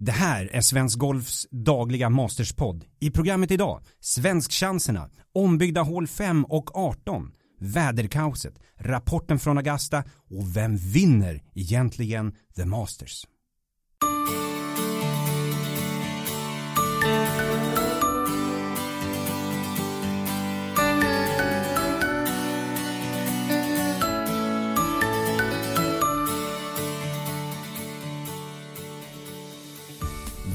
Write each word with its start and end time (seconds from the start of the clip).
Det 0.00 0.12
här 0.12 0.48
är 0.52 0.60
Svensk 0.60 0.98
Golfs 0.98 1.46
dagliga 1.50 2.10
Masterspodd. 2.10 2.84
I 3.00 3.10
programmet 3.10 3.50
idag, 3.50 3.82
Svenskchanserna, 4.00 5.10
ombyggda 5.34 5.82
hål 5.82 6.06
5 6.06 6.44
och 6.44 6.76
18, 6.76 7.32
väderkaoset, 7.60 8.54
rapporten 8.78 9.38
från 9.38 9.58
Augusta 9.58 10.04
och 10.30 10.56
vem 10.56 10.76
vinner 10.76 11.42
egentligen 11.54 12.34
The 12.56 12.64
Masters? 12.64 13.24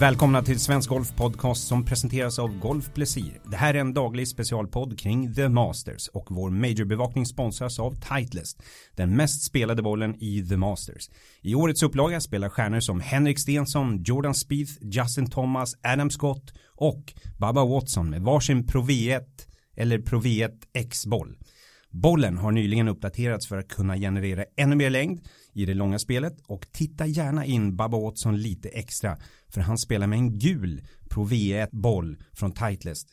Välkomna 0.04 0.44
till 0.44 0.60
Svensk 0.60 0.90
Golf 0.90 1.16
Podcast 1.16 1.68
som 1.68 1.86
presenteras 1.86 2.40
av 2.40 2.60
Golf 2.60 2.94
Plessir. 2.94 3.42
Det 3.52 3.58
här 3.58 3.74
är 3.74 3.80
en 3.80 3.94
daglig 3.94 4.28
specialpodd 4.28 5.00
kring 5.00 5.34
The 5.34 5.50
Masters 5.50 6.08
och 6.08 6.28
vår 6.30 6.50
majorbevakning 6.50 7.26
sponsras 7.26 7.80
av 7.80 7.96
Titleist, 7.96 8.64
den 8.96 9.16
mest 9.16 9.44
spelade 9.44 9.82
bollen 9.82 10.16
i 10.24 10.48
The 10.50 10.58
Masters. 10.58 11.10
I 11.42 11.56
årets 11.56 11.84
upplaga 11.84 12.22
spelar 12.22 12.50
stjärnor 12.50 12.80
som 12.80 13.00
Henrik 13.00 13.40
Stensson, 13.40 14.04
Jordan 14.04 14.36
Spieth, 14.36 14.74
Justin 14.82 15.30
Thomas, 15.30 15.76
Adam 15.84 16.10
Scott 16.10 16.54
och 16.68 17.14
Baba 17.38 17.66
Watson 17.66 18.10
med 18.10 18.22
varsin 18.22 18.68
Pro 18.68 18.82
V1 18.82 19.26
eller 19.76 20.00
Pro 20.00 20.20
V1 20.20 20.62
X-boll. 20.74 21.38
Bollen 21.90 22.38
har 22.38 22.52
nyligen 22.52 22.88
uppdaterats 22.88 23.48
för 23.48 23.58
att 23.58 23.68
kunna 23.68 23.98
generera 23.98 24.46
ännu 24.58 24.76
mer 24.76 24.90
längd 24.90 25.22
i 25.54 25.66
det 25.66 25.74
långa 25.74 26.00
spelet 26.00 26.42
och 26.48 26.66
titta 26.72 27.06
gärna 27.06 27.46
in 27.46 27.76
Baba 27.76 28.00
Watson 28.00 28.38
lite 28.38 28.70
extra 28.70 29.18
för 29.54 29.62
han 29.62 29.78
spelar 29.78 30.08
med 30.08 30.18
en 30.18 30.40
gul 30.40 30.82
Pro 31.10 31.26
V1 31.26 31.68
boll 31.72 32.18
från 32.34 32.52
Titleist. 32.52 33.08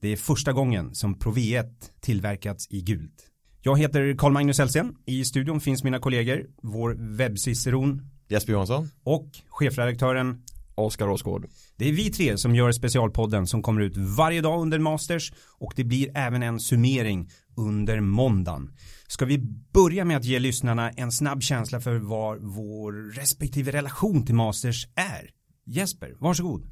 Det 0.00 0.08
är 0.08 0.16
första 0.16 0.52
gången 0.52 0.94
som 0.94 1.18
Pro 1.18 1.32
V1 1.32 1.70
tillverkats 2.00 2.66
i 2.70 2.80
gult. 2.80 3.28
Jag 3.62 3.78
heter 3.78 4.14
Carl 4.18 4.32
Magnus 4.32 4.60
Elsén. 4.60 4.94
I 5.06 5.24
studion 5.24 5.60
finns 5.60 5.84
mina 5.84 5.98
kollegor, 5.98 6.46
vår 6.62 6.96
webbciceron 6.98 8.02
Jesper 8.28 8.52
Johansson 8.52 8.88
och 9.04 9.28
chefredaktören 9.48 10.42
Oskar 10.74 11.08
Åsgård. 11.08 11.46
Det 11.76 11.88
är 11.88 11.92
vi 11.92 12.10
tre 12.10 12.38
som 12.38 12.54
gör 12.54 12.72
specialpodden 12.72 13.46
som 13.46 13.62
kommer 13.62 13.80
ut 13.80 13.96
varje 13.96 14.40
dag 14.40 14.60
under 14.62 14.78
Masters 14.78 15.32
och 15.58 15.72
det 15.76 15.84
blir 15.84 16.10
även 16.14 16.42
en 16.42 16.60
summering 16.60 17.30
under 17.56 18.00
måndagen. 18.00 18.70
Ska 19.06 19.24
vi 19.24 19.38
börja 19.72 20.04
med 20.04 20.16
att 20.16 20.24
ge 20.24 20.38
lyssnarna 20.38 20.90
en 20.90 21.12
snabb 21.12 21.42
känsla 21.42 21.80
för 21.80 21.96
vad 21.96 22.42
vår 22.42 23.12
respektive 23.12 23.72
relation 23.72 24.26
till 24.26 24.34
Masters 24.34 24.86
är? 24.94 25.41
Jesper, 25.64 26.14
varsågod. 26.18 26.62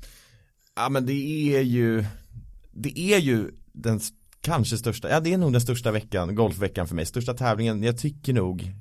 Ja 0.77 0.89
men 0.89 1.07
det 1.07 1.55
är 1.57 1.61
ju 1.61 2.05
Det 2.73 2.99
är 2.99 3.19
ju 3.19 3.51
den 3.73 4.01
kanske 4.41 4.77
största, 4.77 5.11
ja 5.11 5.21
det 5.21 5.33
är 5.33 5.39
nog 5.39 5.53
den 5.53 5.61
största 5.61 5.93
veckan, 5.93 6.35
golfveckan 6.35 6.89
för 6.89 6.95
mig, 6.95 7.07
största 7.07 7.35
tävlingen, 7.35 7.83
jag 7.83 7.99
tycker 7.99 8.33
nog 8.33 8.75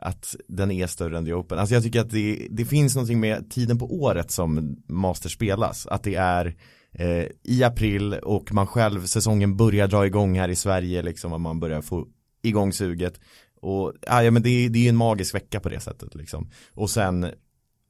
att 0.00 0.36
den 0.48 0.70
är 0.70 0.86
större 0.86 1.18
än 1.18 1.24
The 1.24 1.32
Open. 1.32 1.58
Alltså 1.58 1.74
jag 1.74 1.82
tycker 1.82 2.00
att 2.00 2.10
det, 2.10 2.46
det 2.50 2.64
finns 2.64 2.94
någonting 2.94 3.20
med 3.20 3.50
tiden 3.50 3.78
på 3.78 4.00
året 4.02 4.30
som 4.30 4.76
Master 4.88 5.28
spelas. 5.28 5.86
Att 5.86 6.02
det 6.02 6.14
är 6.14 6.56
eh, 6.92 7.24
i 7.42 7.62
april 7.64 8.14
och 8.14 8.52
man 8.52 8.66
själv, 8.66 9.06
säsongen 9.06 9.56
börjar 9.56 9.88
dra 9.88 10.06
igång 10.06 10.38
här 10.38 10.48
i 10.48 10.56
Sverige 10.56 11.02
liksom. 11.02 11.32
Och 11.32 11.40
man 11.40 11.60
börjar 11.60 11.82
få 11.82 12.06
igång 12.42 12.72
suget. 12.72 13.20
Och 13.60 13.94
ja, 14.02 14.30
men 14.30 14.42
det, 14.42 14.68
det 14.68 14.86
är 14.86 14.88
en 14.88 14.96
magisk 14.96 15.34
vecka 15.34 15.60
på 15.60 15.68
det 15.68 15.80
sättet 15.80 16.14
liksom. 16.14 16.50
Och 16.74 16.90
sen 16.90 17.26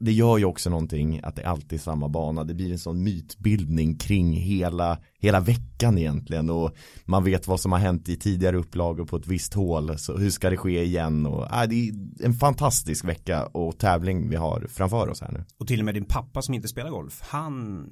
det 0.01 0.12
gör 0.12 0.39
ju 0.39 0.45
också 0.45 0.70
någonting 0.70 1.20
att 1.23 1.37
det 1.37 1.45
alltid 1.45 1.73
är 1.73 1.83
samma 1.83 2.09
bana. 2.09 2.45
Det 2.45 2.55
blir 2.55 2.73
en 2.73 2.79
sån 2.79 3.03
mytbildning 3.03 3.97
kring 3.97 4.33
hela, 4.33 4.98
hela 5.19 5.41
veckan 5.41 5.98
egentligen 5.98 6.51
och 6.51 6.77
man 7.05 7.25
vet 7.25 7.47
vad 7.47 7.61
som 7.61 7.73
har 7.73 7.79
hänt 7.79 8.09
i 8.09 8.17
tidigare 8.17 8.56
upplagor 8.56 9.05
på 9.05 9.17
ett 9.17 9.27
visst 9.27 9.55
hål. 9.55 9.99
Så 9.99 10.16
hur 10.16 10.31
ska 10.31 10.50
det 10.50 10.56
ske 10.56 10.83
igen? 10.83 11.27
Och, 11.27 11.55
äh, 11.55 11.69
det 11.69 11.89
är 11.89 11.93
en 12.25 12.33
fantastisk 12.33 13.05
vecka 13.05 13.47
och 13.47 13.78
tävling 13.78 14.31
vi 14.31 14.37
har 14.37 14.66
framför 14.69 15.09
oss 15.09 15.21
här 15.21 15.33
nu. 15.33 15.44
Och 15.59 15.66
till 15.66 15.78
och 15.78 15.84
med 15.84 15.94
din 15.94 16.05
pappa 16.05 16.43
som 16.43 16.55
inte 16.55 16.69
spelar 16.69 16.91
golf, 16.91 17.21
han 17.22 17.87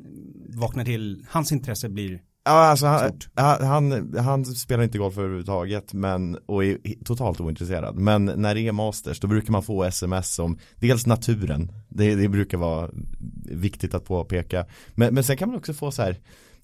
vaknar 0.48 0.84
till, 0.84 1.24
hans 1.28 1.52
intresse 1.52 1.88
blir 1.88 2.20
Ja, 2.48 2.54
alltså 2.54 2.86
han, 2.86 3.12
han, 3.34 4.14
han, 4.18 4.44
spelar 4.44 4.84
inte 4.84 4.98
golf 4.98 5.18
överhuvudtaget 5.18 5.92
men, 5.92 6.38
och 6.46 6.64
är 6.64 7.04
totalt 7.04 7.40
ointresserad. 7.40 7.96
Men 7.96 8.24
när 8.24 8.54
det 8.54 8.60
är 8.60 8.72
masters 8.72 9.20
då 9.20 9.28
brukar 9.28 9.52
man 9.52 9.62
få 9.62 9.84
sms 9.84 10.38
om 10.38 10.58
dels 10.76 11.06
naturen, 11.06 11.72
det, 11.88 12.14
det 12.14 12.28
brukar 12.28 12.58
vara 12.58 12.90
viktigt 13.44 13.94
att 13.94 14.04
påpeka. 14.04 14.66
Men, 14.94 15.14
men 15.14 15.24
sen 15.24 15.36
kan 15.36 15.48
man 15.48 15.58
också 15.58 15.74
få 15.74 15.90
så 15.90 16.02
här, 16.02 16.16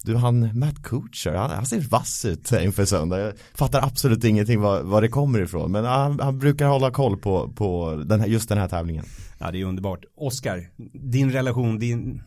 du 0.03 0.15
han 0.15 0.59
Matt 0.59 0.83
Kuchar, 0.83 1.35
han, 1.35 1.49
han 1.49 1.65
ser 1.65 1.79
vass 1.79 2.25
ut 2.25 2.51
inför 2.51 2.85
söndag. 2.85 3.19
Jag 3.19 3.33
fattar 3.53 3.81
absolut 3.81 4.23
ingenting 4.23 4.61
var, 4.61 4.81
var 4.81 5.01
det 5.01 5.07
kommer 5.07 5.41
ifrån. 5.41 5.71
Men 5.71 5.85
han, 5.85 6.19
han 6.19 6.39
brukar 6.39 6.67
hålla 6.67 6.91
koll 6.91 7.17
på, 7.17 7.49
på 7.55 7.95
den 8.05 8.19
här, 8.19 8.27
just 8.27 8.49
den 8.49 8.57
här 8.57 8.67
tävlingen. 8.67 9.05
Ja, 9.37 9.51
det 9.51 9.61
är 9.61 9.65
underbart. 9.65 10.05
Oskar, 10.17 10.69
din 10.93 11.31
relation, 11.31 11.79
din 11.79 12.21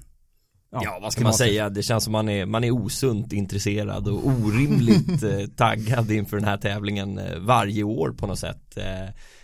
Ja, 0.71 0.81
ja, 0.85 0.99
vad 1.03 1.13
ska 1.13 1.23
man 1.23 1.35
säga? 1.35 1.69
Det 1.69 1.83
känns 1.83 2.05
som 2.05 2.13
man 2.13 2.29
är, 2.29 2.47
man 2.47 2.65
är 2.65 2.71
osunt 2.71 3.33
intresserad 3.33 4.09
och 4.09 4.27
orimligt 4.27 5.23
eh, 5.23 5.47
taggad 5.57 6.11
inför 6.11 6.37
den 6.37 6.49
här 6.49 6.57
tävlingen 6.57 7.19
eh, 7.19 7.39
varje 7.39 7.83
år 7.83 8.11
på 8.11 8.27
något 8.27 8.39
sätt. 8.39 8.79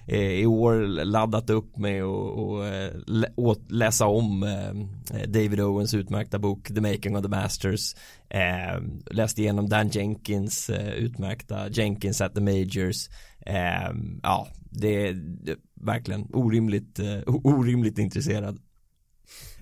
Eh, 0.07 0.19
I 0.19 0.47
år 0.47 1.05
laddat 1.05 1.51
upp 1.51 1.77
med 1.77 2.03
att 2.03 3.71
läsa 3.71 4.07
om 4.07 4.43
eh, 4.43 5.29
David 5.29 5.61
Owens 5.61 5.95
utmärkta 5.95 6.39
bok 6.39 6.69
The 6.69 6.81
Making 6.81 7.17
of 7.17 7.23
the 7.23 7.29
Masters. 7.29 7.95
Eh, 8.29 8.83
läst 9.11 9.39
igenom 9.39 9.69
Dan 9.69 9.89
Jenkins 9.89 10.71
utmärkta 10.97 11.69
Jenkins 11.69 12.21
at 12.21 12.35
the 12.35 12.41
Majors. 12.41 13.09
ja, 14.23 14.49
det 14.71 15.09
är 15.09 15.17
verkligen 15.81 16.29
orimligt, 16.33 17.01
orimligt 17.27 17.99
intresserad. 17.99 18.59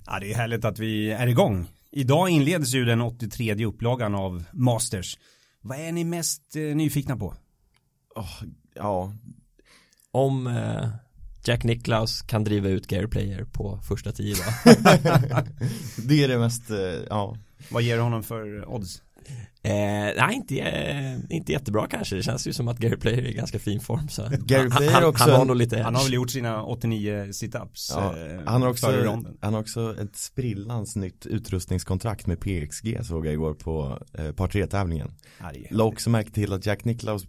Ja, 0.07 0.19
det 0.21 0.33
är 0.33 0.37
härligt 0.37 0.65
att 0.65 0.79
vi 0.79 1.11
är 1.11 1.27
igång. 1.27 1.69
Idag 1.91 2.31
inleds 2.31 2.75
ju 2.75 2.85
den 2.85 3.01
83 3.01 3.65
upplagan 3.65 4.15
av 4.15 4.45
Masters. 4.53 5.19
Vad 5.61 5.79
är 5.79 5.93
ni 5.93 6.05
mest 6.05 6.57
eh, 6.57 6.63
nyfikna 6.63 7.17
på? 7.17 7.35
Oh, 8.17 8.43
ja. 8.75 9.13
Om 10.11 10.47
eh, 10.47 10.89
Jack 11.45 11.65
Nicklaus 11.65 12.23
kan 12.23 12.45
driva 12.45 12.69
ut 12.69 12.87
Gary 12.87 13.07
Player 13.07 13.45
på 13.45 13.81
första 13.89 14.13
tio 14.13 14.35
det 16.09 16.25
är 16.25 16.29
det 16.29 16.39
mest, 16.39 16.71
eh, 16.71 16.77
ja. 17.09 17.37
Vad 17.71 17.83
ger 17.83 17.97
du 17.97 18.03
honom 18.03 18.23
för 18.23 18.69
odds? 18.69 19.03
Eh, 19.65 19.72
nej, 20.16 20.34
inte, 20.34 20.59
eh, 20.59 21.19
inte 21.28 21.53
jättebra 21.53 21.87
kanske. 21.87 22.16
Det 22.16 22.22
känns 22.22 22.47
ju 22.47 22.53
som 22.53 22.69
att 22.69 22.78
Gary 22.78 22.97
Player 22.97 23.19
är 23.19 23.27
i 23.27 23.33
ganska 23.33 23.59
fin 23.59 23.81
form. 23.81 24.09
Så. 24.09 24.22
Gary 24.22 24.71
Player 24.71 24.93
han, 24.93 25.05
också 25.05 25.25
han, 25.25 25.33
har 25.33 25.44
nog 25.44 25.56
lite 25.56 25.83
Han 25.83 25.94
har 25.94 26.05
väl 26.05 26.12
gjort 26.12 26.31
sina 26.31 26.62
89 26.65 27.33
situps 27.33 27.93
ja, 27.94 28.16
eh, 28.19 28.41
han, 28.47 28.62
har 28.62 28.69
också, 28.69 28.87
han 29.41 29.55
har 29.55 29.60
också 29.60 29.97
ett 30.00 30.16
sprillans 30.16 30.97
nytt 30.97 31.27
utrustningskontrakt 31.27 32.27
med 32.27 32.41
PXG 32.41 32.99
såg 33.03 33.27
jag 33.27 33.33
igår 33.33 33.55
på 33.55 33.99
eh, 34.12 34.33
par 34.33 34.49
3-tävlingen. 34.49 35.10
La 35.71 35.84
också 35.84 36.10
märke 36.10 36.31
till 36.31 36.53
att 36.53 36.66
Jack 36.66 36.84
Nicklaus 36.84 37.27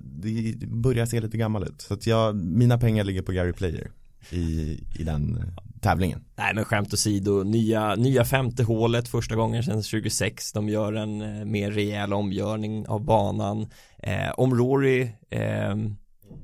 det 0.00 0.66
börjar 0.66 1.06
se 1.06 1.20
lite 1.20 1.36
gammal 1.36 1.62
ut. 1.62 1.80
Så 1.80 1.94
att 1.94 2.06
jag, 2.06 2.36
mina 2.36 2.78
pengar 2.78 3.04
ligger 3.04 3.22
på 3.22 3.32
Gary 3.32 3.52
Player 3.52 3.90
i, 4.30 4.80
i 4.98 5.04
den 5.04 5.44
tävlingen. 5.84 6.24
Nej 6.36 6.54
men 6.54 6.64
skämt 6.64 6.94
åsido, 6.94 7.42
nya, 7.42 7.94
nya 7.94 8.24
femte 8.24 8.62
hålet 8.62 9.08
första 9.08 9.34
gången 9.34 9.62
sedan 9.62 9.82
26. 9.82 10.52
De 10.52 10.68
gör 10.68 10.92
en 10.92 11.22
eh, 11.22 11.44
mer 11.44 11.70
rejäl 11.70 12.12
omgörning 12.12 12.88
av 12.88 13.04
banan. 13.04 13.70
Eh, 13.98 14.30
om 14.36 14.54
Rory 14.54 15.02
eh, 15.30 15.76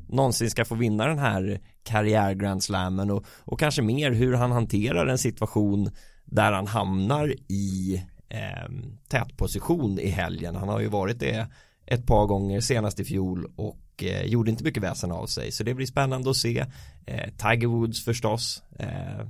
någonsin 0.08 0.50
ska 0.50 0.64
få 0.64 0.74
vinna 0.74 1.06
den 1.06 1.18
här 1.18 1.60
karriär 1.82 2.34
Grand 2.34 2.62
Slammen 2.62 3.10
och, 3.10 3.24
och 3.38 3.60
kanske 3.60 3.82
mer 3.82 4.10
hur 4.10 4.34
han 4.34 4.52
hanterar 4.52 5.06
en 5.06 5.18
situation 5.18 5.90
där 6.24 6.52
han 6.52 6.66
hamnar 6.66 7.34
i 7.48 8.02
eh, 8.28 8.70
tätposition 9.08 9.98
i 9.98 10.08
helgen. 10.08 10.56
Han 10.56 10.68
har 10.68 10.80
ju 10.80 10.88
varit 10.88 11.20
det 11.20 11.46
ett 11.86 12.06
par 12.06 12.26
gånger 12.26 12.60
senast 12.60 13.00
i 13.00 13.04
fjol 13.04 13.52
och 13.56 13.76
eh, 14.02 14.26
gjorde 14.26 14.50
inte 14.50 14.64
mycket 14.64 14.82
väsen 14.82 15.12
av 15.12 15.26
sig 15.26 15.52
så 15.52 15.64
det 15.64 15.74
blir 15.74 15.86
spännande 15.86 16.30
att 16.30 16.36
se 16.36 16.66
eh, 17.06 17.30
Tiger 17.36 17.66
Woods 17.66 18.04
förstås 18.04 18.62
eh, 18.78 19.20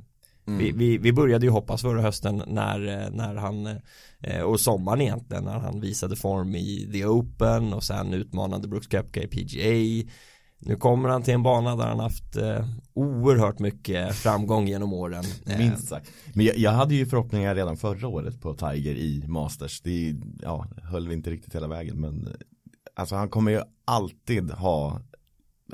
mm. 0.46 0.58
vi, 0.58 0.72
vi, 0.72 0.98
vi, 0.98 1.12
började 1.12 1.46
ju 1.46 1.52
hoppas 1.52 1.82
förra 1.82 2.02
hösten 2.02 2.42
när, 2.46 2.88
eh, 2.88 3.10
när 3.10 3.34
han 3.34 3.66
eh, 4.20 4.40
och 4.42 4.60
sommaren 4.60 5.00
egentligen 5.00 5.44
när 5.44 5.58
han 5.58 5.80
visade 5.80 6.16
form 6.16 6.54
i 6.54 6.88
The 6.92 7.06
Open 7.06 7.72
och 7.72 7.84
sen 7.84 8.14
utmanade 8.14 8.68
Brooks 8.68 8.86
Koepka 8.86 9.22
i 9.22 9.26
PGA 9.26 10.10
nu 10.62 10.76
kommer 10.76 11.08
han 11.08 11.22
till 11.22 11.34
en 11.34 11.42
bana 11.42 11.76
där 11.76 11.86
han 11.86 12.00
haft 12.00 12.36
eh, 12.36 12.66
oerhört 12.94 13.58
mycket 13.58 14.14
framgång 14.14 14.68
genom 14.68 14.92
åren. 14.92 15.24
Minst 15.58 15.88
sagt. 15.88 16.10
Men 16.34 16.46
jag, 16.46 16.56
jag, 16.56 16.70
hade 16.70 16.94
ju 16.94 17.06
förhoppningar 17.06 17.54
redan 17.54 17.76
förra 17.76 18.08
året 18.08 18.40
på 18.40 18.54
Tiger 18.54 18.94
i 18.94 19.24
Masters. 19.26 19.80
Det 19.80 20.16
ja, 20.42 20.66
höll 20.82 21.08
vi 21.08 21.14
inte 21.14 21.30
riktigt 21.30 21.54
hela 21.54 21.68
vägen. 21.68 22.00
Men 22.00 22.28
alltså 22.96 23.16
han 23.16 23.28
kommer 23.28 23.50
ju 23.50 23.62
alltid 23.84 24.50
ha 24.50 25.00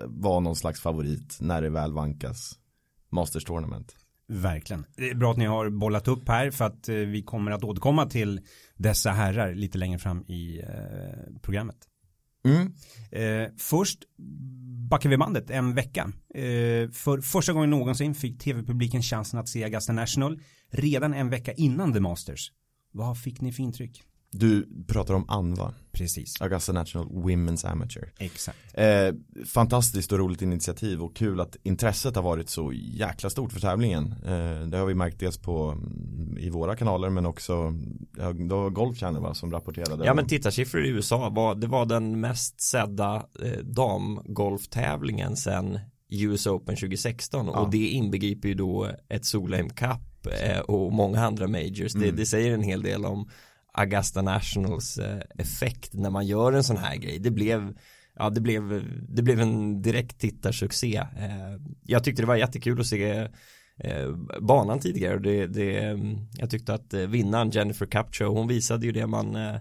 vara 0.04 0.40
någon 0.40 0.56
slags 0.56 0.80
favorit 0.80 1.38
när 1.40 1.62
det 1.62 1.70
väl 1.70 1.92
vankas 1.92 2.58
Masters 3.10 3.44
Tournament. 3.44 3.96
Verkligen. 4.28 4.86
Det 4.96 5.10
är 5.10 5.14
bra 5.14 5.30
att 5.30 5.36
ni 5.36 5.44
har 5.44 5.70
bollat 5.70 6.08
upp 6.08 6.28
här 6.28 6.50
för 6.50 6.64
att 6.64 6.88
eh, 6.88 6.94
vi 6.94 7.22
kommer 7.22 7.50
att 7.50 7.64
återkomma 7.64 8.06
till 8.06 8.40
dessa 8.76 9.10
herrar 9.10 9.54
lite 9.54 9.78
längre 9.78 9.98
fram 9.98 10.24
i 10.26 10.60
eh, 10.60 11.40
programmet. 11.42 11.76
Mm. 12.44 12.72
Eh, 13.10 13.50
först 13.58 13.98
backar 14.90 15.10
vi 15.10 15.16
bandet 15.16 15.50
en 15.50 15.74
vecka. 15.74 16.12
Eh, 16.34 16.90
för 16.90 17.20
första 17.20 17.52
gången 17.52 17.70
någonsin 17.70 18.14
fick 18.14 18.42
tv-publiken 18.42 19.02
chansen 19.02 19.40
att 19.40 19.48
se 19.48 19.64
Augusta 19.64 19.92
National 19.92 20.40
redan 20.70 21.14
en 21.14 21.30
vecka 21.30 21.52
innan 21.52 21.92
The 21.92 22.00
Masters. 22.00 22.52
Vad 22.92 23.18
fick 23.18 23.40
ni 23.40 23.52
för 23.52 23.62
intryck? 23.62 24.02
Du 24.30 24.68
pratar 24.88 25.14
om 25.14 25.24
ANVA, 25.28 25.74
Precis, 25.92 26.40
Augusta 26.40 26.72
National 26.72 27.06
Women's 27.08 27.66
Amateur. 27.66 28.12
exakt. 28.18 28.58
Eh, 28.74 29.14
fantastiskt 29.46 30.12
och 30.12 30.18
roligt 30.18 30.42
initiativ 30.42 31.02
och 31.02 31.16
kul 31.16 31.40
att 31.40 31.56
intresset 31.62 32.16
har 32.16 32.22
varit 32.22 32.48
så 32.50 32.72
jäkla 32.74 33.30
stort 33.30 33.52
för 33.52 33.60
tävlingen. 33.60 34.14
Eh, 34.26 34.60
det 34.68 34.76
har 34.78 34.86
vi 34.86 34.94
märkt 34.94 35.20
dels 35.20 35.38
på 35.38 35.68
mm, 35.70 36.38
i 36.38 36.50
våra 36.50 36.76
kanaler 36.76 37.10
men 37.10 37.26
också 37.26 37.74
ja, 38.18 38.32
det 38.32 38.54
var 38.54 38.70
Golf 38.70 38.98
Channel 38.98 39.22
va, 39.22 39.34
som 39.34 39.52
rapporterade. 39.52 40.04
Ja 40.06 40.14
men 40.14 40.26
tittarsiffror 40.26 40.84
i 40.84 40.88
USA 40.88 41.28
var, 41.28 41.54
det 41.54 41.66
var 41.66 41.86
den 41.86 42.20
mest 42.20 42.60
sedda 42.60 43.26
eh, 43.42 43.58
damgolftävlingen 43.64 45.36
sedan 45.36 45.78
US 46.10 46.46
Open 46.46 46.76
2016 46.76 47.46
Ja. 47.46 47.52
och 47.60 47.70
det 47.70 47.88
inbegriper 47.88 48.48
ju 48.48 48.54
då 48.54 48.90
ett 49.08 49.24
Solheim 49.24 49.70
Cup 49.70 50.26
eh, 50.42 50.58
och 50.60 50.92
många 50.92 51.24
andra 51.26 51.48
majors. 51.48 51.92
Det, 51.92 52.04
Mm. 52.04 52.16
det 52.16 52.26
säger 52.26 52.52
en 52.54 52.62
hel 52.62 52.82
del 52.82 53.04
om 53.04 53.28
Augusta 53.76 54.22
Nationals 54.22 54.98
eh, 54.98 55.20
effekt 55.38 55.94
när 55.94 56.10
man 56.10 56.26
gör 56.26 56.52
en 56.52 56.64
sån 56.64 56.76
här 56.76 56.96
grej. 56.96 57.18
Det 57.18 57.30
blev 57.30 57.74
Ja 58.18 58.30
det 58.30 58.40
blev, 58.40 58.84
det 59.08 59.22
blev 59.22 59.40
en 59.40 59.82
direkt 59.82 60.20
tittarsuccé. 60.20 60.96
Eh, 60.96 61.60
jag 61.86 62.04
tyckte 62.04 62.22
det 62.22 62.26
var 62.26 62.36
jättekul 62.36 62.80
att 62.80 62.86
se 62.86 63.28
eh, 63.78 64.10
banan 64.40 64.78
tidigare 64.78 65.18
det, 65.18 65.46
det, 65.46 65.98
jag 66.38 66.50
tyckte 66.50 66.74
att 66.74 66.94
vinnaren 66.94 67.50
Jennifer 67.50 67.86
Capcho 67.86 68.24
hon 68.24 68.48
visade 68.48 68.86
ju 68.86 68.92
det 68.92 69.06
man 69.06 69.36
eh, 69.36 69.56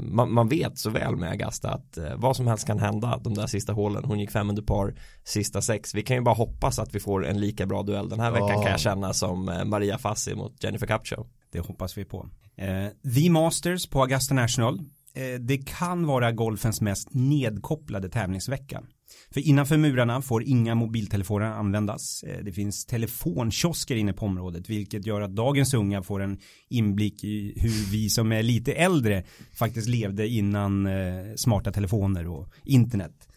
man, 0.00 0.32
man 0.32 0.48
vet 0.48 0.78
så 0.78 0.90
väl 0.90 1.16
med 1.16 1.30
Augusta 1.30 1.70
att 1.70 1.98
vad 2.16 2.36
som 2.36 2.46
helst 2.46 2.66
kan 2.66 2.78
hända 2.78 3.20
de 3.24 3.34
där 3.34 3.46
sista 3.46 3.72
hålen. 3.72 4.04
Hon 4.04 4.20
gick 4.20 4.30
fem 4.30 4.50
under 4.50 4.62
par 4.62 4.94
sista 5.24 5.62
sex. 5.62 5.94
Vi 5.94 6.02
kan 6.02 6.16
ju 6.16 6.22
bara 6.22 6.34
hoppas 6.34 6.78
att 6.78 6.94
vi 6.94 7.00
får 7.00 7.26
en 7.26 7.40
lika 7.40 7.66
bra 7.66 7.82
duell 7.82 8.08
den 8.08 8.20
här 8.20 8.30
veckan 8.30 8.48
Ja. 8.48 8.62
kan 8.62 8.70
jag 8.70 8.80
känna 8.80 9.12
som 9.12 9.44
Maria 9.64 9.98
Fassi 9.98 10.34
mot 10.34 10.64
Jennifer 10.64 10.86
Capcho. 10.86 11.26
Det 11.54 11.60
hoppas 11.60 11.98
vi 11.98 12.04
på. 12.04 12.30
Eh, 12.56 13.12
The 13.14 13.30
Masters 13.30 13.86
på 13.86 14.02
Augusta 14.02 14.34
National. 14.34 14.78
Eh, 15.14 15.40
det 15.40 15.66
kan 15.66 16.06
vara 16.06 16.32
golfens 16.32 16.80
mest 16.80 17.08
nedkopplade 17.14 18.08
tävlingsvecka. 18.08 18.82
För 19.30 19.40
innanför 19.40 19.76
murarna 19.76 20.22
får 20.22 20.42
inga 20.42 20.74
mobiltelefoner 20.74 21.46
användas. 21.46 22.22
Eh, 22.22 22.44
det 22.44 22.52
finns 22.52 22.86
telefonkiosker 22.86 23.96
inne 23.96 24.12
på 24.12 24.26
området 24.26 24.70
vilket 24.70 25.06
gör 25.06 25.20
att 25.20 25.36
dagens 25.36 25.74
unga 25.74 26.02
får 26.02 26.22
en 26.22 26.38
inblick 26.68 27.24
i 27.24 27.52
hur 27.56 27.90
vi 27.90 28.10
som 28.10 28.32
är 28.32 28.42
lite 28.42 28.72
äldre 28.72 29.24
faktiskt 29.58 29.88
levde 29.88 30.28
innan 30.28 30.86
eh, 30.86 31.34
smarta 31.36 31.72
telefoner 31.72 32.26
och 32.26 32.48
internet. 32.64 33.28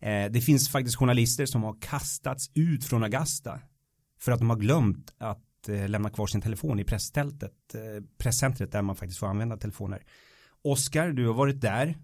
Eh, 0.00 0.32
det 0.32 0.40
finns 0.40 0.68
faktiskt 0.70 0.96
journalister 0.96 1.46
som 1.46 1.62
har 1.62 1.76
kastats 1.80 2.50
ut 2.54 2.84
från 2.84 3.04
Augusta 3.04 3.60
för 4.20 4.32
att 4.32 4.38
de 4.38 4.50
har 4.50 4.56
glömt 4.56 5.14
att 5.18 5.43
Eh, 5.68 5.88
lämna 5.88 6.10
kvar 6.10 6.26
sin 6.26 6.40
telefon 6.40 6.80
i 6.80 6.84
presstältet, 6.84 7.74
eh, 7.74 8.04
presscentret 8.18 8.72
där 8.72 8.82
man 8.82 8.96
faktiskt 8.96 9.20
får 9.20 9.26
använda 9.26 9.56
telefoner. 9.56 10.02
Oskar, 10.62 11.08
du 11.08 11.26
har 11.26 11.34
varit 11.34 11.60
där. 11.60 11.98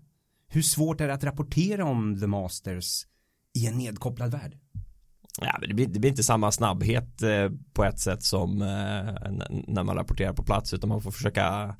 Hur 0.48 0.62
svårt 0.62 1.00
är 1.00 1.08
det 1.08 1.14
att 1.14 1.24
rapportera 1.24 1.84
om 1.84 2.20
The 2.20 2.26
Masters 2.26 3.06
i 3.54 3.66
en 3.66 3.78
nedkopplad 3.78 4.30
värld? 4.30 4.58
Ja, 5.40 5.58
det, 5.68 5.74
blir, 5.74 5.86
det 5.86 5.98
blir 5.98 6.10
inte 6.10 6.22
samma 6.22 6.52
snabbhet 6.52 7.22
eh, 7.22 7.50
på 7.72 7.84
ett 7.84 7.98
sätt 7.98 8.22
som 8.22 8.58
när 9.66 9.82
man 9.82 9.96
rapporterar 9.96 10.32
på 10.32 10.42
plats 10.42 10.74
utan 10.74 10.88
man 10.88 11.02
får 11.02 11.10
försöka 11.10 11.76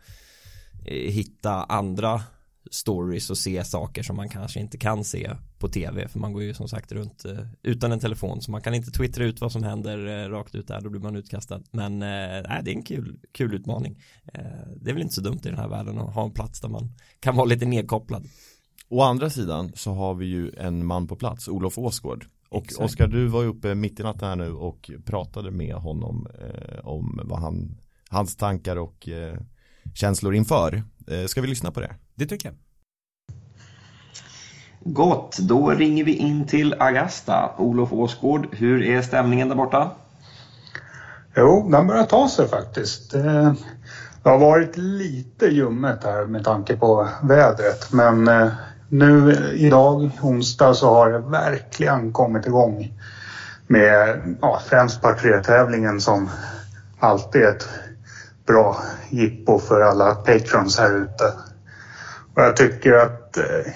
hitta 0.85 1.65
andra 1.65 2.23
stories 2.71 3.31
och 3.31 3.39
se 3.39 3.65
saker 3.65 4.03
som 4.03 4.17
man 4.17 4.29
kanske 4.29 4.61
inte 4.61 4.79
kan 4.79 5.05
se 5.05 5.31
på 5.59 5.69
tv 5.69 6.09
för 6.09 6.19
man 6.19 6.33
går 6.33 6.43
ju 6.43 6.55
som 6.55 6.69
sagt 6.69 6.93
runt 6.93 7.25
eh, 7.25 7.39
utan 7.63 7.93
en 7.93 8.01
telefon 8.01 8.43
så 8.43 8.51
man 8.51 8.61
kan 8.61 8.75
inte 8.75 8.91
twittra 8.91 9.25
ut 9.25 9.41
vad 9.41 9.53
som 9.53 9.63
händer 9.63 10.07
eh, 10.07 10.29
rakt 10.29 10.55
ut 10.55 10.69
där 10.69 10.81
då 10.81 10.91
blir 10.91 11.01
man 11.01 11.17
utkastad 11.17 11.63
men 11.71 11.93
eh, 11.93 12.43
nej, 12.49 12.61
det 12.63 12.71
är 12.71 12.77
en 12.77 12.83
kul, 12.83 13.21
kul 13.33 13.55
utmaning 13.55 14.03
det 14.77 14.91
är 14.91 14.95
väl 14.95 15.03
inte 15.03 15.15
så 15.15 15.21
dumt 15.21 15.41
i 15.45 15.49
den 15.49 15.59
här 15.59 15.69
världen 15.69 15.99
att 15.99 16.15
ha 16.15 16.25
en 16.25 16.33
plats 16.33 16.61
där 16.61 16.69
man 16.69 16.93
kan 17.21 17.37
vara 17.37 17.47
lite 17.47 17.67
nedkopplad 17.67 18.29
Å 18.89 19.03
andra 19.03 19.31
sidan 19.31 19.73
så 19.75 19.93
har 19.93 20.15
vi 20.15 20.27
ju 20.27 20.51
en 20.59 20.87
man 20.87 21.07
på 21.07 21.17
plats, 21.17 21.49
Olof 21.49 21.79
Åsgård. 21.79 22.27
Och 22.49 22.65
Exakt. 22.65 22.85
Oskar, 22.85 23.07
du 23.07 23.27
var 23.27 23.43
ju 23.43 23.49
uppe 23.49 23.75
mitt 23.75 24.01
i 24.01 24.03
natten 24.03 24.29
här 24.29 24.37
nu 24.37 24.53
och 24.53 24.91
pratade 25.05 25.51
med 25.51 25.75
honom 25.75 26.27
eh, 26.41 26.87
om 26.87 27.21
vad 27.25 27.39
han, 27.39 27.81
hans 28.09 28.37
tankar 28.37 28.77
och 28.77 29.09
eh, 29.09 29.39
känslor 29.95 30.35
inför. 30.35 30.83
Eh, 31.11 31.27
ska 31.27 31.41
vi 31.41 31.47
lyssna 31.47 31.71
på 31.71 31.81
det? 31.81 31.95
Det 32.15 32.27
tycker 32.27 32.49
jag. 32.49 32.57
Gott, 34.85 35.39
då 35.39 35.71
ringer 35.71 36.05
vi 36.05 36.15
in 36.15 36.47
till 36.47 36.75
Augusta. 36.79 37.51
Olof 37.59 37.93
Åsgård, 37.93 38.49
hur 38.53 38.83
är 38.83 39.03
stämningen 39.03 39.49
där 39.49 39.57
borta? 39.57 39.91
Jo, 41.37 41.69
den 41.71 41.87
börjar 41.87 42.05
ta 42.05 42.29
sig 42.29 42.49
faktiskt. 42.49 43.11
Det, 43.11 43.55
det 44.23 44.29
har 44.29 44.39
varit 44.39 44.77
lite 44.77 45.47
ljummet 45.47 46.05
här 46.05 46.27
med 46.27 46.45
tanke 46.45 46.77
på 46.77 47.09
vädret 47.23 47.93
men 47.93 48.29
eh, 48.29 48.49
nu 48.89 49.35
idag, 49.55 50.11
onsdag, 50.23 50.75
så 50.75 50.95
har 50.95 51.11
det 51.11 51.19
verkligen 51.19 52.13
kommit 52.13 52.47
igång 52.47 52.93
med 53.67 54.21
ja, 54.41 54.61
främst 54.67 55.03
par 55.03 55.15
tre-tävlingen 55.15 56.01
som 56.01 56.31
alltid 56.99 57.43
är 57.43 57.49
ett 57.49 57.69
bra 58.47 58.77
jippo 59.11 59.59
för 59.59 59.81
alla 59.81 60.15
patrons 60.15 60.79
här 60.79 60.97
ute. 60.97 61.25
Och 62.35 62.43
jag 62.43 62.57
tycker 62.57 62.93
att 62.93 63.37
eh, 63.37 63.73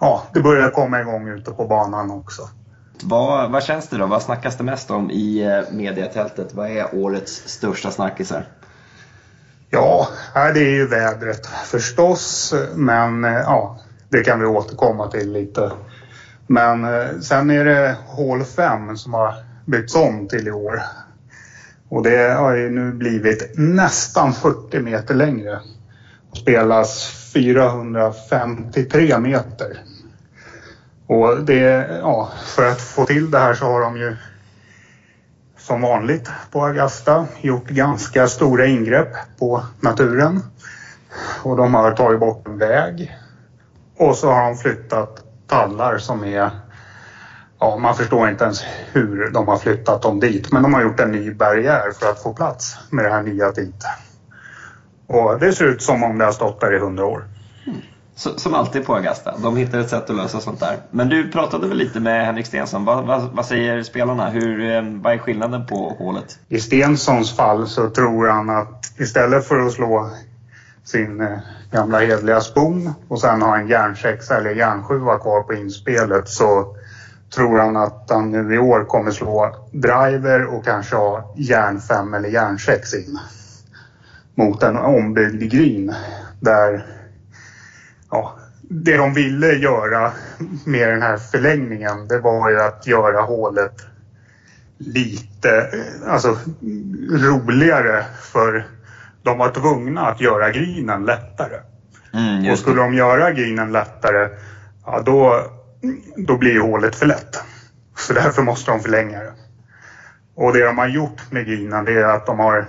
ja, 0.00 0.22
det 0.34 0.40
börjar 0.40 0.70
komma 0.70 1.00
igång 1.00 1.28
ute 1.28 1.50
på 1.50 1.66
banan 1.66 2.10
också. 2.10 2.48
Vad, 3.02 3.50
vad 3.50 3.62
känns 3.62 3.88
det 3.88 3.96
då? 3.96 4.06
Vad 4.06 4.22
snackas 4.22 4.56
det 4.56 4.64
mest 4.64 4.90
om 4.90 5.10
i 5.10 5.42
eh, 5.42 5.74
mediatältet? 5.74 6.54
Vad 6.54 6.70
är 6.70 6.94
årets 6.94 7.32
största 7.32 7.90
snackisar? 7.90 8.46
Ja, 9.70 10.08
det 10.34 10.60
är 10.60 10.74
ju 10.74 10.86
vädret 10.86 11.46
förstås, 11.46 12.54
men 12.74 13.24
eh, 13.24 13.32
ja, 13.32 13.78
det 14.08 14.22
kan 14.22 14.40
vi 14.40 14.46
återkomma 14.46 15.10
till 15.10 15.32
lite. 15.32 15.70
Men 16.46 16.86
sen 17.22 17.50
är 17.50 17.64
det 17.64 17.96
hål 18.06 18.44
5 18.44 18.96
som 18.96 19.14
har 19.14 19.34
byggts 19.64 19.94
om 19.94 20.28
till 20.28 20.48
i 20.48 20.50
år. 20.50 20.82
Och 21.90 22.02
det 22.02 22.32
har 22.32 22.56
ju 22.56 22.70
nu 22.70 22.92
blivit 22.92 23.52
nästan 23.54 24.32
40 24.32 24.80
meter 24.80 25.14
längre. 25.14 25.60
och 26.30 26.36
Spelas 26.36 27.10
453 27.34 29.18
meter. 29.18 29.78
Och 31.06 31.44
det, 31.44 31.88
ja, 32.02 32.30
för 32.44 32.68
att 32.68 32.80
få 32.80 33.06
till 33.06 33.30
det 33.30 33.38
här 33.38 33.54
så 33.54 33.64
har 33.64 33.80
de 33.80 33.96
ju 33.96 34.16
som 35.58 35.80
vanligt 35.80 36.30
på 36.50 36.64
Augusta 36.64 37.26
gjort 37.40 37.68
ganska 37.68 38.26
stora 38.26 38.66
ingrepp 38.66 39.12
på 39.38 39.62
naturen. 39.80 40.42
Och 41.42 41.56
de 41.56 41.74
har 41.74 41.92
tagit 41.92 42.20
bort 42.20 42.48
en 42.48 42.58
väg. 42.58 43.16
Och 43.96 44.16
så 44.16 44.30
har 44.30 44.42
de 44.44 44.56
flyttat 44.56 45.24
tallar 45.46 45.98
som 45.98 46.24
är... 46.24 46.50
Ja, 47.60 47.76
man 47.76 47.94
förstår 47.94 48.28
inte 48.28 48.44
ens 48.44 48.64
hur 48.92 49.30
de 49.30 49.48
har 49.48 49.56
flyttat 49.56 50.02
dem 50.02 50.20
dit. 50.20 50.52
Men 50.52 50.62
de 50.62 50.74
har 50.74 50.82
gjort 50.82 51.00
en 51.00 51.12
ny 51.12 51.34
barriär 51.34 51.92
för 52.00 52.10
att 52.10 52.22
få 52.22 52.32
plats 52.32 52.76
med 52.90 53.04
det 53.04 53.10
här 53.10 53.22
nya 53.22 53.50
dit. 53.50 53.84
Och 55.06 55.38
det 55.40 55.52
ser 55.52 55.64
ut 55.64 55.82
som 55.82 56.02
om 56.04 56.18
det 56.18 56.24
har 56.24 56.32
stått 56.32 56.60
där 56.60 56.74
i 56.74 56.78
hundra 56.78 57.04
år. 57.04 57.24
Så, 58.16 58.38
som 58.38 58.54
alltid 58.54 58.86
på 58.86 58.94
Augusta, 58.94 59.34
de 59.42 59.56
hittar 59.56 59.78
ett 59.78 59.88
sätt 59.88 60.10
att 60.10 60.16
lösa 60.16 60.40
sånt 60.40 60.60
där. 60.60 60.76
Men 60.90 61.08
du 61.08 61.30
pratade 61.30 61.68
väl 61.68 61.76
lite 61.76 62.00
med 62.00 62.26
Henrik 62.26 62.46
Stensson. 62.46 62.84
Vad, 62.84 63.06
vad, 63.06 63.22
vad 63.22 63.46
säger 63.46 63.82
spelarna? 63.82 64.30
Hur, 64.30 64.70
eh, 64.70 64.82
vad 64.82 65.12
är 65.12 65.18
skillnaden 65.18 65.66
på 65.66 65.96
hålet? 65.98 66.38
I 66.48 66.60
Stensons 66.60 67.36
fall 67.36 67.66
så 67.66 67.90
tror 67.90 68.28
han 68.28 68.50
att 68.50 69.00
istället 69.00 69.48
för 69.48 69.66
att 69.66 69.72
slå 69.72 70.10
sin 70.84 71.20
eh, 71.20 71.38
gamla 71.72 71.98
hedliga 71.98 72.40
spon 72.40 72.92
och 73.08 73.20
sen 73.20 73.42
ha 73.42 73.58
en 73.58 73.68
järnsexa 73.68 74.36
eller 74.36 74.50
järnsjua 74.50 75.18
kvar 75.18 75.42
på 75.42 75.54
inspelet 75.54 76.28
så 76.28 76.76
tror 77.34 77.58
han 77.58 77.76
att 77.76 78.06
han 78.10 78.30
nu 78.30 78.54
i 78.54 78.58
år 78.58 78.84
kommer 78.84 79.10
slå 79.10 79.56
driver 79.72 80.44
och 80.44 80.64
kanske 80.64 80.96
ha 80.96 81.34
järnfem 81.36 82.14
eller 82.14 82.28
järnsex 82.28 82.94
in. 82.94 83.18
Mot 84.34 84.62
en 84.62 84.76
ombyggd 84.76 85.52
green 85.52 85.94
där 86.40 86.86
ja, 88.10 88.34
det 88.62 88.96
de 88.96 89.14
ville 89.14 89.52
göra 89.52 90.12
med 90.64 90.88
den 90.88 91.02
här 91.02 91.16
förlängningen 91.16 92.08
det 92.08 92.18
var 92.18 92.50
ju 92.50 92.60
att 92.60 92.86
göra 92.86 93.20
hålet 93.20 93.74
lite 94.78 95.70
alltså, 96.06 96.36
roligare 97.10 98.04
för 98.20 98.66
de 99.22 99.38
var 99.38 99.50
tvungna 99.50 100.06
att 100.06 100.20
göra 100.20 100.50
greenen 100.50 101.04
lättare. 101.04 101.60
Mm, 102.12 102.52
Och 102.52 102.58
skulle 102.58 102.80
de 102.80 102.94
göra 102.94 103.32
greenen 103.32 103.72
lättare, 103.72 104.28
ja 104.86 105.02
då, 105.06 105.44
då 106.16 106.36
blir 106.36 106.52
ju 106.52 106.60
hålet 106.60 106.96
för 106.96 107.06
lätt. 107.06 107.42
Så 107.96 108.12
därför 108.12 108.42
måste 108.42 108.70
de 108.70 108.80
förlänga 108.80 109.18
det. 109.18 109.32
Och 110.34 110.52
det 110.52 110.64
de 110.64 110.78
har 110.78 110.88
gjort 110.88 111.32
med 111.32 111.46
grinen 111.46 111.84
det 111.84 111.92
är 111.92 112.04
att 112.04 112.26
de 112.26 112.38
har 112.38 112.66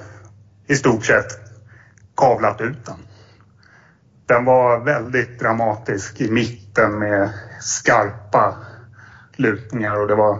i 0.67 0.75
stort 0.75 1.05
sett 1.05 1.27
kavlat 2.17 2.61
ut 2.61 2.85
den. 2.85 2.97
Den 4.25 4.45
var 4.45 4.79
väldigt 4.79 5.39
dramatisk 5.39 6.21
i 6.21 6.31
mitten 6.31 6.99
med 6.99 7.29
skarpa 7.59 8.55
lutningar 9.35 10.01
och 10.01 10.07
det 10.07 10.15
var 10.15 10.39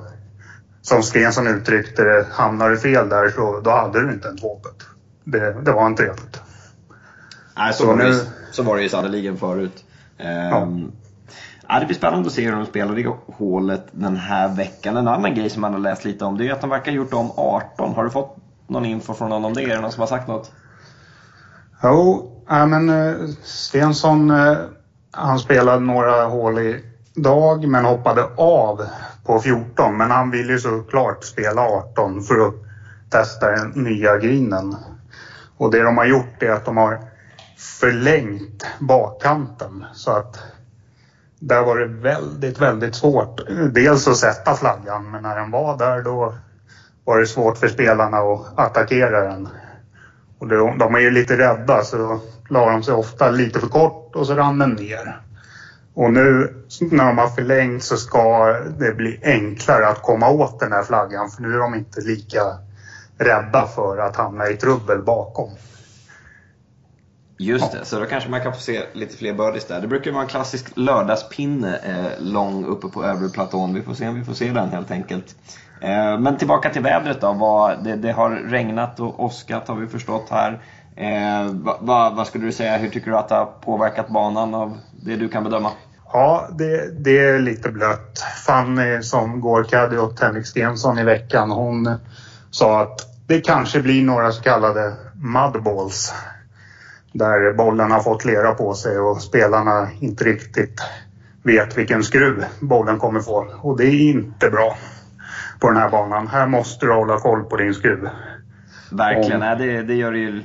som 0.81 1.03
Stensson 1.03 1.47
uttryckte 1.47 2.03
det, 2.03 2.25
hamnar 2.31 2.69
du 2.69 2.77
fel 2.77 3.09
där 3.09 3.29
så 3.29 3.59
då 3.59 3.71
hade 3.71 4.01
du 4.01 4.13
inte 4.13 4.27
en 4.27 4.37
tvåpet. 4.37 4.75
Det, 5.23 5.61
det 5.61 5.71
var 5.71 5.87
inte 5.87 6.03
trevligt. 6.03 6.41
Nej, 7.57 7.73
så, 7.73 7.83
så, 7.83 7.87
var 7.87 7.95
nu... 7.95 8.03
det, 8.03 8.25
så 8.51 8.63
var 8.63 8.75
det 8.75 8.83
ju 8.83 8.89
sannerligen 8.89 9.37
förut. 9.37 9.85
Ehm, 10.17 10.91
ja. 11.71 11.79
det 11.79 11.85
blir 11.85 11.97
spännande 11.97 12.27
att 12.27 12.33
se 12.33 12.45
hur 12.45 12.51
de 12.51 12.65
spelar 12.65 12.99
i 12.99 13.07
hålet 13.37 13.87
den 13.91 14.15
här 14.15 14.55
veckan. 14.55 14.97
En 14.97 15.07
annan 15.07 15.35
grej 15.35 15.49
som 15.49 15.61
man 15.61 15.73
har 15.73 15.79
läst 15.79 16.05
lite 16.05 16.25
om 16.25 16.37
det 16.37 16.47
är 16.47 16.53
att 16.53 16.61
de 16.61 16.69
verkar 16.69 16.91
ha 16.91 16.95
gjort 16.95 17.13
om 17.13 17.31
18. 17.35 17.95
Har 17.95 18.03
du 18.03 18.09
fått 18.09 18.37
någon 18.67 18.85
info 18.85 19.13
från 19.13 19.29
någon 19.29 19.45
om 19.45 19.53
det? 19.53 19.63
Är 19.63 19.75
det 19.75 19.81
någon 19.81 19.91
som 19.91 20.01
har 20.01 20.07
sagt 20.07 20.27
något? 20.27 20.51
Jo, 21.83 22.31
ja, 22.47 22.65
men 22.65 22.89
eh, 22.89 23.27
Stensson 23.43 24.31
eh, 24.31 24.57
han 25.11 25.39
spelade 25.39 25.79
några 25.79 26.25
hål 26.25 26.59
i 26.59 26.85
dag 27.15 27.67
men 27.67 27.85
hoppade 27.85 28.23
av 28.37 28.81
på 29.25 29.39
14. 29.39 29.97
Men 29.97 30.11
han 30.11 30.31
vill 30.31 30.49
ju 30.49 30.59
såklart 30.59 31.23
spela 31.23 31.61
18 31.61 32.21
för 32.21 32.47
att 32.47 32.53
testa 33.09 33.51
den 33.51 33.69
nya 33.69 34.17
grinen. 34.17 34.75
Och 35.57 35.71
det 35.71 35.83
de 35.83 35.97
har 35.97 36.05
gjort 36.05 36.43
är 36.43 36.51
att 36.51 36.65
de 36.65 36.77
har 36.77 36.99
förlängt 37.57 38.65
bakkanten 38.79 39.85
så 39.93 40.11
att 40.11 40.39
där 41.41 41.63
var 41.63 41.77
det 41.77 41.85
väldigt, 41.85 42.61
väldigt 42.61 42.95
svårt. 42.95 43.49
Eh, 43.49 43.65
dels 43.65 44.07
att 44.07 44.17
sätta 44.17 44.55
flaggan 44.55 45.11
men 45.11 45.23
när 45.23 45.35
den 45.35 45.51
var 45.51 45.77
där 45.77 46.01
då 46.01 46.33
var 47.05 47.19
det 47.19 47.27
svårt 47.27 47.57
för 47.57 47.67
spelarna 47.67 48.17
att 48.17 48.59
attackera 48.59 49.21
den. 49.21 49.47
Och 50.39 50.47
de, 50.47 50.77
de 50.77 50.95
är 50.95 50.99
ju 50.99 51.11
lite 51.11 51.37
rädda 51.37 51.83
så 51.83 52.19
la 52.49 52.69
de 52.69 52.83
sig 52.83 52.93
ofta 52.93 53.29
lite 53.29 53.59
för 53.59 53.67
kort 53.67 54.15
och 54.15 54.27
så 54.27 54.35
rann 54.35 54.59
den 54.59 54.73
ner. 54.73 55.21
Och 55.93 56.11
nu 56.11 56.53
när 56.79 57.05
de 57.05 57.17
har 57.17 57.27
förlängt 57.27 57.83
så 57.83 57.97
ska 57.97 58.53
det 58.79 58.91
bli 58.91 59.19
enklare 59.23 59.87
att 59.87 60.01
komma 60.01 60.29
åt 60.29 60.59
den 60.59 60.71
här 60.71 60.83
flaggan 60.83 61.29
för 61.29 61.41
nu 61.41 61.53
är 61.53 61.59
de 61.59 61.75
inte 61.75 62.01
lika 62.01 62.57
rädda 63.17 63.67
för 63.75 63.97
att 63.97 64.15
hamna 64.15 64.49
i 64.49 64.55
trubbel 64.55 65.01
bakom. 65.01 65.49
Just 67.41 67.71
det, 67.71 67.85
så 67.85 67.99
då 67.99 68.05
kanske 68.05 68.29
man 68.29 68.41
kan 68.41 68.53
få 68.53 68.59
se 68.59 68.81
lite 68.93 69.17
fler 69.17 69.33
birdies 69.33 69.65
där. 69.65 69.81
Det 69.81 69.87
brukar 69.87 70.11
vara 70.11 70.23
en 70.23 70.29
klassisk 70.29 70.65
lördagspinne 70.75 71.77
eh, 71.83 72.23
lång 72.23 72.65
uppe 72.65 72.87
på 72.87 73.03
övre 73.03 73.29
platån. 73.29 73.73
Vi 73.73 73.81
får 73.81 73.93
se 73.93 74.07
om 74.07 74.15
vi 74.15 74.23
får 74.23 74.33
se 74.33 74.51
den 74.51 74.69
helt 74.69 74.91
enkelt. 74.91 75.35
Eh, 75.81 76.19
men 76.19 76.37
tillbaka 76.37 76.69
till 76.69 76.81
vädret 76.81 77.21
då. 77.21 77.33
Vad, 77.33 77.83
det, 77.83 77.95
det, 77.95 78.11
har 78.11 78.29
regnat 78.29 78.99
och 78.99 79.23
åskat 79.23 79.67
har 79.67 79.75
vi 79.75 79.87
förstått 79.87 80.27
här. 80.29 80.61
Eh, 80.95 81.51
vad, 81.79 82.15
vad 82.15 82.27
skulle 82.27 82.45
du 82.45 82.51
säga, 82.51 82.77
hur 82.77 82.89
tycker 82.89 83.11
du 83.11 83.17
att 83.17 83.29
det 83.29 83.35
har 83.35 83.45
påverkat 83.45 84.09
banan 84.09 84.55
av 84.55 84.77
det 84.91 85.15
du 85.15 85.29
kan 85.29 85.43
bedöma? 85.43 85.71
Ja, 86.13 86.47
det, 86.51 87.03
det 87.03 87.19
är 87.19 87.39
lite 87.39 87.69
blött. 87.69 88.23
Fanny 88.45 89.01
som 89.01 89.41
går 89.41 89.63
caddy 89.63 89.97
åt 89.97 90.19
Henrik 90.19 90.45
Stensson 90.45 90.99
i 90.99 91.03
veckan, 91.03 91.51
hon 91.51 91.95
sa 92.51 92.81
att 92.81 93.07
det 93.27 93.41
kanske 93.41 93.81
blir 93.81 94.03
några 94.03 94.31
så 94.31 94.41
kallade 94.41 94.93
mudballs. 95.13 96.13
Där 97.11 97.53
bollen 97.53 97.91
har 97.91 97.99
fått 97.99 98.25
lera 98.25 98.53
på 98.53 98.73
sig 98.73 98.99
och 98.99 99.21
spelarna 99.21 99.87
inte 99.99 100.23
riktigt 100.23 100.81
vet 101.43 101.77
vilken 101.77 102.03
skruv 102.03 102.45
bollen 102.59 102.99
kommer 102.99 103.19
få. 103.19 103.47
Och 103.61 103.77
det 103.77 103.85
är 103.85 104.09
inte 104.09 104.49
bra 104.49 104.77
på 105.59 105.67
den 105.67 105.77
här 105.77 105.89
banan. 105.89 106.27
Här 106.27 106.47
måste 106.47 106.85
du 106.85 106.93
hålla 106.93 107.19
koll 107.19 107.43
på 107.43 107.57
din 107.57 107.73
skruv. 107.73 108.09
Verkligen. 108.91 109.39
Nej, 109.39 109.55
det, 109.57 109.81
det 109.81 109.95
gör 109.95 110.11
det 110.11 110.19
ju 110.19 110.43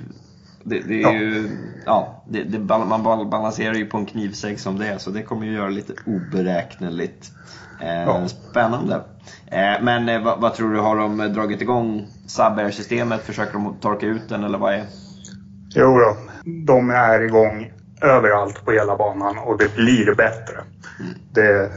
det, 0.68 0.80
det 0.80 1.02
är 1.02 1.02
ja. 1.02 1.12
ju, 1.12 1.48
ja, 1.86 2.22
det, 2.28 2.42
det, 2.42 2.58
man 2.78 3.30
balanserar 3.30 3.74
ju 3.74 3.86
på 3.86 3.98
en 3.98 4.06
knivsägg 4.06 4.60
som 4.60 4.78
det 4.78 4.86
är 4.86 4.98
så 4.98 5.10
det 5.10 5.22
kommer 5.22 5.46
ju 5.46 5.52
göra 5.52 5.68
lite 5.68 5.92
oberäkneligt. 6.06 7.32
Eh, 7.82 8.02
ja. 8.02 8.28
Spännande. 8.28 8.94
Eh, 9.46 9.82
men 9.82 10.08
eh, 10.08 10.22
vad, 10.22 10.40
vad, 10.40 10.54
tror 10.54 10.72
du, 10.72 10.80
har 10.80 10.96
de 10.96 11.18
dragit 11.18 11.62
igång 11.62 12.06
Saber-systemet? 12.26 13.22
Försöker 13.22 13.52
de 13.52 13.76
torka 13.80 14.06
ut 14.06 14.28
den 14.28 14.44
eller 14.44 14.58
vad 14.58 14.74
är? 14.74 14.84
Jo 15.74 15.98
då, 15.98 16.16
de 16.46 16.90
är 16.90 17.20
igång 17.20 17.72
överallt 18.02 18.64
på 18.64 18.72
hela 18.72 18.96
banan 18.96 19.38
och 19.38 19.58
det 19.58 19.74
blir 19.74 20.14
bättre. 20.14 20.54
Det 21.32 21.70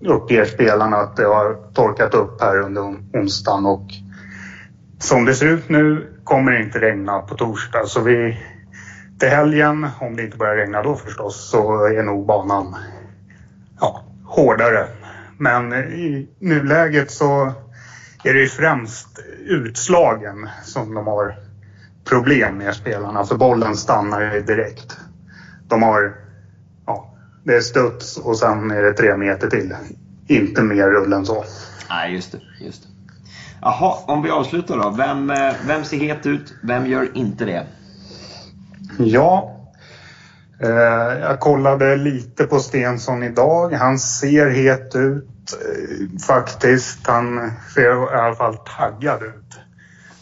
uppger 0.00 0.44
spelarna 0.44 0.96
att 0.96 1.16
det 1.16 1.24
har 1.24 1.56
torkat 1.74 2.14
upp 2.14 2.40
här 2.40 2.58
under 2.60 2.82
onsdagen 3.12 3.66
och 3.66 3.86
som 4.98 5.24
det 5.24 5.34
ser 5.34 5.46
ut 5.46 5.68
nu 5.68 6.12
kommer 6.24 6.52
det 6.52 6.62
inte 6.62 6.80
regna 6.80 7.18
på 7.18 7.34
torsdag 7.34 7.86
så 7.86 8.00
vi 8.00 8.38
till 9.18 9.28
helgen, 9.28 9.86
om 10.00 10.16
det 10.16 10.22
inte 10.22 10.36
börjar 10.36 10.56
regna 10.56 10.82
då 10.82 10.96
förstås, 10.96 11.50
så 11.50 11.86
är 11.86 12.02
nog 12.02 12.26
banan 12.26 12.76
ja, 13.80 14.04
hårdare. 14.24 14.86
Men 15.38 15.72
i 15.72 16.28
nuläget 16.38 17.10
så 17.10 17.52
är 18.24 18.34
det 18.34 18.40
ju 18.40 18.48
främst 18.48 19.18
utslagen 19.46 20.48
som 20.64 20.94
de 20.94 21.06
har 21.06 21.36
problem 22.04 22.58
med 22.58 22.74
spelarna 22.74 23.24
för 23.24 23.36
bollen 23.36 23.76
stannar 23.76 24.34
ju 24.34 24.42
direkt. 24.42 24.96
De 25.68 25.82
har, 25.82 26.14
ja, 26.86 27.14
det 27.44 27.54
är 27.54 27.60
studs 27.60 28.16
och 28.16 28.38
sen 28.38 28.70
är 28.70 28.82
det 28.82 28.92
tre 28.92 29.16
meter 29.16 29.50
till. 29.50 29.76
Inte 30.26 30.62
mer 30.62 30.90
rull 30.90 31.12
än 31.12 31.26
så. 31.26 31.44
Nej, 31.88 32.14
just 32.14 32.32
det. 32.32 32.40
Just 32.60 32.82
det. 32.82 32.88
Jaha, 33.60 33.96
om 34.06 34.22
vi 34.22 34.30
avslutar 34.30 34.78
då. 34.78 34.90
Vem, 34.90 35.30
eh, 35.30 35.54
vem 35.66 35.84
ser 35.84 35.96
het 35.96 36.26
ut? 36.26 36.54
Vem 36.62 36.86
gör 36.86 37.16
inte 37.16 37.44
det? 37.44 37.66
Ja, 38.98 39.56
eh, 40.60 40.68
jag 41.20 41.40
kollade 41.40 41.96
lite 41.96 42.44
på 42.44 42.58
Stensson 42.58 43.22
idag. 43.22 43.72
Han 43.72 43.98
ser 43.98 44.50
het 44.50 44.94
ut 44.94 45.28
eh, 45.52 46.20
faktiskt. 46.26 47.06
Han 47.06 47.52
ser 47.74 48.14
i 48.14 48.18
alla 48.18 48.34
fall 48.34 48.56
taggad 48.56 49.22
ut. 49.22 49.63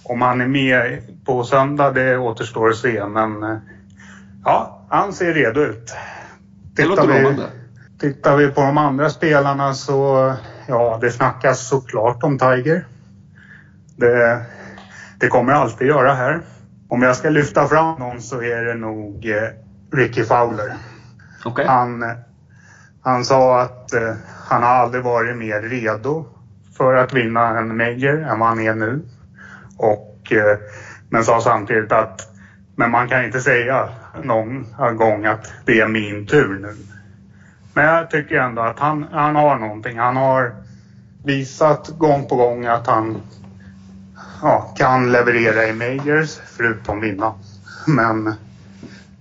Om 0.04 0.23
han 0.23 0.40
är 0.40 0.47
med 0.47 1.02
på 1.25 1.44
söndag, 1.44 1.90
det 1.90 2.16
återstår 2.16 2.68
att 2.68 2.76
se. 2.76 3.06
Men 3.06 3.42
eh, 3.42 3.56
ja, 4.44 4.87
han 4.88 5.12
ser 5.12 5.35
redo 5.35 5.61
ut. 5.61 5.94
låter 6.85 7.06
lovande. 7.06 7.47
Tittar 8.00 8.37
vi 8.37 8.49
på 8.49 8.61
de 8.61 8.78
andra 8.78 9.11
spelarna 9.11 9.75
så, 9.75 10.32
ja, 10.66 10.99
det 11.00 11.11
snackas 11.11 11.68
såklart 11.68 12.23
om 12.23 12.38
Tiger. 12.38 12.87
Det, 13.97 14.42
det 15.21 15.28
kommer 15.28 15.52
jag 15.52 15.61
alltid 15.62 15.88
göra 15.88 16.14
här. 16.14 16.40
Om 16.88 17.02
jag 17.02 17.16
ska 17.16 17.30
lyfta 17.30 17.66
fram 17.66 17.99
någon 17.99 18.23
så 18.23 18.42
är 18.42 18.64
det 18.64 18.75
nog 18.75 19.26
eh, 19.26 19.49
Ricky 19.92 20.25
Fowler. 20.25 20.75
Okay. 21.44 21.66
Han, 21.66 22.04
han 23.02 23.25
sa 23.25 23.61
att 23.61 23.92
eh, 23.92 24.14
han 24.49 24.62
har 24.62 24.71
aldrig 24.71 25.02
varit 25.04 25.37
mer 25.37 25.61
redo 25.62 26.26
för 26.76 26.94
att 26.94 27.12
vinna 27.12 27.59
en 27.59 27.76
Major 27.76 28.23
än 28.23 28.38
vad 28.38 28.49
han 28.49 28.61
är 28.61 28.75
nu. 28.75 29.00
Och, 29.83 30.33
eh, 30.33 30.59
men 31.09 31.25
sa 31.25 31.41
samtidigt 31.41 31.93
att 31.93 32.33
men 32.77 32.91
man 32.91 33.09
kan 33.09 33.25
inte 33.25 33.41
säga 33.41 33.89
någon 34.23 34.67
gång 34.97 35.25
att 35.25 35.53
det 35.65 35.81
är 35.81 35.89
min 35.89 36.27
tur 36.27 36.59
nu. 36.59 36.77
Men 37.75 37.85
jag 37.85 38.11
tycker 38.11 38.35
ändå 38.35 38.62
att 38.62 38.79
han, 38.79 39.07
han 39.12 39.37
har 39.37 39.57
någonting. 39.57 39.99
Han 39.99 40.17
har 40.17 40.55
visat 41.25 41.89
gång 41.89 42.29
på 42.29 42.37
gång 42.37 42.67
att 42.67 42.87
han 42.87 43.23
ja, 44.43 44.75
kan 44.77 45.12
leverera 45.12 45.67
i 45.67 45.73
majors 45.73 46.41
förutom 46.57 47.01
vinna. 47.01 47.35
Men 47.87 48.35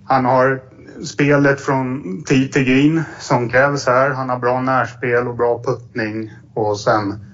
han 0.05 0.25
har 0.25 0.61
spelet 1.05 1.61
från 1.61 2.03
tid 2.23 2.53
till 2.53 2.63
green 2.63 3.03
som 3.19 3.49
krävs 3.49 3.87
här. 3.87 4.09
Han 4.09 4.29
har 4.29 4.37
bra 4.37 4.61
närspel 4.61 5.27
och 5.27 5.35
bra 5.35 5.63
puttning 5.63 6.33
och 6.53 6.79
sen 6.79 7.25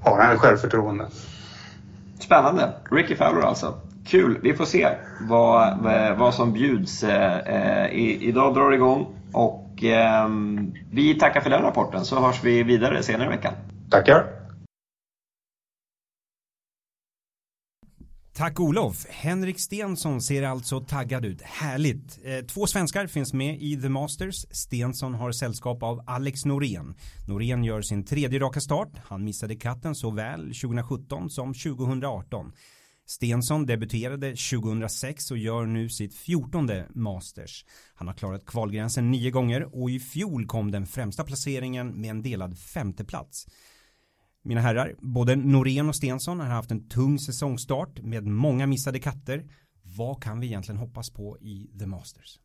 har 0.00 0.22
han 0.22 0.38
självförtroende. 0.38 1.06
Spännande. 2.30 2.72
Ricky 2.90 3.16
Fowler 3.16 3.40
alltså. 3.40 3.74
Kul. 4.06 4.38
Vi 4.42 4.54
får 4.54 4.64
se 4.64 4.88
vad, 5.20 5.86
eh, 5.86 6.16
vad 6.18 6.34
som 6.34 6.52
bjuds. 6.52 7.02
Eh, 7.02 7.38
eh, 7.38 7.86
i, 7.86 8.28
idag 8.28 8.54
drar 8.54 8.70
det 8.70 8.76
igång 8.76 9.06
och 9.32 9.84
eh, 9.84 10.28
vi 10.92 11.14
tackar 11.14 11.40
för 11.40 11.50
den 11.50 11.62
rapporten 11.62 12.04
så 12.04 12.20
hörs 12.20 12.44
vi 12.44 12.62
vidare 12.62 13.02
senare 13.02 13.26
i 13.26 13.30
veckan. 13.30 13.52
Tackar. 13.90 14.39
Tack 18.40 18.60
Olof. 18.60 19.06
Henrik 19.10 19.60
Stensson 19.60 20.20
ser 20.20 20.42
alltså 20.42 20.80
taggad 20.80 21.24
ut. 21.24 21.42
Härligt. 21.42 22.18
Eh, 22.24 22.44
två 22.46 22.66
svenskar 22.66 23.06
finns 23.06 23.32
med 23.32 23.62
i 23.62 23.80
The 23.82 23.88
Masters. 23.88 24.46
Stensson 24.50 25.14
har 25.14 25.32
sällskap 25.32 25.82
av 25.82 26.04
Alex 26.06 26.44
Norén. 26.44 26.94
Norén 27.28 27.64
gör 27.64 27.82
sin 27.82 28.04
tredje 28.04 28.38
raka 28.38 28.60
start. 28.60 28.92
Han 29.04 29.24
missade 29.24 29.56
katten 29.56 29.94
såväl 29.94 30.40
2017 30.40 31.30
som 31.30 31.54
2018. 31.54 32.52
Stensson 33.06 33.66
debuterade 33.66 34.36
2006 34.36 35.30
och 35.30 35.38
gör 35.38 35.66
nu 35.66 35.88
sitt 35.88 36.14
fjortonde 36.14 36.86
Masters. 36.94 37.64
Han 37.94 38.08
har 38.08 38.14
klarat 38.14 38.46
kvalgränsen 38.46 39.10
nio 39.10 39.30
gånger 39.30 39.82
och 39.82 39.90
i 39.90 40.00
fjol 40.00 40.46
kom 40.46 40.70
den 40.70 40.86
främsta 40.86 41.24
placeringen 41.24 42.00
med 42.00 42.10
en 42.10 42.22
delad 42.22 42.58
femteplats. 42.58 43.46
Mina 44.42 44.60
herrar, 44.60 44.94
både 44.98 45.36
Norén 45.36 45.88
och 45.88 45.96
Stensson 45.96 46.40
har 46.40 46.46
haft 46.46 46.70
en 46.70 46.88
tung 46.88 47.18
säsongstart 47.18 48.00
med 48.00 48.26
många 48.26 48.66
missade 48.66 48.98
katter. 48.98 49.44
Vad 49.82 50.22
kan 50.22 50.40
vi 50.40 50.46
egentligen 50.46 50.78
hoppas 50.78 51.10
på 51.10 51.38
i 51.38 51.70
The 51.78 51.86
Masters? 51.86 52.38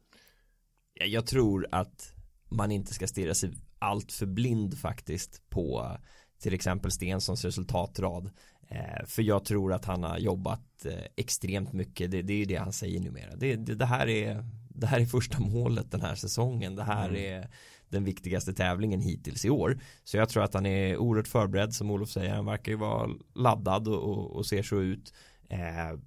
Jag 0.93 1.27
tror 1.27 1.67
att 1.71 2.15
man 2.49 2.71
inte 2.71 2.93
ska 2.93 3.07
stirra 3.07 3.33
sig 3.33 3.51
allt 3.79 4.11
för 4.11 4.25
blind 4.25 4.77
faktiskt 4.77 5.49
på 5.49 5.97
till 6.39 6.53
exempel 6.53 6.91
Stenssons 6.91 7.45
resultatrad. 7.45 8.31
Eh, 8.67 9.05
för 9.05 9.21
jag 9.21 9.45
tror 9.45 9.73
att 9.73 9.85
han 9.85 10.03
har 10.03 10.17
jobbat 10.17 10.85
eh, 10.85 11.05
extremt 11.15 11.73
mycket. 11.73 12.11
Det, 12.11 12.21
det 12.21 12.33
är 12.33 12.37
ju 12.37 12.45
det 12.45 12.55
han 12.55 12.73
säger 12.73 12.99
numera. 12.99 13.35
Det, 13.35 13.55
det, 13.55 13.75
det, 13.75 13.85
här 13.85 14.07
är, 14.07 14.45
det 14.69 14.87
här 14.87 14.99
är 14.99 15.05
första 15.05 15.39
målet 15.39 15.91
den 15.91 16.01
här 16.01 16.15
säsongen. 16.15 16.75
Det 16.75 16.83
här 16.83 17.09
mm. 17.09 17.33
är 17.33 17.49
den 17.95 18.03
viktigaste 18.03 18.53
tävlingen 18.53 19.01
hittills 19.01 19.45
i 19.45 19.49
år. 19.49 19.79
Så 20.03 20.17
jag 20.17 20.29
tror 20.29 20.43
att 20.43 20.53
han 20.53 20.65
är 20.65 20.97
oerhört 20.97 21.27
förberedd 21.27 21.73
som 21.73 21.91
Olof 21.91 22.09
säger. 22.09 22.35
Han 22.35 22.45
verkar 22.45 22.71
ju 22.71 22.77
vara 22.77 23.09
laddad 23.35 23.87
och, 23.87 24.03
och, 24.03 24.35
och 24.35 24.45
ser 24.45 24.63
så 24.63 24.81
ut. 24.81 25.13
Eh, 25.49 25.99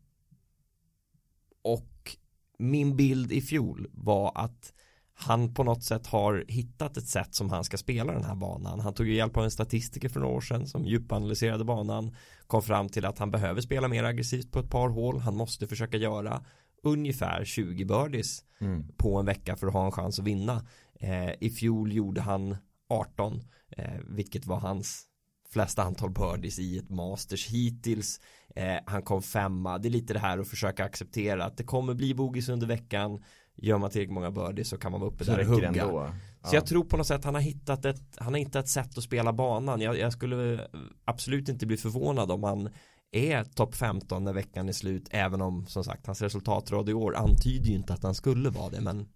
och 1.63 2.17
min 2.59 2.97
bild 2.97 3.33
i 3.33 3.41
fjol 3.41 3.89
var 3.93 4.33
att 4.35 4.73
han 5.21 5.55
på 5.55 5.65
något 5.65 5.85
sätt 5.85 6.07
har 6.07 6.45
hittat 6.49 6.97
ett 6.97 7.07
sätt 7.07 7.35
som 7.35 7.51
han 7.51 7.65
ska 7.65 7.77
spela 7.77 8.13
den 8.13 8.25
här 8.25 8.35
banan. 8.35 8.81
Han 8.81 8.95
tog 8.95 9.07
ju 9.07 9.15
hjälp 9.15 9.37
av 9.37 9.45
en 9.45 9.51
statistiker 9.51 10.09
för 10.09 10.21
några 10.21 10.35
år 10.35 10.41
sedan 10.41 10.67
som 10.67 10.85
djupanalyserade 10.85 11.65
banan. 11.65 12.15
Kom 12.47 12.63
fram 12.63 12.89
till 12.89 13.05
att 13.05 13.19
han 13.19 13.31
behöver 13.31 13.61
spela 13.61 13.89
mer 13.89 14.05
aggressivt 14.05 14.53
på 14.53 14.59
ett 14.59 14.71
par 14.71 14.89
hål. 14.89 15.19
Han 15.19 15.37
måste 15.37 15.67
försöka 15.67 15.97
göra 15.97 16.45
ungefär 16.83 17.45
20 17.45 17.85
birdies 17.85 18.45
mm. 18.59 18.89
på 18.97 19.17
en 19.19 19.27
vecka 19.27 19.57
för 19.57 19.67
att 19.67 19.73
ha 19.73 19.87
en 19.87 19.93
chans 19.93 20.19
att 20.19 20.25
vinna. 20.25 20.67
Eh, 20.99 21.31
I 21.41 21.51
fjol 21.51 21.93
gjorde 21.93 22.21
han 22.21 22.57
18 22.89 23.43
eh, 23.71 23.85
vilket 24.05 24.47
var 24.47 24.61
hans 24.61 25.05
flesta 25.53 25.83
antal 25.83 26.11
birdies 26.11 26.59
i 26.59 26.79
ett 26.79 26.91
masters 26.91 27.47
hittills. 27.47 28.21
Eh, 28.57 28.77
han 28.87 29.03
kom 29.03 29.23
femma. 29.23 29.79
Det 29.79 29.89
är 29.89 29.91
lite 29.91 30.13
det 30.13 30.19
här 30.19 30.39
att 30.39 30.49
försöka 30.49 30.85
acceptera 30.85 31.45
att 31.45 31.57
det 31.57 31.65
kommer 31.65 31.95
bli 31.95 32.15
bogies 32.15 32.49
under 32.49 32.67
veckan 32.67 33.25
gör 33.63 33.79
man 33.79 33.91
tillräckligt 33.91 34.15
många 34.15 34.31
birdies 34.31 34.69
så 34.69 34.79
kan 34.79 34.93
man 34.93 35.01
vara 35.01 35.11
uppe 35.11 35.25
så 35.25 35.31
där 35.31 35.41
och 35.41 35.47
hugga. 35.47 35.69
Ändå. 35.69 36.11
Så 36.43 36.57
jag 36.57 36.67
tror 36.67 36.85
på 36.85 36.97
något 36.97 37.07
sätt 37.07 37.25
han 37.25 37.35
har 37.35 37.41
hittat 37.41 37.85
ett, 37.85 38.17
han 38.17 38.33
har 38.33 38.39
hittat 38.39 38.65
ett 38.65 38.71
sätt 38.71 38.99
att 38.99 39.05
spela 39.05 39.33
banan. 39.33 39.81
Jag, 39.81 39.99
jag 39.99 40.13
skulle 40.13 40.69
absolut 41.05 41.49
inte 41.49 41.67
bli 41.67 41.77
förvånad 41.77 42.31
om 42.31 42.43
han 42.43 42.69
är 43.13 43.45
topp 43.45 43.75
15 43.75 44.25
när 44.25 44.33
veckan 44.33 44.69
är 44.69 44.73
slut 44.73 45.09
även 45.11 45.43
om 45.43 45.67
som 45.67 45.85
sagt 45.85 46.07
hans 46.07 46.23
resultatråd 46.23 46.89
i 46.89 46.93
år 46.93 47.17
antyder 47.17 47.67
ju 47.67 47.75
inte 47.75 47.93
att 47.93 48.03
han 48.03 48.15
skulle 48.15 48.51
vara 48.51 48.71
det 48.71 48.81
men 48.81 49.09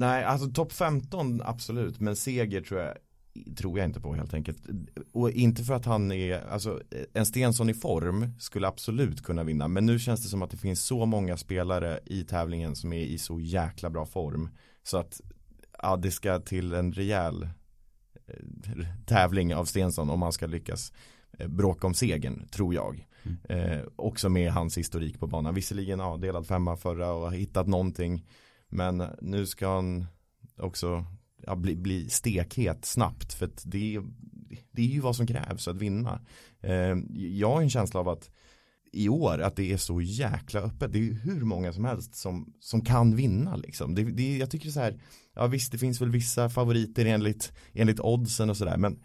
Nej 0.00 0.24
alltså 0.24 0.50
topp 0.50 0.72
15 0.72 1.42
absolut 1.44 2.00
men 2.00 2.16
seger 2.16 2.60
tror 2.60 2.80
jag 2.80 2.94
tror 3.56 3.78
jag 3.78 3.88
inte 3.88 4.00
på 4.00 4.14
helt 4.14 4.34
enkelt. 4.34 4.58
Och 5.12 5.30
inte 5.30 5.64
för 5.64 5.74
att 5.74 5.84
han 5.84 6.12
är, 6.12 6.48
alltså 6.48 6.80
en 7.12 7.26
Stensson 7.26 7.70
i 7.70 7.74
form 7.74 8.32
skulle 8.38 8.68
absolut 8.68 9.22
kunna 9.22 9.44
vinna. 9.44 9.68
Men 9.68 9.86
nu 9.86 9.98
känns 9.98 10.22
det 10.22 10.28
som 10.28 10.42
att 10.42 10.50
det 10.50 10.56
finns 10.56 10.84
så 10.84 11.06
många 11.06 11.36
spelare 11.36 12.00
i 12.06 12.24
tävlingen 12.24 12.76
som 12.76 12.92
är 12.92 13.02
i 13.02 13.18
så 13.18 13.40
jäkla 13.40 13.90
bra 13.90 14.06
form. 14.06 14.48
Så 14.82 14.98
att 14.98 15.20
ja, 15.82 15.96
det 15.96 16.10
ska 16.10 16.38
till 16.40 16.74
en 16.74 16.92
rejäl 16.92 17.42
eh, 18.26 18.86
tävling 19.06 19.54
av 19.54 19.64
Stensson 19.64 20.10
om 20.10 20.22
han 20.22 20.32
ska 20.32 20.46
lyckas 20.46 20.92
eh, 21.38 21.48
bråka 21.48 21.86
om 21.86 21.94
segern, 21.94 22.48
tror 22.48 22.74
jag. 22.74 23.06
Mm. 23.22 23.38
Eh, 23.48 23.84
också 23.96 24.28
med 24.28 24.52
hans 24.52 24.78
historik 24.78 25.20
på 25.20 25.26
banan. 25.26 25.54
Visserligen 25.54 25.98
ja, 25.98 26.16
delad 26.16 26.46
femma 26.46 26.76
förra 26.76 27.12
och 27.12 27.20
har 27.20 27.36
hittat 27.36 27.66
någonting. 27.66 28.24
Men 28.70 29.04
nu 29.20 29.46
ska 29.46 29.74
han 29.74 30.06
också 30.58 31.06
ja, 31.46 31.56
bli, 31.56 31.76
bli 31.76 32.08
stekhet 32.08 32.84
snabbt. 32.84 33.32
För 33.32 33.46
att 33.46 33.62
det, 33.64 34.00
det 34.70 34.82
är 34.82 34.86
ju 34.86 35.00
vad 35.00 35.16
som 35.16 35.26
krävs 35.26 35.68
att 35.68 35.76
vinna. 35.76 36.20
Eh, 36.60 36.96
jag 37.14 37.50
har 37.50 37.62
en 37.62 37.70
känsla 37.70 38.00
av 38.00 38.08
att 38.08 38.30
i 38.92 39.08
år 39.08 39.40
att 39.40 39.56
det 39.56 39.72
är 39.72 39.76
så 39.76 40.00
jäkla 40.00 40.60
öppet. 40.60 40.92
Det 40.92 40.98
är 40.98 41.12
hur 41.12 41.40
många 41.40 41.72
som 41.72 41.84
helst 41.84 42.14
som, 42.14 42.52
som 42.60 42.84
kan 42.84 43.16
vinna 43.16 43.56
liksom. 43.56 43.94
Det, 43.94 44.04
det, 44.04 44.36
jag 44.36 44.50
tycker 44.50 44.70
så 44.70 44.80
här, 44.80 45.00
ja 45.34 45.46
visst 45.46 45.72
det 45.72 45.78
finns 45.78 46.00
väl 46.00 46.10
vissa 46.10 46.48
favoriter 46.48 47.06
enligt, 47.06 47.52
enligt 47.72 48.00
oddsen 48.00 48.50
och 48.50 48.56
sådär 48.56 48.76
men 48.76 49.02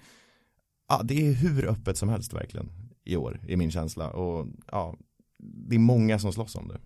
ja, 0.90 1.02
det 1.04 1.28
är 1.28 1.34
hur 1.34 1.66
öppet 1.66 1.98
som 1.98 2.10
helst 2.10 2.34
verkligen 2.34 2.72
i 3.04 3.16
år 3.16 3.42
i 3.48 3.56
min 3.56 3.72
känsla 3.72 4.10
och 4.10 4.48
ja, 4.72 4.98
det 5.38 5.76
är 5.76 5.80
många 5.80 6.20
som 6.20 6.34
slåss 6.34 6.56
om 6.56 6.68
det. 6.68 6.80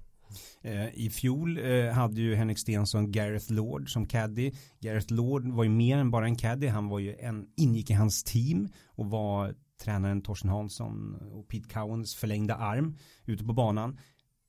Eh, 0.62 0.88
I 0.94 1.10
fjol 1.10 1.58
eh, 1.58 1.92
hade 1.92 2.22
ju 2.22 2.36
Henrik 2.36 2.60
Stensson 2.60 3.12
Gareth 3.12 3.52
Lord 3.52 3.94
som 3.94 4.06
caddy. 4.06 4.52
Gareth 4.80 5.14
Lord 5.14 5.48
var 5.48 5.64
ju 5.64 5.70
mer 5.70 5.98
än 5.98 6.12
bara 6.12 6.26
en 6.26 6.36
caddy. 6.36 6.68
Han 6.68 6.88
var 6.88 7.00
ju 7.00 7.16
en, 7.16 7.48
ingick 7.58 7.90
i 7.90 7.94
hans 7.94 8.24
team 8.24 8.68
och 8.86 9.06
var 9.10 9.56
tränaren 9.82 10.22
Torsten 10.22 10.50
Hansson 10.50 11.16
och 11.16 11.48
Pete 11.48 11.70
Cowens 11.70 12.16
förlängda 12.16 12.56
arm 12.56 12.98
ute 13.26 13.44
på 13.44 13.54
banan. 13.54 14.00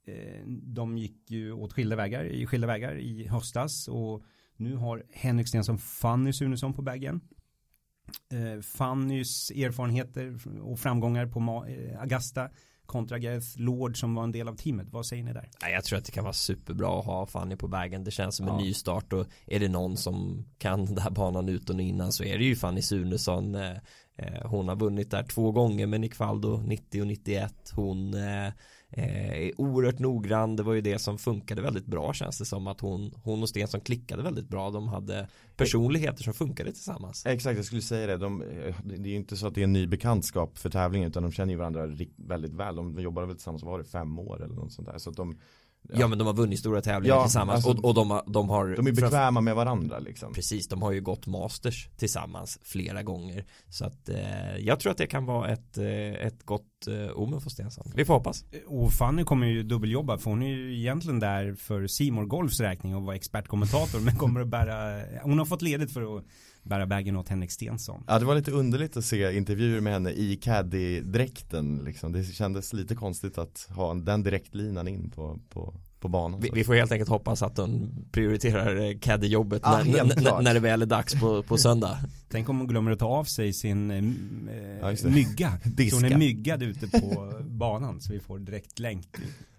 Eh, 0.06 0.46
de 0.46 0.98
gick 0.98 1.30
ju 1.30 1.52
åt 1.52 1.72
skilda 1.72 1.96
vägar 1.96 2.24
i 2.24 2.46
skilda 2.46 2.66
vägar 2.66 2.98
i 2.98 3.28
höstas 3.28 3.88
och 3.88 4.22
nu 4.56 4.76
har 4.76 5.02
Henrik 5.12 5.48
Stensson 5.48 5.78
Fanny 5.78 6.32
Sunesson 6.32 6.72
på 6.72 6.82
bagen. 6.82 7.20
Eh, 8.32 8.60
Fannys 8.60 9.50
erfarenheter 9.50 10.38
och 10.60 10.78
framgångar 10.78 11.26
på 11.26 11.66
Agasta 11.98 12.44
eh, 12.44 12.50
kontra 12.90 13.18
Gareth 13.18 13.46
Lord 13.57 14.00
som 14.00 14.14
var 14.14 14.24
en 14.24 14.33
del 14.33 14.48
av 14.48 14.55
teamet. 14.55 14.87
Vad 14.90 15.07
säger 15.07 15.24
ni 15.24 15.33
där? 15.33 15.50
Jag 15.72 15.85
tror 15.85 15.98
att 15.98 16.05
det 16.05 16.12
kan 16.12 16.24
vara 16.24 16.33
superbra 16.33 16.98
att 16.98 17.07
ha 17.07 17.26
Fanny 17.26 17.57
på 17.57 17.66
vägen. 17.66 18.05
Det 18.05 18.11
känns 18.11 18.37
som 18.37 18.48
en 18.48 18.57
ny 18.57 18.74
start 18.74 19.12
och 19.12 19.26
är 19.46 19.61
det 19.61 19.68
någon 19.68 19.96
som 19.96 20.46
kan 20.59 20.85
den 20.85 20.98
här 20.98 21.11
banan 21.11 21.48
utan 21.48 21.76
och 21.76 21.83
innan 21.83 22.12
så 22.12 22.24
är 22.24 22.38
det 22.38 22.44
ju 22.44 22.57
Fanny 22.57 22.83
Sunesson. 22.83 23.55
Eh, 23.55 23.76
eh, 24.16 24.44
hon 24.44 24.68
har 24.68 24.76
vunnit 24.76 25.11
där 25.11 25.22
två 25.22 25.53
gånger 25.53 25.87
med 25.87 26.00
Nick 26.00 26.14
Faldo 26.14 26.62
90 26.66 27.00
och 27.00 27.07
91. 27.07 27.72
Hon 27.74 28.14
eh, 28.90 29.46
är 29.46 29.61
oerhört 29.61 29.98
noggrann. 29.98 30.57
Det 30.57 30.62
var 30.62 30.74
ju 30.74 30.81
det 30.81 30.98
som 30.98 31.18
funkade 31.18 31.62
väldigt 31.62 31.87
bra 31.87 32.12
känns 32.12 32.38
det 32.38 32.44
som 32.44 32.66
att 32.66 32.81
hon, 32.81 33.14
hon 33.22 33.42
och 33.42 33.48
Stensson 33.48 33.81
klickade 33.81 34.22
väldigt 34.22 34.48
bra. 34.48 34.70
De 34.70 34.88
hade 34.88 35.29
personligheter 35.57 36.22
som 36.22 36.35
funkade 36.35 36.72
tillsammans. 36.72 37.26
Exakt, 37.26 37.57
jag 37.57 37.64
skulle 37.64 37.83
säga 37.83 38.07
det. 38.07 38.16
De, 38.16 38.42
eh, 38.42 38.74
det 38.85 38.94
är 38.94 39.12
ju 39.12 39.16
inte 39.16 39.37
så 39.37 39.46
att 39.46 39.55
det 39.55 39.61
är 39.61 39.64
en 39.64 39.72
ny 39.72 39.87
bekantskap 39.87 40.59
för 40.59 40.70
tävlingen 40.70 41.09
utan 41.09 41.22
de 41.22 41.33
känner 41.33 41.53
ju 41.53 41.59
varandra 41.59 41.87
väldigt 42.16 42.55
väl. 42.55 42.76
De 42.76 43.00
jobbade 43.00 43.26
väl 43.26 43.37
tillsammans, 43.37 43.62
var 43.62 43.79
det 43.79 43.85
fem 43.85 44.18
år 44.18 44.44
eller 44.44 44.55
något 44.55 44.72
sånt 44.72 44.88
där. 44.88 44.98
Så 44.98 45.11
att 45.11 45.16
de 45.16 45.38
Ja. 45.88 46.00
ja. 46.00 46.08
men 46.08 46.18
de 46.18 46.26
har 46.26 46.34
vunnit 46.34 46.58
stora 46.58 46.82
tävlingar 46.82 47.16
ja, 47.16 47.22
tillsammans 47.22 47.66
alltså, 47.66 47.82
och, 47.82 47.88
och 47.88 47.94
de, 47.94 48.10
har, 48.10 48.24
de 48.26 48.48
har 48.48 48.76
De 48.76 48.86
är 48.86 48.92
bekväma 48.92 49.40
med 49.40 49.54
varandra 49.54 49.98
liksom 49.98 50.32
Precis, 50.32 50.68
de 50.68 50.82
har 50.82 50.92
ju 50.92 51.00
gått 51.00 51.26
masters 51.26 51.88
tillsammans 51.96 52.58
flera 52.62 53.02
gånger 53.02 53.44
Så 53.68 53.84
att 53.84 54.08
eh, 54.08 54.56
jag 54.58 54.80
tror 54.80 54.92
att 54.92 54.98
det 54.98 55.06
kan 55.06 55.26
vara 55.26 55.48
ett, 55.48 55.78
eh, 55.78 55.86
ett 56.26 56.42
gott 56.42 56.86
eh, 56.86 57.18
omen 57.18 57.40
för 57.40 57.50
Stensson 57.50 57.92
Vi 57.94 58.04
får 58.04 58.14
hoppas 58.14 58.44
Och 58.66 58.92
Fanny 58.92 59.24
kommer 59.24 59.46
ju 59.46 59.62
dubbeljobba 59.62 60.18
för 60.18 60.30
hon 60.30 60.42
är 60.42 60.48
ju 60.48 60.78
egentligen 60.78 61.20
där 61.20 61.54
för 61.54 61.86
Simor 61.86 62.26
Golfs 62.26 62.60
räkning 62.60 62.96
och 62.96 63.02
vara 63.02 63.16
expertkommentator 63.16 64.00
men 64.00 64.16
kommer 64.16 64.40
att 64.40 64.48
bära 64.48 65.02
Hon 65.22 65.38
har 65.38 65.46
fått 65.46 65.62
ledigt 65.62 65.92
för 65.92 66.16
att 66.16 66.24
bära 66.62 66.86
bagen 66.86 67.16
åt 67.16 67.28
Henrik 67.28 67.50
Stensson. 67.50 68.04
Ja 68.06 68.18
det 68.18 68.24
var 68.24 68.34
lite 68.34 68.50
underligt 68.50 68.96
att 68.96 69.04
se 69.04 69.36
intervjuer 69.36 69.80
med 69.80 69.92
henne 69.92 70.10
i 70.10 70.36
caddy-dräkten 70.36 71.84
liksom. 71.84 72.12
Det 72.12 72.24
kändes 72.24 72.72
lite 72.72 72.94
konstigt 72.94 73.38
att 73.38 73.68
ha 73.70 73.94
den 73.94 74.22
direktlinan 74.22 74.88
in 74.88 75.10
på, 75.10 75.40
på, 75.48 75.74
på 76.00 76.08
banan. 76.08 76.40
Vi, 76.40 76.50
vi, 76.52 76.64
får 76.64 76.74
helt 76.74 76.92
enkelt 76.92 77.10
hoppas 77.10 77.42
att 77.42 77.56
hon 77.56 77.90
prioriterar 78.12 78.76
eh, 78.76 78.98
caddy-jobbet 78.98 79.62
ja, 79.64 79.82
när, 79.84 80.42
när, 80.42 80.54
det 80.54 80.60
väl 80.60 80.82
är 80.82 80.86
dags 80.86 81.14
på, 81.20 81.42
på 81.42 81.58
söndag. 81.58 81.98
Tänk 82.28 82.48
om 82.48 82.58
hon 82.58 82.68
glömmer 82.68 82.90
att 82.90 82.98
ta 82.98 83.06
av 83.06 83.24
sig 83.24 83.52
sin 83.52 83.90
äh, 83.90 84.04
ja, 84.80 85.10
mygga. 85.10 85.52
Så 85.90 85.96
hon 85.96 86.04
är 86.04 86.18
myggad 86.18 86.62
ute 86.62 87.00
på 87.00 87.32
banan 87.44 88.00
så 88.00 88.12
vi 88.12 88.20
får 88.20 88.38
direkt 88.38 88.78
länk 88.78 89.06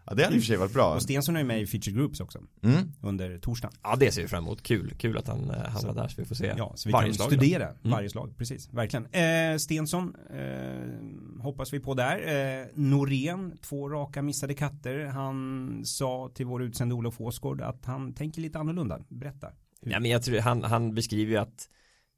Ja 0.06 0.14
det 0.14 0.24
hade 0.24 0.36
i 0.36 0.40
och 0.40 0.42
för 0.42 0.48
sig 0.48 0.58
varit 0.58 0.74
bra. 0.74 0.96
Och 0.96 1.02
Stensson 1.02 1.36
är 1.36 1.44
med 1.44 1.62
i 1.62 1.68
Feature 1.68 1.96
Groups 1.96 2.20
också. 2.20 2.40
Mm. 2.64 2.92
Under 3.02 3.38
torsdagen. 3.38 3.78
Ja 3.84 3.96
det 4.00 4.12
ser 4.12 4.22
vi 4.22 4.28
fram 4.28 4.44
emot. 4.44 4.64
Kul. 4.64 4.94
Kul 4.98 5.18
att 5.18 5.28
han 5.28 5.50
eh, 5.50 5.70
hamnar 5.70 5.94
där 5.94 6.08
så 6.08 6.22
vi 6.22 6.26
får 6.26 6.36
se 6.36 6.54
Ja, 6.58 6.74
så 6.76 6.90
vi 6.90 6.94
varje 6.94 7.08
kan 7.08 7.14
slag 7.16 7.28
studera 7.28 7.66
då. 7.66 7.80
Mm. 7.84 7.92
varje 7.92 8.10
slag. 8.10 8.38
Precis, 8.38 8.74
verkligen. 8.74 9.06
Eh, 9.06 9.58
Stensson 9.58 10.16
eh, 10.30 11.44
hoppas 11.44 11.74
vi 11.74 11.80
på 11.80 11.94
där. 11.94 12.18
Eh, 12.62 12.68
Norén, 12.74 13.58
två 13.62 13.90
raka 13.90 14.22
missade 14.22 14.54
katter. 14.54 15.06
Han 15.06 15.82
sa 15.86 16.32
till 16.34 16.46
vår 16.46 16.64
utsände 16.64 16.96
Olof 16.96 17.22
Åsgård 17.22 17.62
att 17.62 17.86
han 17.86 18.14
tänker 18.14 18.42
lite 18.42 18.60
annorlunda. 18.60 19.00
Berätta. 19.10 19.48
Ja, 19.82 20.00
men 20.00 20.12
jag 20.12 20.24
tror, 20.24 20.40
han, 20.40 20.64
han 20.64 20.96
beskriver 20.96 21.32
ju 21.32 21.38
att 21.38 21.70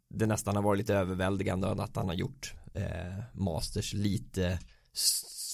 det 0.10 0.26
nästan 0.26 0.56
har 0.56 0.64
varit 0.64 0.78
lite 0.78 0.96
överväldigande 0.96 1.68
att 1.68 1.96
han 1.96 2.08
har 2.08 2.16
gjort 2.16 2.54
eh, 2.74 2.84
Masters 3.34 3.94
lite 3.94 4.60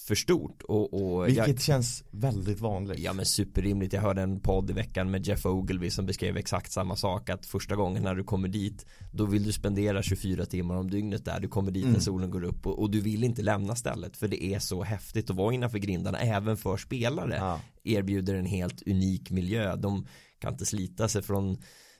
för 0.10 0.15
stort 0.15 0.62
och, 0.62 0.93
och 0.93 1.28
Vilket 1.28 1.48
jag, 1.48 1.62
känns 1.62 2.04
väldigt 2.12 2.60
vanligt. 2.60 3.00
Ja 3.00 3.13
men 3.13 3.26
superrimligt. 3.26 3.93
Jag 3.93 4.02
hörde 4.02 4.22
en 4.22 4.39
podd 4.39 4.69
i 4.69 4.74
veckan 4.74 5.12
med 5.12 5.28
Jeff 5.28 5.45
Ogilvy 5.45 5.89
som 5.89 6.06
beskrev 6.06 6.38
exakt 6.38 6.72
samma 6.72 6.95
sak 6.95 7.30
att 7.30 7.45
första 7.45 7.76
gången 7.76 8.04
när 8.04 8.15
du 8.15 8.24
kommer 8.24 8.48
dit 8.48 8.86
då 9.12 9.26
vill 9.26 9.43
du 9.43 9.52
spendera 9.52 10.04
24 10.04 10.45
timmar 10.45 10.76
om 10.76 10.89
dygnet 10.89 11.26
där. 11.26 11.39
Du 11.39 11.48
kommer 11.48 11.72
dit 11.72 11.84
mm. 11.84 11.93
när 11.93 12.00
solen 12.00 12.32
går 12.32 12.43
upp 12.43 12.67
och, 12.67 12.80
och, 12.80 12.91
du 12.91 13.02
vill 13.02 13.24
inte 13.24 13.41
lämna 13.41 13.76
stället 13.76 14.17
för 14.17 14.28
det 14.28 14.43
är 14.43 14.60
så 14.60 14.84
häftigt. 14.84 15.30
Att 15.30 15.36
vara 15.36 15.54
innanför 15.54 15.78
grindarna 15.78 16.19
även 16.19 16.58
för 16.58 16.78
spelare 16.78 17.36
ja. 17.38 17.60
erbjuder 17.84 18.36
en 18.36 18.45
helt 18.45 18.88
unik 18.88 19.32
miljö. 19.32 19.76
De 19.76 20.08
kan 20.39 20.54
inte 20.54 20.65
slita 20.65 21.08
sig 21.08 21.22
från 21.22 21.58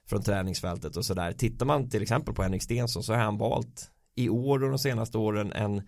från 0.08 0.24
träningsfältet 0.24 0.98
och 0.98 1.06
sådär. 1.06 1.32
Tittar 1.32 1.65
man 1.65 1.89
till 1.89 2.02
exempel 2.02 2.34
på 2.34 2.43
Henrik 2.43 2.63
Stensson 2.63 3.04
så 3.04 3.13
har 3.13 3.19
han 3.19 3.38
valt 3.38 3.91
i 4.15 4.30
år 4.30 4.63
och 4.63 4.69
de 4.69 4.80
senaste 4.80 5.17
åren 5.17 5.54
en 5.54 5.82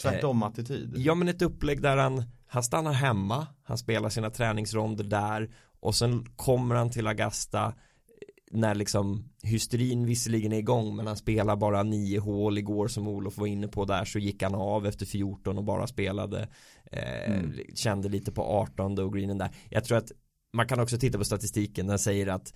Tvärtom 0.00 0.42
attityd. 0.42 0.94
Ja 0.96 1.14
men 1.14 1.28
ett 1.28 1.42
upplägg 1.42 1.82
där 1.82 1.96
han, 1.96 2.24
han 2.46 2.62
stannar 2.62 2.92
hemma, 2.92 3.46
han 3.62 3.78
spelar 3.78 4.08
sina 4.08 4.30
träningsronder 4.30 5.04
där 5.04 5.54
och 5.80 5.94
sen 5.94 6.26
kommer 6.36 6.74
han 6.74 6.90
till 6.90 7.06
Augusta 7.06 7.74
när 8.50 8.74
liksom 8.74 9.24
hysterin 9.42 10.06
visserligen 10.06 10.52
är 10.52 10.58
igång 10.58 10.96
men 10.96 11.06
han 11.06 11.16
spelar 11.16 11.56
bara 11.56 11.82
nio 11.82 12.18
hål 12.18 12.58
igår 12.58 12.88
som 12.88 13.08
Olof 13.08 13.38
var 13.38 13.46
inne 13.46 13.68
på 13.68 13.84
där 13.84 14.04
så 14.04 14.18
gick 14.18 14.42
han 14.42 14.54
av 14.54 14.86
efter 14.86 15.06
14 15.06 15.58
och 15.58 15.64
bara 15.64 15.86
spelade 15.86 16.48
eh, 16.92 17.30
mm. 17.30 17.52
kände 17.74 18.08
lite 18.08 18.32
på 18.32 18.42
18 18.42 18.98
och 18.98 19.14
greenen 19.14 19.38
där 19.38 19.50
jag 19.70 19.84
tror 19.84 19.98
att 19.98 20.12
man 20.52 20.66
kan 20.66 20.80
också 20.80 20.98
titta 20.98 21.18
på 21.18 21.24
statistiken 21.24 21.86
den 21.86 21.98
säger 21.98 22.26
att 22.26 22.54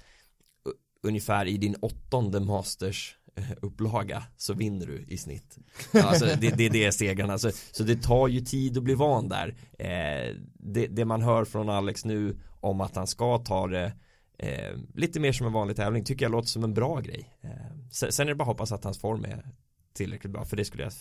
ungefär 1.02 1.46
i 1.46 1.56
din 1.56 1.74
åttonde 1.74 2.40
masters 2.40 3.16
eh, 3.25 3.25
upplaga 3.62 4.22
så 4.36 4.54
vinner 4.54 4.86
du 4.86 5.04
i 5.08 5.18
snitt. 5.18 5.58
Alltså 5.92 6.26
det, 6.40 6.56
det, 6.56 6.68
det 6.68 6.84
är 6.84 6.90
segrarna. 6.90 7.38
Så, 7.38 7.50
så 7.72 7.82
det 7.82 8.02
tar 8.02 8.28
ju 8.28 8.40
tid 8.40 8.78
att 8.78 8.84
bli 8.84 8.94
van 8.94 9.28
där. 9.28 9.56
Eh, 9.78 10.34
det, 10.54 10.86
det, 10.86 11.04
man 11.04 11.22
hör 11.22 11.44
från 11.44 11.68
Alex 11.68 12.04
nu 12.04 12.36
om 12.60 12.80
att 12.80 12.96
han 12.96 13.06
ska 13.06 13.38
ta 13.38 13.66
det 13.66 13.92
eh, 14.38 14.76
lite 14.94 15.20
mer 15.20 15.32
som 15.32 15.46
en 15.46 15.52
vanlig 15.52 15.76
tävling 15.76 16.04
tycker 16.04 16.24
jag 16.24 16.32
låter 16.32 16.48
som 16.48 16.64
en 16.64 16.74
bra 16.74 17.00
grej. 17.00 17.36
Eh, 17.40 17.50
sen, 17.92 18.12
sen 18.12 18.26
är 18.26 18.30
det 18.30 18.34
bara 18.34 18.42
att 18.44 18.48
hoppas 18.48 18.72
att 18.72 18.84
hans 18.84 18.98
form 18.98 19.24
är 19.24 19.48
tillräckligt 19.92 20.32
bra 20.32 20.44
för 20.44 20.56
det 20.56 20.64
skulle 20.64 20.82
jag, 20.82 20.92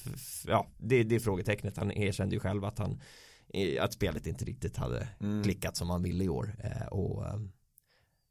ja 0.47 0.67
det, 0.77 1.03
det 1.03 1.15
är 1.15 1.19
frågetecknet. 1.19 1.77
Han 1.77 1.91
erkände 1.91 2.35
ju 2.35 2.39
själv 2.39 2.65
att 2.65 2.79
han 2.79 3.01
att 3.79 3.93
spelet 3.93 4.27
inte 4.27 4.45
riktigt 4.45 4.77
hade 4.77 5.07
mm. 5.19 5.43
klickat 5.43 5.77
som 5.77 5.89
han 5.89 6.03
ville 6.03 6.23
i 6.23 6.29
år. 6.29 6.55
Eh, 6.63 6.87
och 6.87 7.25
eh, 7.25 7.39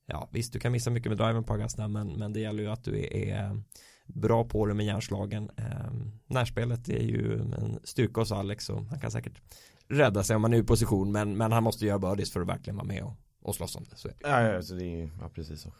ja 0.07 0.29
visst 0.33 0.53
du 0.53 0.61
kan 0.61 0.73
missa 0.73 0.91
mycket 0.91 1.11
med 1.11 1.19
driven 1.19 1.45
på 1.45 1.53
Augusta 1.53 1.89
men, 1.89 2.13
men 2.13 2.33
det 2.33 2.41
gäller 2.41 2.63
ju 2.63 2.71
att 2.71 2.85
du 2.85 2.99
är, 2.99 3.15
är 3.15 3.63
bra 4.07 4.45
på 4.45 4.67
det 4.67 4.75
med 4.75 4.87
järnslagen. 4.87 5.51
Eh, 5.57 5.93
närspelet 6.27 6.89
är 6.89 7.03
ju 7.03 7.41
en 7.41 7.79
styrka 7.85 8.21
hos 8.21 8.33
Alex 8.33 8.71
och 8.71 8.85
han 8.85 9.01
kan 9.01 9.11
säkert 9.11 9.41
rädda 9.89 10.23
sig 10.23 10.37
om 10.37 10.45
han 10.45 10.55
är 10.55 10.59
i 10.59 10.63
position 10.63 11.13
men, 11.13 11.37
men 11.37 11.53
han 11.53 11.63
måste 11.63 11.87
göra 11.87 11.99
birdies 11.99 12.33
för 12.33 12.41
att 12.41 12.49
verkligen 12.49 12.77
vara 12.77 12.87
med 12.87 13.03
och, 13.03 13.17
och 13.43 13.55
slåss 13.55 13.77
om 13.77 13.85
det. 13.91 13.97
Så 13.97 14.09
Ja, 14.21 14.43
ja, 14.43 14.63
så 14.63 14.75
det 14.75 14.85
är 14.85 15.11
ja, 15.21 15.29
precis 15.35 15.61
så. 15.61 15.73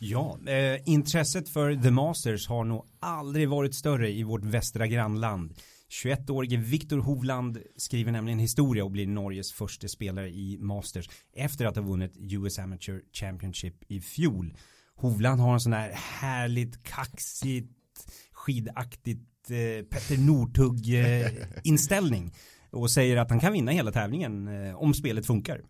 Ja, 0.00 0.38
eh, 0.46 0.80
intresset 0.86 1.48
för 1.48 1.82
The 1.82 1.90
Masters 1.90 2.48
har 2.48 2.64
nog 2.64 2.86
aldrig 3.00 3.48
varit 3.48 3.74
större 3.74 4.10
i 4.10 4.22
vårt 4.22 4.44
västra 4.44 4.86
grannland. 4.86 5.54
21-årige 6.04 6.56
Viktor 6.56 6.98
Hovland 6.98 7.58
skriver 7.76 8.12
nämligen 8.12 8.38
historia 8.38 8.84
och 8.84 8.90
blir 8.90 9.06
Norges 9.06 9.52
första 9.52 9.88
spelare 9.88 10.28
i 10.28 10.58
Masters 10.60 11.08
efter 11.36 11.66
att 11.66 11.76
ha 11.76 11.82
vunnit 11.82 12.16
US 12.16 12.58
Amateur 12.58 13.02
Championship 13.12 13.74
i 13.88 14.00
fjol. 14.00 14.54
Hovland 15.00 15.40
har 15.40 15.54
en 15.54 15.60
sån 15.60 15.72
här 15.72 15.90
härligt 15.92 16.82
kaxigt 16.82 17.76
skidaktigt 18.32 19.50
eh, 19.50 19.84
Petter 19.84 20.18
Northug 20.18 20.94
eh, 20.94 21.32
inställning 21.64 22.32
och 22.70 22.90
säger 22.90 23.16
att 23.16 23.30
han 23.30 23.40
kan 23.40 23.52
vinna 23.52 23.72
hela 23.72 23.92
tävlingen 23.92 24.48
eh, 24.48 24.74
om 24.74 24.94
spelet 24.94 25.26
funkar 25.26 25.60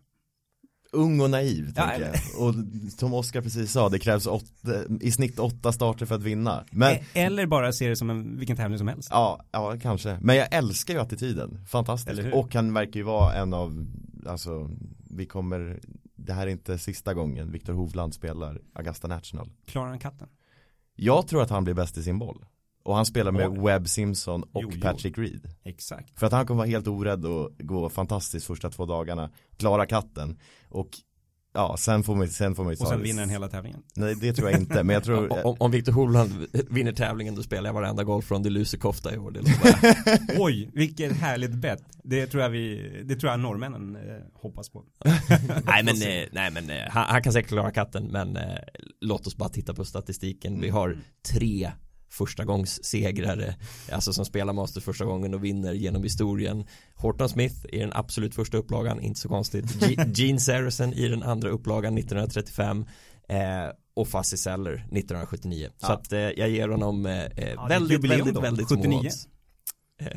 ung 0.91 1.21
och 1.21 1.29
naiv 1.29 1.73
ja, 1.75 1.87
tänker 1.87 2.05
jag. 2.05 2.47
Och 2.47 2.55
som 2.97 3.13
Oskar 3.13 3.41
precis 3.41 3.71
sa, 3.71 3.89
det 3.89 3.99
krävs 3.99 4.27
åtta, 4.27 4.73
i 5.01 5.11
snitt 5.11 5.39
åtta 5.39 5.71
starter 5.71 6.05
för 6.05 6.15
att 6.15 6.23
vinna. 6.23 6.65
Men, 6.71 6.93
e- 6.93 7.03
Eller 7.13 7.45
bara 7.45 7.71
se 7.71 7.89
det 7.89 7.95
som 7.95 8.09
en, 8.09 8.37
vilken 8.37 8.57
tävling 8.57 8.77
som 8.77 8.87
helst. 8.87 9.09
Ja, 9.11 9.45
ja 9.51 9.77
kanske. 9.81 10.17
Men 10.21 10.35
jag 10.35 10.47
älskar 10.51 10.93
ju 10.93 10.99
attityden. 10.99 11.65
Fantastiskt. 11.67 12.33
Och 12.33 12.55
han 12.55 12.73
verkar 12.73 12.99
ju 12.99 13.03
vara 13.03 13.33
en 13.33 13.53
av, 13.53 13.85
alltså, 14.25 14.69
vi 15.09 15.25
kommer, 15.25 15.79
det 16.25 16.33
här 16.33 16.47
är 16.47 16.51
inte 16.51 16.77
sista 16.77 17.13
gången 17.13 17.51
Viktor 17.51 17.73
Hovland 17.73 18.13
spelar 18.13 18.61
Augusta 18.73 19.07
National. 19.07 19.49
Klarar 19.65 19.87
han 19.87 19.99
katten? 19.99 20.29
Jag 20.95 21.27
tror 21.27 21.41
att 21.41 21.49
han 21.49 21.63
blir 21.63 21.73
bäst 21.73 21.97
i 21.97 22.03
sin 22.03 22.19
boll. 22.19 22.45
Och 22.83 22.95
han 22.95 23.05
spelar 23.05 23.31
med 23.31 23.47
oh. 23.47 23.65
Webb 23.65 23.87
Simpson 23.87 24.43
och 24.43 24.63
jo, 24.63 24.71
Patrick 24.81 25.17
Reed. 25.17 25.49
Exakt. 25.63 26.19
För 26.19 26.25
att 26.27 26.33
han 26.33 26.45
kommer 26.45 26.57
vara 26.57 26.67
helt 26.67 26.87
orädd 26.87 27.25
och 27.25 27.51
gå 27.59 27.89
fantastiskt 27.89 28.45
första 28.45 28.69
två 28.69 28.85
dagarna. 28.85 29.29
Klara 29.57 29.85
katten. 29.85 30.39
Och 30.69 30.89
Ja, 31.53 31.77
sen 31.77 32.03
får 32.03 32.15
man, 32.15 32.27
sen 32.27 32.55
får 32.55 32.63
man 32.63 32.73
ju 32.73 32.79
Och 32.79 32.87
sen 32.87 33.01
vinner 33.01 33.21
den 33.21 33.29
hela 33.29 33.47
tävlingen. 33.47 33.83
Nej, 33.95 34.15
det 34.15 34.33
tror 34.33 34.49
jag 34.49 34.59
inte, 34.59 34.83
men 34.83 34.93
jag 34.93 35.03
tror 35.03 35.45
Om, 35.45 35.55
om 35.59 35.71
Victor 35.71 35.91
Hovland 35.91 36.47
vinner 36.69 36.93
tävlingen 36.93 37.35
då 37.35 37.43
spelar 37.43 37.69
jag 37.69 37.73
varenda 37.73 38.03
golf 38.03 38.25
från 38.25 38.43
Delusekofta 38.43 39.13
i 39.13 39.17
år 39.17 39.31
det 39.31 39.41
Oj, 40.39 40.71
vilket 40.73 41.11
härligt 41.11 41.53
bett. 41.53 41.83
Det 42.03 42.27
tror 42.27 42.43
jag 42.43 42.49
vi, 42.49 42.91
det 43.05 43.15
tror 43.15 43.31
jag 43.31 43.39
norrmännen 43.39 43.95
eh, 43.95 44.01
hoppas 44.33 44.69
på. 44.69 44.83
Nej 45.65 45.83
men, 45.83 45.95
eh, 45.95 46.27
nej, 46.31 46.51
men 46.51 46.69
eh, 46.69 46.89
han, 46.89 47.05
han, 47.09 47.23
kan 47.23 47.33
säkert 47.33 47.49
klara 47.49 47.71
katten 47.71 48.07
men 48.11 48.37
eh, 48.37 48.43
låt 49.01 49.27
oss 49.27 49.37
bara 49.37 49.49
titta 49.49 49.73
på 49.73 49.85
statistiken. 49.85 50.61
Vi 50.61 50.69
har 50.69 50.97
tre 51.31 51.71
första 52.11 52.45
gångs 52.45 52.83
segrare 52.83 53.55
Alltså 53.91 54.13
som 54.13 54.25
spelar 54.25 54.53
Masters 54.53 54.83
första 54.83 55.05
gången 55.05 55.33
och 55.33 55.43
vinner 55.43 55.73
genom 55.73 56.03
historien. 56.03 56.65
Horton 56.95 57.29
Smith 57.29 57.55
i 57.69 57.79
den 57.79 57.93
absolut 57.93 58.35
första 58.35 58.57
upplagan, 58.57 59.01
inte 59.01 59.19
så 59.19 59.29
konstigt. 59.29 59.65
G 59.79 59.95
Gene 60.13 60.39
Saracen 60.39 60.93
i 60.93 61.07
den 61.07 61.23
andra 61.23 61.49
upplagan 61.49 61.97
1935 61.97 62.85
eh, 63.29 63.37
och 63.93 64.07
Fuzzy 64.07 64.37
Seller 64.37 64.73
1979 64.73 65.69
ja. 65.79 65.87
Så 65.87 65.93
att 65.93 66.13
eh, 66.13 66.19
jag 66.19 66.49
ger 66.49 66.69
honom 66.69 67.05
eh, 67.05 67.23
ja, 67.55 67.65
väldigt, 67.69 68.03
väldigt, 68.03 68.43
väldigt 68.43 68.67
79. 68.67 68.89
små 68.89 68.99
odds. 68.99 69.25
Eh, 69.25 69.31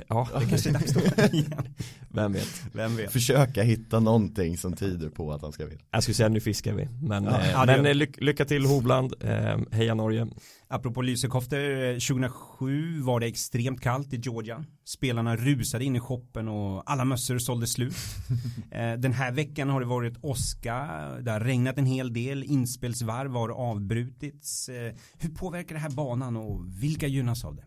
ja, 0.09 0.29
det 0.41 0.47
kanske 0.47 0.69
är 0.69 0.73
dags 0.73 0.93
då 0.93 1.01
Vem 2.09 2.33
vet? 2.33 2.65
Vem 2.73 2.97
vet? 2.97 3.13
Försöka 3.13 3.63
hitta 3.63 4.01
någonting 4.01 4.57
som 4.59 4.73
tyder 4.73 5.09
på 5.09 5.33
att 5.33 5.43
han 5.43 5.53
ska 5.53 5.67
vinna. 5.67 5.81
Jag 5.91 6.03
skulle 6.03 6.15
säga 6.15 6.29
nu 6.29 6.41
fiskar 6.41 6.75
vi. 6.75 6.89
Men, 7.03 7.25
ja, 7.25 7.41
eh, 7.41 7.51
ja, 7.51 7.65
men 7.67 7.87
eh, 7.87 7.95
ly 7.95 8.07
lycka 8.19 8.45
till 8.45 8.67
Hovland. 8.67 9.15
Eh, 9.21 9.59
heja 9.71 9.95
Norge. 9.95 10.27
Apropå 10.69 11.03
lysekofter, 11.03 11.93
2007 11.93 13.01
var 13.01 13.21
det 13.21 13.27
extremt 13.27 13.81
kallt 13.81 14.13
i 14.13 14.17
Georgia. 14.17 14.65
Spelarna 14.85 15.37
rusade 15.37 15.85
in 15.85 15.97
i 15.97 16.01
shoppen 16.01 16.49
och 16.49 16.91
alla 16.91 17.05
mössor 17.05 17.39
sålde 17.39 17.67
slut. 17.67 17.97
Den 18.99 19.13
här 19.13 19.33
veckan 19.33 19.69
har 19.69 19.81
det 19.81 19.87
varit 19.87 20.15
åska, 20.21 20.75
det 21.23 21.31
har 21.31 21.41
regnat 21.41 21.79
en 21.79 21.87
hel 21.87 22.13
del, 22.13 22.45
inspelsvarv 22.45 23.33
har 23.33 23.49
avbrutits. 23.49 24.71
Hur 25.19 25.31
påverkar 25.31 25.75
det 25.75 25.81
här 25.81 25.91
banan 25.91 26.37
och 26.37 26.83
vilka 26.83 27.07
gynnas 27.07 27.45
av 27.45 27.57
det? 27.57 27.65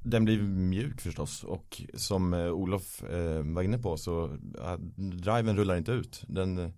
Den 0.00 0.24
blir 0.24 0.42
mjuk 0.42 1.00
förstås 1.00 1.44
och 1.44 1.82
som 1.94 2.34
eh, 2.34 2.52
Olof 2.52 3.02
eh, 3.02 3.42
var 3.42 3.62
inne 3.62 3.78
på 3.78 3.96
så 3.96 4.38
driven 4.96 5.56
rullar 5.56 5.76
inte 5.76 5.92
ut. 5.92 6.24
Den, 6.28 6.58
eh, 6.58 6.70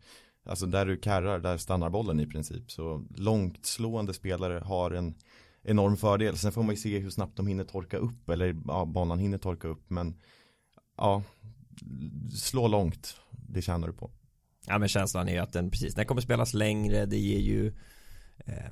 alltså 0.44 0.66
där 0.66 0.86
du 0.86 0.96
karrar, 0.96 1.38
där 1.38 1.56
stannar 1.56 1.90
bollen 1.90 2.20
i 2.20 2.26
princip. 2.26 2.70
Så 2.70 3.04
långt 3.16 3.66
slående 3.66 4.14
spelare 4.14 4.58
har 4.64 4.90
en 4.90 5.14
enorm 5.62 5.96
fördel. 5.96 6.36
Sen 6.36 6.52
får 6.52 6.62
man 6.62 6.74
ju 6.74 6.80
se 6.80 6.98
hur 6.98 7.10
snabbt 7.10 7.36
de 7.36 7.46
hinner 7.46 7.64
torka 7.64 7.96
upp 7.96 8.28
eller 8.28 8.56
ja, 8.66 8.84
banan 8.84 9.18
hinner 9.18 9.38
torka 9.38 9.68
upp. 9.68 9.90
Men 9.90 10.20
ja, 10.96 11.22
slå 12.34 12.68
långt, 12.68 13.16
det 13.30 13.62
tjänar 13.62 13.86
du 13.86 13.92
på. 13.94 14.10
Ja 14.66 14.78
men 14.78 14.88
känslan 14.88 15.28
är 15.28 15.32
ju 15.32 15.38
att 15.38 15.52
den 15.52 15.70
precis, 15.70 15.94
den 15.94 16.06
kommer 16.06 16.20
spelas 16.20 16.54
längre, 16.54 17.06
det 17.06 17.18
ger 17.18 17.40
ju 17.40 17.66
eh, 18.38 18.70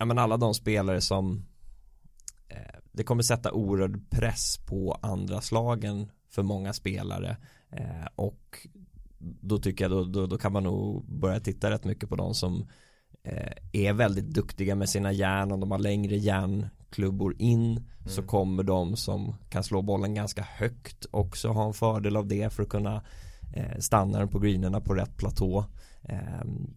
Ja 0.00 0.06
men 0.06 0.18
alla 0.18 0.36
de 0.36 0.54
spelare 0.54 1.00
som 1.00 1.46
det 2.92 3.04
kommer 3.04 3.22
sätta 3.22 3.52
oerhörd 3.52 4.10
press 4.10 4.58
på 4.66 4.98
andra 5.02 5.40
slagen 5.40 6.10
för 6.28 6.42
många 6.42 6.72
spelare. 6.72 7.36
Eh, 7.72 8.08
och 8.14 8.68
då 9.18 9.58
tycker 9.58 9.84
jag 9.84 9.90
då, 9.90 10.04
då, 10.04 10.26
då, 10.26 10.38
kan 10.38 10.52
man 10.52 10.62
nog 10.62 11.04
börja 11.04 11.40
titta 11.40 11.70
rätt 11.70 11.84
mycket 11.84 12.08
på 12.08 12.16
de 12.16 12.34
som 12.34 12.68
eh, 13.22 13.52
är 13.72 13.92
väldigt 13.92 14.34
duktiga 14.34 14.74
med 14.74 14.88
sina 14.88 15.12
järn. 15.12 15.52
Om 15.52 15.60
de 15.60 15.70
har 15.70 15.78
längre 15.78 16.16
järnklubbor 16.16 17.34
in 17.38 17.70
mm. 17.70 17.84
så 18.06 18.22
kommer 18.22 18.62
de 18.62 18.96
som 18.96 19.36
kan 19.48 19.64
slå 19.64 19.82
bollen 19.82 20.14
ganska 20.14 20.42
högt 20.42 21.06
också 21.10 21.48
ha 21.48 21.66
en 21.66 21.74
fördel 21.74 22.16
av 22.16 22.26
det 22.26 22.52
för 22.52 22.62
att 22.62 22.68
kunna 22.68 23.02
stanna 23.78 24.18
den 24.18 24.28
på 24.28 24.38
greenerna 24.38 24.80
på 24.80 24.94
rätt 24.94 25.16
platå. 25.16 25.64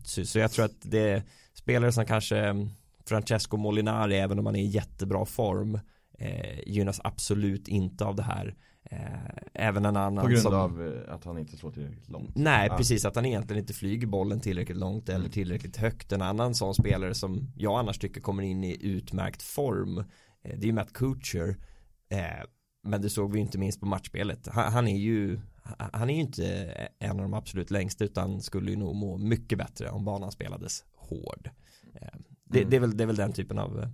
Så, 0.03 0.25
så 0.25 0.39
jag 0.39 0.51
tror 0.51 0.65
att 0.65 0.81
det 0.81 1.09
är 1.09 1.23
spelare 1.53 1.91
som 1.91 2.05
kanske 2.05 2.67
Francesco 3.05 3.57
Molinari 3.57 4.15
även 4.15 4.39
om 4.39 4.45
han 4.45 4.55
är 4.55 4.63
i 4.63 4.67
jättebra 4.67 5.25
form 5.25 5.79
eh, 6.19 6.59
gynnas 6.65 7.01
absolut 7.03 7.67
inte 7.67 8.05
av 8.05 8.15
det 8.15 8.23
här 8.23 8.55
eh, 8.91 8.97
även 9.53 9.85
en 9.85 9.97
annan 9.97 10.23
På 10.23 10.29
grund 10.29 10.41
som, 10.41 10.53
av 10.53 10.87
eh, 10.87 11.13
att 11.13 11.23
han 11.25 11.37
inte 11.37 11.57
slår 11.57 11.71
tillräckligt 11.71 12.09
långt 12.09 12.35
Nej 12.35 12.69
ah. 12.69 12.77
precis 12.77 13.05
att 13.05 13.15
han 13.15 13.25
egentligen 13.25 13.61
inte 13.61 13.73
flyger 13.73 14.07
bollen 14.07 14.39
tillräckligt 14.39 14.77
långt 14.77 15.09
eller 15.09 15.19
mm. 15.19 15.31
tillräckligt 15.31 15.77
högt 15.77 16.11
En 16.11 16.21
annan 16.21 16.55
sån 16.55 16.75
spelare 16.75 17.13
som 17.13 17.51
jag 17.55 17.79
annars 17.79 17.99
tycker 17.99 18.21
kommer 18.21 18.43
in 18.43 18.63
i 18.63 18.77
utmärkt 18.81 19.41
form 19.41 19.97
eh, 19.97 20.03
Det 20.41 20.63
är 20.63 20.65
ju 20.65 20.73
Matt 20.73 20.93
Kuchar 20.93 21.57
eh, 22.09 22.45
Men 22.83 23.01
det 23.01 23.09
såg 23.09 23.33
vi 23.33 23.39
inte 23.39 23.57
minst 23.57 23.79
på 23.79 23.85
matchspelet 23.85 24.47
han, 24.47 24.73
han 24.73 24.87
är 24.87 24.97
ju 24.97 25.39
han 25.93 26.09
är 26.09 26.13
ju 26.13 26.19
inte 26.19 26.45
en 26.99 27.11
av 27.11 27.21
de 27.21 27.33
absolut 27.33 27.71
längsta 27.71 28.05
utan 28.05 28.41
skulle 28.41 28.71
ju 28.71 28.77
nog 28.77 28.95
må 28.95 29.17
mycket 29.17 29.57
bättre 29.57 29.89
om 29.89 30.05
banan 30.05 30.31
spelades 30.31 30.83
hård. 30.95 31.49
Det, 32.53 32.59
mm. 32.59 32.69
det, 32.69 32.75
är 32.75 32.79
väl, 32.79 32.97
det 32.97 33.03
är 33.03 33.07
väl 33.07 33.15
den 33.15 33.33
typen 33.33 33.59
av 33.59 33.85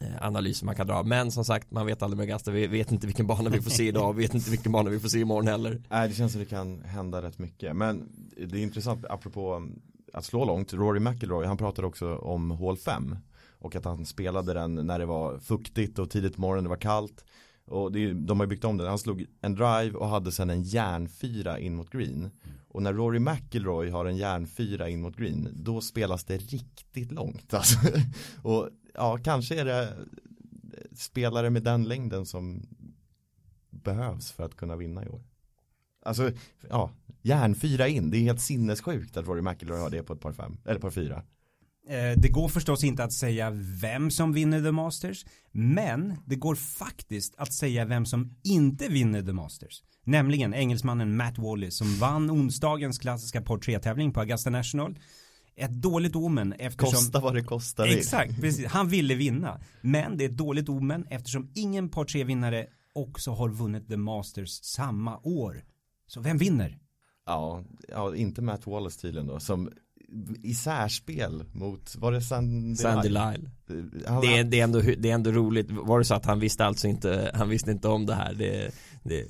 eh, 0.00 0.26
analyser 0.26 0.66
man 0.66 0.74
kan 0.74 0.86
dra. 0.86 1.02
Men 1.02 1.30
som 1.30 1.44
sagt, 1.44 1.70
man 1.70 1.86
vet 1.86 2.02
aldrig 2.02 2.18
med 2.18 2.28
Gasta. 2.28 2.50
Vi 2.50 2.66
vet 2.66 2.92
inte 2.92 3.06
vilken 3.06 3.26
bana 3.26 3.50
vi 3.50 3.62
får 3.62 3.70
se 3.70 3.88
idag. 3.88 4.12
Vi 4.12 4.22
vet 4.22 4.34
inte 4.34 4.50
vilken 4.50 4.72
bana 4.72 4.90
vi 4.90 5.00
får 5.00 5.08
se 5.08 5.18
imorgon 5.18 5.46
heller. 5.46 5.82
Nej, 5.90 6.08
det 6.08 6.14
känns 6.14 6.32
som 6.32 6.40
det 6.40 6.46
kan 6.46 6.80
hända 6.82 7.22
rätt 7.22 7.38
mycket. 7.38 7.76
Men 7.76 8.08
det 8.36 8.58
är 8.58 8.62
intressant, 8.62 9.04
apropå 9.08 9.68
att 10.12 10.24
slå 10.24 10.44
långt. 10.44 10.72
Rory 10.72 11.00
McIlroy, 11.00 11.46
han 11.46 11.56
pratade 11.56 11.86
också 11.88 12.16
om 12.16 12.50
hål 12.50 12.76
5. 12.76 13.16
Och 13.58 13.76
att 13.76 13.84
han 13.84 14.06
spelade 14.06 14.54
den 14.54 14.74
när 14.74 14.98
det 14.98 15.06
var 15.06 15.38
fuktigt 15.38 15.98
och 15.98 16.10
tidigt 16.10 16.34
på 16.34 16.40
morgonen, 16.40 16.64
det 16.64 16.70
var 16.70 16.76
kallt. 16.76 17.24
Och 17.66 17.92
det, 17.92 18.12
de 18.12 18.40
har 18.40 18.46
byggt 18.46 18.64
om 18.64 18.76
den. 18.76 18.88
Han 18.88 18.98
slog 18.98 19.26
en 19.40 19.54
drive 19.54 19.90
och 19.90 20.08
hade 20.08 20.32
sen 20.32 20.50
en 20.50 20.62
järnfyra 20.62 21.58
in 21.58 21.74
mot 21.74 21.90
green. 21.90 22.30
Och 22.68 22.82
när 22.82 22.92
Rory 22.92 23.18
McIlroy 23.18 23.90
har 23.90 24.04
en 24.04 24.16
järnfyra 24.16 24.88
in 24.88 25.00
mot 25.00 25.16
green, 25.16 25.48
då 25.52 25.80
spelas 25.80 26.24
det 26.24 26.38
riktigt 26.38 27.12
långt. 27.12 27.54
Alltså. 27.54 27.78
Och 28.42 28.68
ja, 28.94 29.18
kanske 29.18 29.60
är 29.60 29.64
det 29.64 29.92
spelare 30.92 31.50
med 31.50 31.62
den 31.62 31.84
längden 31.84 32.26
som 32.26 32.66
behövs 33.70 34.32
för 34.32 34.44
att 34.44 34.56
kunna 34.56 34.76
vinna 34.76 35.04
i 35.04 35.08
år. 35.08 35.22
Alltså, 36.02 36.30
ja, 36.68 36.90
järnfyra 37.22 37.88
in, 37.88 38.10
det 38.10 38.18
är 38.18 38.22
helt 38.22 38.40
sinnessjukt 38.40 39.16
att 39.16 39.26
Rory 39.26 39.42
McIlroy 39.42 39.80
har 39.80 39.90
det 39.90 40.02
på 40.02 40.12
ett 40.12 40.20
par 40.20 40.32
fem, 40.32 40.56
eller 40.64 40.80
par 40.80 40.90
fyra. 40.90 41.22
Eh, 41.88 42.18
det 42.18 42.28
går 42.28 42.48
förstås 42.48 42.84
inte 42.84 43.04
att 43.04 43.12
säga 43.12 43.50
vem 43.80 44.10
som 44.10 44.32
vinner 44.32 44.62
The 44.62 44.72
Masters, 44.72 45.24
men 45.52 46.16
det 46.24 46.36
går 46.36 46.54
faktiskt 46.54 47.34
att 47.38 47.52
säga 47.52 47.84
vem 47.84 48.06
som 48.06 48.36
inte 48.44 48.88
vinner 48.88 49.22
The 49.22 49.32
Masters. 49.32 49.82
Nämligen 50.04 50.54
engelsmannen 50.54 51.16
Matt 51.16 51.38
Wallace 51.38 51.70
som 51.70 51.98
vann 51.98 52.30
onsdagens 52.30 52.98
klassiska 52.98 53.42
par 53.42 53.58
3-tävling 53.58 54.12
på 54.12 54.20
Augusta 54.20 54.50
National. 54.50 54.98
Ett 55.56 55.70
dåligt 55.70 56.16
omen 56.16 56.52
eftersom... 56.52 56.92
Kosta 56.92 57.20
vad 57.20 57.34
det 57.34 57.42
kostar. 57.42 57.86
Exakt, 57.86 58.40
precis. 58.40 58.66
Han 58.66 58.88
ville 58.88 59.14
vinna. 59.14 59.60
Men 59.80 60.16
det 60.16 60.24
är 60.24 60.28
ett 60.28 60.36
dåligt 60.36 60.68
omen 60.68 61.06
eftersom 61.10 61.50
ingen 61.54 61.88
par 61.88 62.04
3-vinnare 62.04 62.66
också 62.92 63.30
har 63.30 63.48
vunnit 63.48 63.88
The 63.88 63.96
Masters 63.96 64.50
samma 64.50 65.18
år. 65.22 65.64
Så 66.06 66.20
vem 66.20 66.38
vinner? 66.38 66.78
Ja, 67.26 67.64
ja 67.88 68.16
inte 68.16 68.42
Matt 68.42 68.66
Wallace 68.66 69.00
tydligen 69.00 69.26
då, 69.26 69.40
som 69.40 69.70
i 70.42 70.54
särspel 70.54 71.44
mot, 71.52 71.96
var 71.98 72.12
det 72.12 72.20
Sandy, 72.20 72.76
Sandy 72.76 73.08
Lyle? 73.08 73.50
Han, 74.06 74.20
Det 74.20 74.38
är, 74.38 74.44
det, 74.44 74.60
är 74.60 74.64
ändå, 74.64 74.80
det 74.80 75.10
är 75.10 75.14
ändå 75.14 75.30
roligt, 75.32 75.70
var 75.70 75.98
det 75.98 76.04
så 76.04 76.14
att 76.14 76.24
han 76.26 76.40
visste 76.40 76.64
alltså 76.64 76.88
inte, 76.88 77.30
han 77.34 77.48
visste 77.48 77.70
inte 77.70 77.88
om 77.88 78.06
det 78.06 78.14
här 78.14 78.34
det, 78.34 78.70
det, 79.02 79.24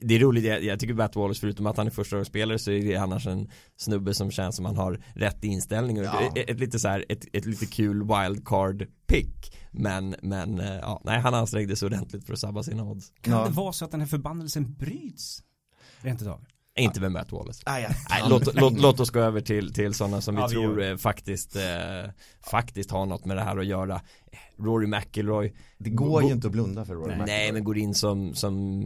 det 0.00 0.14
är 0.14 0.18
roligt, 0.18 0.44
jag, 0.44 0.64
jag 0.64 0.80
tycker 0.80 0.94
Matt 0.94 1.16
Wallace 1.16 1.40
förutom 1.40 1.66
att 1.66 1.76
han 1.76 1.86
är 1.86 1.90
första 1.90 2.24
spelare 2.24 2.58
så 2.58 2.70
är 2.70 2.82
det 2.82 2.96
annars 2.96 3.26
en 3.26 3.48
snubbe 3.76 4.14
som 4.14 4.30
känns 4.30 4.56
som 4.56 4.64
han 4.64 4.76
har 4.76 5.00
rätt 5.14 5.44
inställning 5.44 5.98
och 5.98 6.04
Ja. 6.04 6.20
ett, 6.36 6.50
ett, 6.50 6.60
lite 6.60 6.78
så 6.78 6.88
här, 6.88 7.04
ett, 7.08 7.24
ett 7.32 7.44
lite 7.46 7.66
kul 7.66 8.02
wildcard 8.08 8.86
pick 9.06 9.56
men, 9.70 10.14
men 10.22 10.60
eh, 10.60 10.74
ja, 10.76 11.00
nej 11.04 11.20
han 11.20 11.34
ansträngde 11.34 11.76
sig 11.76 11.86
ordentligt 11.86 12.26
för 12.26 12.32
att 12.32 12.38
sabba 12.38 12.62
sina 12.62 12.84
odds 12.84 13.12
Kan 13.20 13.34
Ja. 13.34 13.44
det 13.44 13.50
vara 13.50 13.72
så 13.72 13.84
att 13.84 13.90
den 13.90 14.00
här 14.00 14.08
förbannelsen 14.08 14.74
bryts? 14.74 15.42
Rent 16.00 16.22
utav. 16.22 16.44
Inte 16.78 17.00
med 17.00 17.12
Matt 17.12 17.32
Wallace. 17.32 17.62
Nej, 17.66 17.82
jag 17.82 17.92
Nej, 18.10 18.22
låt, 18.28 18.54
låt, 18.54 18.80
låt 18.80 19.00
oss 19.00 19.10
gå 19.10 19.20
över 19.20 19.40
till, 19.40 19.74
till 19.74 19.94
sådana 19.94 20.20
som 20.20 20.36
Ja, 20.36 20.46
vi 20.46 20.54
vi 20.54 20.60
tror 20.62 20.82
gör 20.82 20.90
eh, 20.90 20.96
faktiskt, 20.96 21.56
eh, 21.56 22.10
faktiskt 22.50 22.90
har 22.90 23.06
något 23.06 23.24
med 23.24 23.36
det 23.36 23.42
här 23.42 23.56
att 23.56 23.66
göra. 23.66 24.00
Rory 24.58 24.86
McIlroy. 24.86 25.52
Det 25.78 25.90
går 25.90 26.22
ju 26.22 26.32
inte 26.32 26.46
att 26.46 26.52
blunda 26.52 26.84
för 26.84 26.94
Rory 26.94 27.08
Nej. 27.08 27.16
McIlroy. 27.16 27.36
Nej 27.36 27.52
men 27.52 27.64
går 27.64 27.78
in 27.78 27.94
som, 27.94 28.34
som 28.34 28.82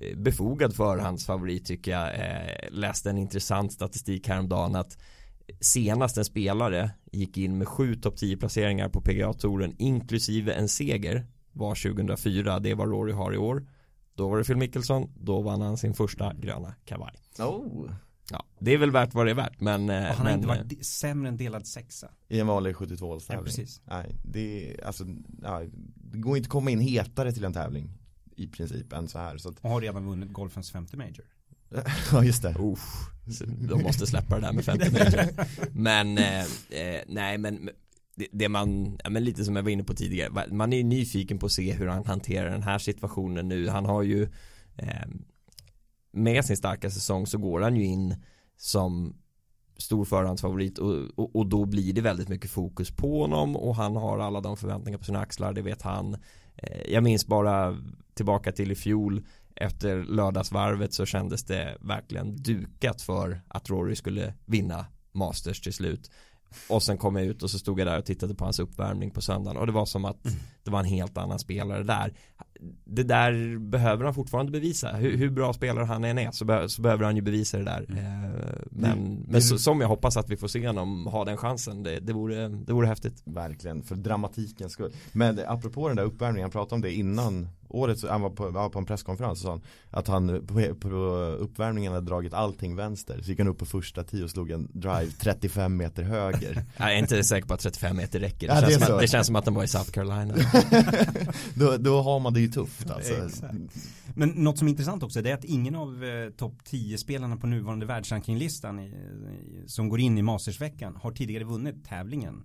eh, 0.00 0.16
befogad 0.16 0.76
förhandsfavorit 0.76 1.66
tycker 1.66 1.90
jag. 1.90 2.14
Eh, 2.14 2.70
Läste 2.70 3.10
en 3.10 3.18
intressant 3.18 3.72
statistik 3.72 4.28
häromdagen 4.28 4.76
att 4.76 4.98
Senast 5.60 6.18
en 6.18 6.24
spelare 6.24 6.90
gick 7.12 7.38
in 7.38 7.58
med 7.58 7.68
sju 7.68 7.94
topp 7.94 8.16
10 8.16 8.36
placeringar 8.36 8.88
på 8.88 9.00
PGA-touren 9.00 9.74
inklusive 9.78 10.52
en 10.52 10.68
seger 10.68 11.26
var 11.52 11.74
2004, 11.74 12.58
det 12.58 12.74
var 12.74 12.86
Rory 12.86 13.12
har 13.12 13.34
i 13.34 13.38
år 13.38 13.66
Då 14.18 14.28
var 14.28 14.38
det 14.38 14.44
Phil 14.44 14.56
Mickelson, 14.56 15.10
då 15.20 15.40
vann 15.40 15.60
han 15.60 15.76
sin 15.76 15.94
första 15.94 16.34
gröna 16.34 16.74
kavaj 16.84 17.14
Oh. 17.38 17.90
Ja, 18.30 18.44
det 18.58 18.74
är 18.74 18.78
väl 18.78 18.90
värt 18.90 19.14
vad 19.14 19.26
det 19.26 19.30
är 19.30 19.34
värt 19.34 19.60
men, 19.60 19.90
eh, 19.90 19.96
Och 19.96 20.02
han 20.02 20.16
har 20.16 20.24
men 20.24 20.34
inte 20.34 20.52
eh, 20.52 20.56
varit 20.56 20.86
sämre 20.86 21.28
än 21.28 21.36
delad 21.36 21.66
sexa. 21.66 22.10
I 22.28 22.40
en 22.40 22.46
vanlig 22.46 22.76
72 22.76 23.18
Ja, 23.28 23.42
precis. 23.44 23.80
Nej, 23.84 24.16
det 24.24 24.70
är, 24.70 24.86
alltså, 24.86 25.04
ja, 25.42 25.62
det 25.94 26.18
går 26.18 26.36
inte 26.36 26.46
att 26.46 26.50
komma 26.50 26.70
in 26.70 26.80
hetare 26.80 27.32
till 27.32 27.44
en 27.44 27.52
tävling 27.52 27.90
i 28.36 28.46
princip 28.46 28.92
än 28.92 29.08
så 29.08 29.18
här. 29.18 29.38
Så 29.38 29.48
att, 29.48 29.58
Och 29.60 29.70
har 29.70 29.80
redan 29.80 30.06
vunnit 30.06 30.32
golfens 30.32 30.70
femte 30.70 30.96
major. 30.96 31.24
ja 32.12 32.24
just 32.24 32.42
det. 32.42 32.56
Uff, 32.58 33.10
de 33.68 33.82
måste 33.82 34.06
släppa 34.06 34.34
det 34.34 34.40
där 34.46 34.52
med 34.52 34.64
50 34.64 34.92
meter. 34.92 35.28
Men, 35.72 36.18
eh, 36.18 36.44
eh, 36.70 37.02
nej 37.06 37.38
men 37.38 37.70
det, 38.18 38.26
det 38.32 38.48
man, 38.48 38.98
ja, 39.04 39.10
men 39.10 39.24
lite 39.24 39.44
som 39.44 39.56
jag 39.56 39.62
var 39.62 39.70
inne 39.70 39.84
på 39.84 39.94
tidigare, 39.94 40.46
man 40.50 40.72
är 40.72 40.76
ju 40.76 40.82
nyfiken 40.82 41.38
på 41.38 41.46
att 41.46 41.52
se 41.52 41.72
hur 41.72 41.86
han 41.86 42.06
hanterar 42.06 42.50
den 42.50 42.62
här 42.62 42.78
situationen 42.78 43.48
nu. 43.48 43.68
Han 43.68 43.86
har 43.86 44.02
ju 44.02 44.22
eh, 44.76 45.08
med 46.12 46.44
sin 46.44 46.56
starka 46.56 46.90
säsong 46.90 47.26
så 47.26 47.38
går 47.38 47.60
han 47.60 47.76
ju 47.76 47.84
in 47.84 48.16
som 48.56 49.16
stor 49.76 50.04
förhandsfavorit 50.04 50.78
och, 50.78 50.96
och, 51.16 51.36
och 51.36 51.46
då 51.46 51.64
blir 51.64 51.92
det 51.92 52.00
väldigt 52.00 52.28
mycket 52.28 52.50
fokus 52.50 52.90
på 52.90 53.20
honom 53.20 53.56
och 53.56 53.76
han 53.76 53.96
har 53.96 54.18
alla 54.18 54.40
de 54.40 54.56
förväntningar 54.56 54.98
på 54.98 55.04
sina 55.04 55.20
axlar, 55.20 55.52
det 55.52 55.62
vet 55.62 55.82
han. 55.82 56.16
Eh, 56.56 56.92
jag 56.92 57.02
minns 57.02 57.26
bara 57.26 57.76
tillbaka 58.14 58.52
till 58.52 58.72
i 58.72 58.74
fjol 58.74 59.26
efter 59.54 60.04
lördagsvarvet 60.04 60.92
så 60.92 61.06
kändes 61.06 61.44
det 61.44 61.76
verkligen 61.80 62.36
dukat 62.36 63.02
för 63.02 63.40
att 63.48 63.70
Rory 63.70 63.96
skulle 63.96 64.34
vinna 64.44 64.86
Masters 65.12 65.60
till 65.60 65.72
slut. 65.72 66.10
Och 66.68 66.82
sen 66.82 66.98
kom 66.98 67.16
jag 67.16 67.26
ut 67.26 67.42
och 67.42 67.50
så 67.50 67.58
stod 67.58 67.80
jag 67.80 67.86
där 67.86 67.98
och 67.98 68.04
tittade 68.04 68.34
på 68.34 68.44
hans 68.44 68.58
uppvärmning 68.58 69.10
på 69.10 69.20
söndagen 69.20 69.56
och 69.56 69.66
det 69.66 69.72
var 69.72 69.86
som 69.86 70.04
att 70.04 70.16
det 70.64 70.70
var 70.70 70.78
en 70.78 70.84
helt 70.84 71.18
annan 71.18 71.38
spelare 71.38 71.82
där. 71.82 72.14
Det 72.84 73.02
där 73.02 73.58
behöver 73.58 74.04
han 74.04 74.14
fortfarande 74.14 74.52
bevisa. 74.52 74.92
Hur, 74.92 75.16
hur 75.16 75.30
bra 75.30 75.52
spelare 75.52 75.84
han 75.84 76.04
än 76.04 76.18
är 76.18 76.30
så, 76.30 76.44
be, 76.44 76.68
så 76.68 76.82
behöver 76.82 77.04
han 77.04 77.16
ju 77.16 77.22
bevisa 77.22 77.58
det 77.58 77.64
där. 77.64 77.86
Eh, 77.90 78.64
men 78.70 79.24
men 79.28 79.42
så, 79.42 79.58
som 79.58 79.80
jag 79.80 79.88
hoppas 79.88 80.16
att 80.16 80.30
vi 80.30 80.36
får 80.36 80.48
se 80.48 80.66
honom 80.66 81.06
ha 81.06 81.24
den 81.24 81.36
chansen. 81.36 81.82
Det, 81.82 82.00
det, 82.00 82.12
vore, 82.12 82.48
det 82.48 82.72
vore 82.72 82.86
häftigt. 82.86 83.22
Verkligen, 83.24 83.82
för 83.82 83.96
dramatikens 83.96 84.72
skull. 84.72 84.92
Men 85.12 85.40
apropå 85.46 85.88
den 85.88 85.96
där 85.96 86.04
uppvärmningen, 86.04 86.44
han 86.44 86.50
pratade 86.50 86.74
om 86.74 86.80
det 86.80 86.92
innan 86.92 87.48
året, 87.68 87.98
så 87.98 88.08
han 88.08 88.20
var 88.20 88.30
på, 88.30 88.50
var 88.50 88.68
på 88.68 88.78
en 88.78 88.84
presskonferens 88.84 89.38
och 89.38 89.44
sa 89.44 89.50
han 89.50 89.62
att 89.90 90.08
han 90.08 90.46
på, 90.46 90.74
på 90.74 90.88
uppvärmningen 91.38 91.92
hade 91.92 92.06
dragit 92.06 92.34
allting 92.34 92.76
vänster. 92.76 93.20
Så 93.22 93.30
gick 93.30 93.38
han 93.38 93.48
upp 93.48 93.58
på 93.58 93.66
första 93.66 94.04
tio 94.04 94.24
och 94.24 94.30
slog 94.30 94.50
en 94.50 94.68
drive 94.72 95.10
35 95.20 95.76
meter 95.76 96.02
höger. 96.02 96.64
Jag 96.76 96.92
är 96.92 96.98
inte 96.98 97.24
säker 97.24 97.48
på 97.48 97.54
att 97.54 97.60
35 97.60 97.96
meter 97.96 98.20
räcker. 98.20 98.48
Det, 98.48 98.54
Ja, 98.54 98.60
det 98.60 98.70
känns, 98.70 98.82
är 98.82 98.86
som 98.86 98.94
att, 98.94 99.00
det 99.00 99.08
känns 99.08 99.26
som 99.26 99.36
att 99.36 99.44
den 99.44 99.54
var 99.54 99.64
i 99.64 99.68
South 99.68 99.90
Carolina. 99.90 100.34
då, 101.54 101.76
då 101.76 102.02
har 102.02 102.20
man 102.20 102.34
det 102.34 102.40
ju 102.40 102.48
tufft 102.48 102.90
alltså. 102.90 103.12
Exakt. 103.12 103.54
Men 104.14 104.28
något 104.28 104.58
som 104.58 104.68
är 104.68 104.70
intressant 104.70 105.02
också 105.02 105.22
det 105.22 105.30
är 105.30 105.34
att 105.34 105.44
ingen 105.44 105.74
av 105.74 106.04
eh, 106.04 106.30
topp 106.30 106.64
10 106.64 106.98
spelarna 106.98 107.36
på 107.36 107.46
nuvarande 107.46 107.86
världsrankinglistan 107.86 108.78
i, 108.78 108.86
i, 108.86 109.64
som 109.66 109.88
går 109.88 110.00
in 110.00 110.18
i 110.18 110.22
Mastersveckan 110.22 110.96
har 110.96 111.10
tidigare 111.12 111.44
vunnit 111.44 111.84
tävlingen. 111.84 112.44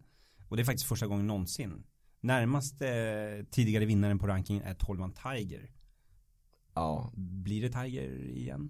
Och 0.50 0.58
det 0.58 0.64
är 0.64 0.66
faktiskt 0.66 0.88
första 0.88 1.08
gången 1.08 1.28
någonsin. 1.28 1.84
Närmaste 2.24 3.46
tidigare 3.52 3.86
vinnaren 3.86 4.20
på 4.20 4.28
rankingen 4.28 4.64
är 4.64 4.74
12 4.74 5.12
Tiger. 5.24 5.70
Ja, 6.76 7.12
Blir 7.16 7.62
det 7.62 7.70
Tiger 7.70 8.38
igen? 8.38 8.70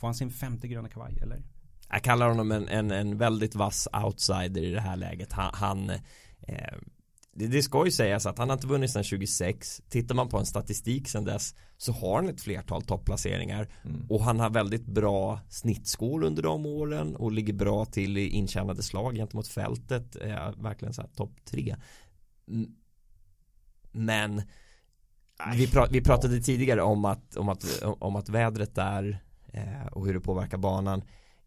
Får 0.00 0.06
han 0.06 0.14
sin 0.14 0.30
femte 0.30 0.68
gröna 0.68 0.88
kavaj 0.88 1.18
eller? 1.22 1.42
Jag 1.88 2.02
kallar 2.02 2.28
honom 2.28 2.52
en, 2.52 2.68
en, 2.68 2.90
en 2.90 3.18
väldigt 3.18 3.54
vass 3.54 3.88
outsider 4.04 4.62
i 4.62 4.70
det 4.70 4.80
här 4.80 4.96
läget. 4.96 5.32
Han, 5.32 5.50
han 5.54 5.90
eh, 6.40 6.78
det, 7.34 7.46
det 7.46 7.62
ska 7.62 7.84
ju 7.84 7.90
sägas 7.90 8.26
att 8.26 8.38
han 8.38 8.48
har 8.48 8.56
inte 8.56 8.66
vunnit 8.66 8.90
sedan 8.90 9.04
26. 9.04 9.82
Tittar 9.88 10.14
man 10.14 10.28
på 10.28 10.38
en 10.38 10.46
statistik 10.46 11.08
sedan 11.08 11.24
dess 11.24 11.54
så 11.76 11.92
har 11.92 12.16
han 12.16 12.28
ett 12.28 12.40
flertal 12.40 12.82
topplaceringar 12.82 13.68
Mm. 13.84 14.06
och 14.10 14.20
han 14.24 14.40
har 14.40 14.50
väldigt 14.50 14.86
bra 14.86 15.40
snittskår 15.48 16.24
under 16.24 16.42
de 16.42 16.66
åren 16.66 17.16
och 17.16 17.32
ligger 17.32 17.52
bra 17.52 17.84
till 17.84 18.16
i 18.18 18.28
intjänade 18.28 18.82
slag 18.82 19.14
gentemot 19.14 19.48
fältet. 19.48 20.16
Eh, 20.16 20.50
verkligen 20.62 20.94
så 20.94 21.02
här 21.02 21.08
topp 21.08 21.32
tre. 21.44 21.76
Mm. 22.52 22.70
Men 23.92 24.42
vi, 25.54 25.66
pra, 25.66 25.86
vi 25.90 26.00
pratade 26.00 26.40
tidigare 26.40 26.82
om 26.82 27.04
att, 27.04 27.36
om 27.36 27.48
att, 27.48 27.82
om 27.82 28.16
att 28.16 28.28
vädret 28.28 28.74
där 28.74 29.22
eh, 29.52 29.86
och 29.92 30.06
hur 30.06 30.14
det 30.14 30.20
påverkar 30.20 30.58
banan. 30.58 31.02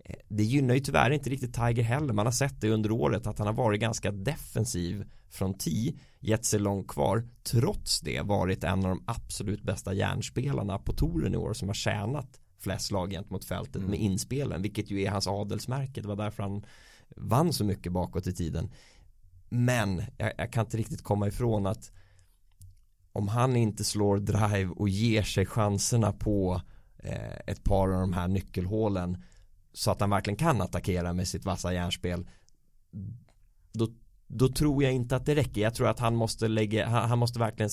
Eh, 0.05 0.15
Det 0.27 0.43
gynnar 0.43 0.73
ju 0.73 0.79
tyvärr 0.79 1.11
inte 1.11 1.29
riktigt 1.29 1.53
Tiger 1.53 1.83
heller. 1.83 2.13
Man 2.13 2.25
har 2.25 2.31
sett 2.33 2.61
det 2.61 2.69
under 2.69 2.91
året 2.91 3.27
att 3.27 3.37
han 3.37 3.47
har 3.47 3.53
varit 3.53 3.81
ganska 3.81 4.11
defensiv 4.11 5.05
från 5.29 5.53
tee, 5.57 5.93
gett 6.19 6.45
sig 6.45 6.59
långt 6.59 6.87
kvar, 6.87 7.27
trots 7.43 8.01
det 8.01 8.21
varit 8.21 8.63
en 8.63 8.79
av 8.85 8.89
de 8.89 9.03
absolut 9.07 9.63
bästa 9.63 9.93
järnspelarna 9.93 10.77
på 10.77 10.93
touren 10.93 11.33
i 11.33 11.37
år 11.37 11.53
som 11.53 11.69
har 11.69 11.73
tjänat 11.73 12.39
flest 12.59 12.85
slag 12.85 13.11
gentemot 13.11 13.45
fältet 13.45 13.81
med 13.81 13.99
inspelen, 13.99 14.61
vilket 14.61 14.91
ju 14.91 15.01
är 15.01 15.11
hans 15.11 15.27
adelsmärke. 15.27 16.01
Det 16.01 16.07
var 16.07 16.15
därför 16.15 16.43
han 16.43 16.65
vann 17.15 17.53
så 17.53 17.63
mycket 17.65 17.91
bakåt 17.91 18.27
i 18.27 18.33
tiden. 18.33 18.71
Men 19.49 20.03
jag, 20.17 20.33
jag 20.37 20.53
kan 20.53 20.65
inte 20.65 20.77
riktigt 20.77 21.03
komma 21.03 21.27
ifrån 21.27 21.67
att 21.67 21.91
om 23.11 23.27
han 23.27 23.55
inte 23.55 23.83
slår 23.83 24.17
drive 24.17 24.69
och 24.75 24.89
ger 24.89 25.23
sig 25.23 25.45
chanserna 25.45 26.11
på 26.11 26.61
eh, 26.97 27.37
ett 27.47 27.63
par 27.63 27.89
av 27.89 27.99
de 27.99 28.13
här 28.13 28.27
nyckelhålen 28.27 29.23
så 29.73 29.91
att 29.91 30.01
han 30.01 30.09
verkligen 30.09 30.37
kan 30.37 30.61
attackera 30.61 31.13
med 31.13 31.27
sitt 31.27 31.45
vassa 31.45 31.73
järnspel 31.73 32.25
då, 33.73 33.87
då 34.27 34.47
tror 34.47 34.83
jag 34.83 34.93
inte 34.93 35.15
att 35.15 35.25
det 35.25 35.35
räcker. 35.35 35.61
Jag 35.61 35.75
tror 35.75 35.87
att 35.87 35.99
han 35.99 36.15
måste 36.15 36.47
lägga, 36.47 36.87
han, 36.87 37.09
han 37.09 37.19
måste 37.19 37.39
verkligen 37.39 37.69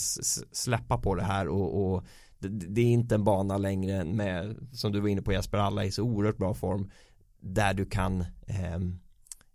släppa 0.52 0.98
på 0.98 1.14
det 1.14 1.22
här 1.22 1.48
och, 1.48 1.94
och 1.94 2.04
det, 2.38 2.48
det 2.48 2.80
är 2.80 2.86
inte 2.86 3.14
en 3.14 3.24
bana 3.24 3.58
längre 3.58 4.04
med, 4.04 4.56
som 4.72 4.92
du 4.92 5.00
var 5.00 5.08
inne 5.08 5.22
på 5.22 5.32
Jesper, 5.32 5.58
alla 5.58 5.84
i 5.84 5.90
så 5.90 6.02
oerhört 6.02 6.36
bra 6.36 6.54
form 6.54 6.90
där 7.40 7.74
du 7.74 7.86
kan 7.86 8.20
eh, 8.46 8.74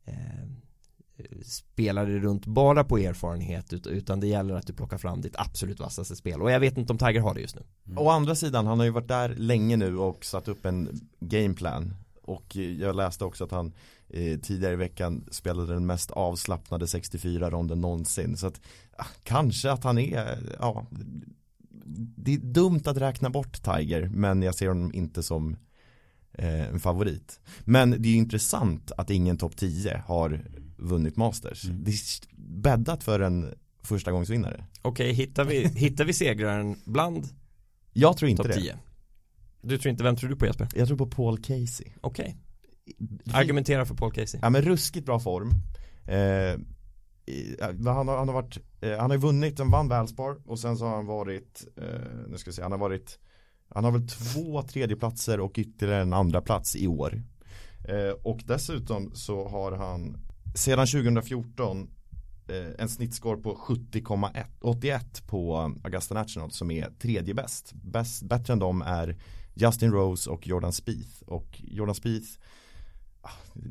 eh, 0.04 0.48
spelare 1.46 2.20
runt 2.20 2.46
bara 2.46 2.84
på 2.84 2.98
erfarenhet 2.98 3.74
utan 3.74 4.20
det 4.20 4.28
gäller 4.28 4.54
att 4.54 4.68
du 4.68 4.74
plockar 4.74 4.98
fram 4.98 5.22
ditt 5.22 5.36
absolut 5.38 5.80
vassaste 5.80 6.16
spel 6.16 6.42
och 6.42 6.52
jag 6.52 6.60
vet 6.60 6.78
inte 6.78 6.94
om 6.94 7.00
Tiger 7.00 7.22
har 7.22 7.34
det 7.34 7.42
just 7.42 7.56
nu. 7.56 7.64
Mm. 7.86 7.98
Å 7.98 8.10
andra 8.10 8.36
sidan, 8.36 8.68
han 8.68 8.80
har 8.80 8.86
ju 8.86 8.92
varit 8.92 9.08
där 9.08 9.30
länge 9.30 9.78
nu 9.78 9.98
och 9.98 10.26
satt 10.26 10.48
upp 10.48 10.66
en 10.66 11.02
gameplan 11.20 11.94
och 12.28 12.58
eh, 12.58 12.72
jag 12.72 12.96
läste 12.96 13.26
också 13.26 13.44
att 13.44 13.52
han 13.52 13.74
eh, 14.10 14.40
tidigare 14.40 14.74
i 14.74 14.78
veckan 14.78 15.26
spelade 15.32 15.74
den 15.74 15.86
mest 15.86 16.12
avslappnade 16.12 16.86
64-ronden 16.86 17.82
någonsin. 17.82 18.38
Så 18.38 18.48
att 18.48 18.62
ah, 18.98 19.06
kanske 19.24 19.72
att 19.72 19.84
han 19.84 19.98
är, 19.98 20.38
ja, 20.60 20.86
det 22.16 22.34
är 22.34 22.38
dumt 22.38 22.82
att 22.86 22.98
räkna 22.98 23.30
bort 23.30 23.64
Tiger 23.64 24.10
men 24.14 24.42
jag 24.42 24.56
ser 24.56 24.68
honom 24.68 24.94
inte 24.94 25.24
som 25.24 25.56
eh, 26.34 26.70
en 26.70 26.80
favorit. 26.80 27.40
Men 27.64 27.90
det 27.90 28.08
är 28.08 28.12
ju 28.12 28.18
intressant 28.18 28.92
att 28.98 29.10
ingen 29.10 29.38
topp 29.38 29.56
10 29.56 30.04
har 30.06 30.42
vunnit 30.78 31.16
Masters. 31.16 31.66
Mm. 31.66 31.84
Det 31.84 31.92
är 31.92 31.98
bäddat 32.62 33.04
för 33.04 33.20
en 33.20 33.54
första 33.84 34.12
gångsvinnare. 34.12 34.66
Okej, 34.82 35.14
hittar 35.14 35.46
vi, 35.46 35.68
hittar 35.76 36.06
vi 36.06 36.14
segraren 36.14 36.76
bland 36.86 37.28
Jag 37.94 38.18
tror 38.18 38.32
inte 38.32 38.44
top 38.44 38.54
10? 38.54 38.78
Du 39.62 39.78
tror 39.78 39.90
inte, 39.90 40.04
vem 40.04 40.16
tror 40.16 40.30
du 40.30 40.36
på 40.36 40.46
Jesper? 40.46 40.68
Jag 40.76 40.88
tror 40.88 40.98
på 40.98 41.08
Paul 41.08 41.38
Casey. 41.38 41.88
Okej. 42.02 42.38
Argumentera 43.34 43.86
för 43.86 43.96
Paul 43.96 44.12
Casey. 44.12 44.40
Ja 44.44 44.50
men 44.50 44.62
ruskigt 44.62 45.06
bra 45.06 45.20
form. 45.20 45.52
Eh, 46.06 46.60
han, 47.62 47.88
har, 47.88 48.18
han 48.18 48.28
har 48.28 48.34
varit, 48.34 48.58
eh, 48.82 48.98
han 48.98 49.12
har 49.12 49.18
vunnit, 49.18 49.60
han 49.60 49.72
vann 49.72 49.88
Valspar 49.88 50.38
och 50.46 50.60
sen 50.60 50.78
så 50.78 50.86
har 50.86 50.96
han 50.96 51.06
varit, 51.06 51.68
eh, 51.78 52.28
nu 52.28 52.38
ska 52.38 52.50
vi 52.50 52.56
se, 52.56 52.62
han 52.62 52.72
har 52.72 52.80
varit 52.80 53.20
Han 53.70 53.84
har 53.84 53.92
väl 53.92 54.08
två 54.08 54.62
tredjeplatser 54.62 55.40
och 55.40 55.54
ytterligare 55.58 56.02
en 56.02 56.14
andra 56.14 56.42
plats 56.42 56.76
i 56.76 56.88
år 56.88 57.22
eh, 57.88 58.10
Och 58.24 58.44
dessutom 58.46 59.12
så 59.14 59.48
har 59.48 59.72
han 59.72 60.18
sedan 60.58 60.88
2014 60.88 61.88
eh, 62.48 62.56
en 62.78 62.90
snittscore 62.90 63.38
på 63.38 63.56
70,81 63.56 65.28
på 65.28 65.58
Augusta 65.84 66.16
National 66.16 66.52
som 66.52 66.72
är 66.72 66.90
tredje 67.00 67.34
bäst. 67.34 67.74
bäst. 67.74 68.24
Bättre 68.24 68.54
än 68.54 68.60
dem 68.60 68.82
är 68.82 69.18
Justin 69.54 69.92
Rose 69.92 70.30
och 70.30 70.48
Jordan 70.48 70.74
Spieth 70.74 71.22
och 71.26 71.62
Jordan 71.64 71.96
Spieth 71.96 72.28
ah, 73.22 73.30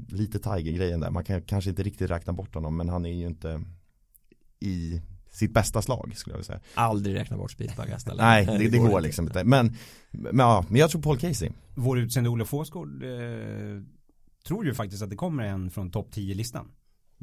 lite 0.09 0.39
Tiger-grejen 0.39 1.01
där, 1.01 1.11
man 1.11 1.25
kan 1.25 1.43
kanske 1.43 1.71
inte 1.71 1.83
riktigt 1.83 2.11
räkna 2.11 2.33
bort 2.33 2.55
honom 2.55 2.77
men 2.77 2.89
han 2.89 3.07
är 3.07 3.13
ju 3.13 3.27
inte 3.27 3.63
i 4.61 5.03
sitt 5.31 5.55
bästa 5.55 5.83
slag 5.83 6.13
skulle 6.17 6.35
jag 6.35 6.39
vilja 6.39 6.47
säga. 6.47 6.61
Aldrig 6.75 7.17
räkna 7.17 7.37
bort 7.37 7.51
Spieth 7.51 7.77
på 7.77 7.83
Augusta. 7.83 8.15
Nej, 8.15 8.47
det, 8.47 8.69
det, 8.69 8.79
går 8.79 9.01
liksom 9.01 9.27
inte. 9.27 9.45
Men, 9.45 9.77
men, 10.11 10.39
ja, 10.39 10.65
men 10.69 10.81
jag 10.81 10.91
tror 10.91 11.03
Paul 11.03 11.19
Casey. 11.19 11.51
Vår 11.75 11.99
utsände 11.99 12.31
Olle 12.31 12.45
Fåsgård 12.45 13.03
eh, 13.03 13.83
tror 14.47 14.67
ju 14.67 14.75
faktiskt 14.75 15.03
att 15.03 15.11
det 15.11 15.17
kommer 15.17 15.43
en 15.43 15.71
från 15.71 15.91
topp 15.91 16.09
10-listan. 16.15 16.73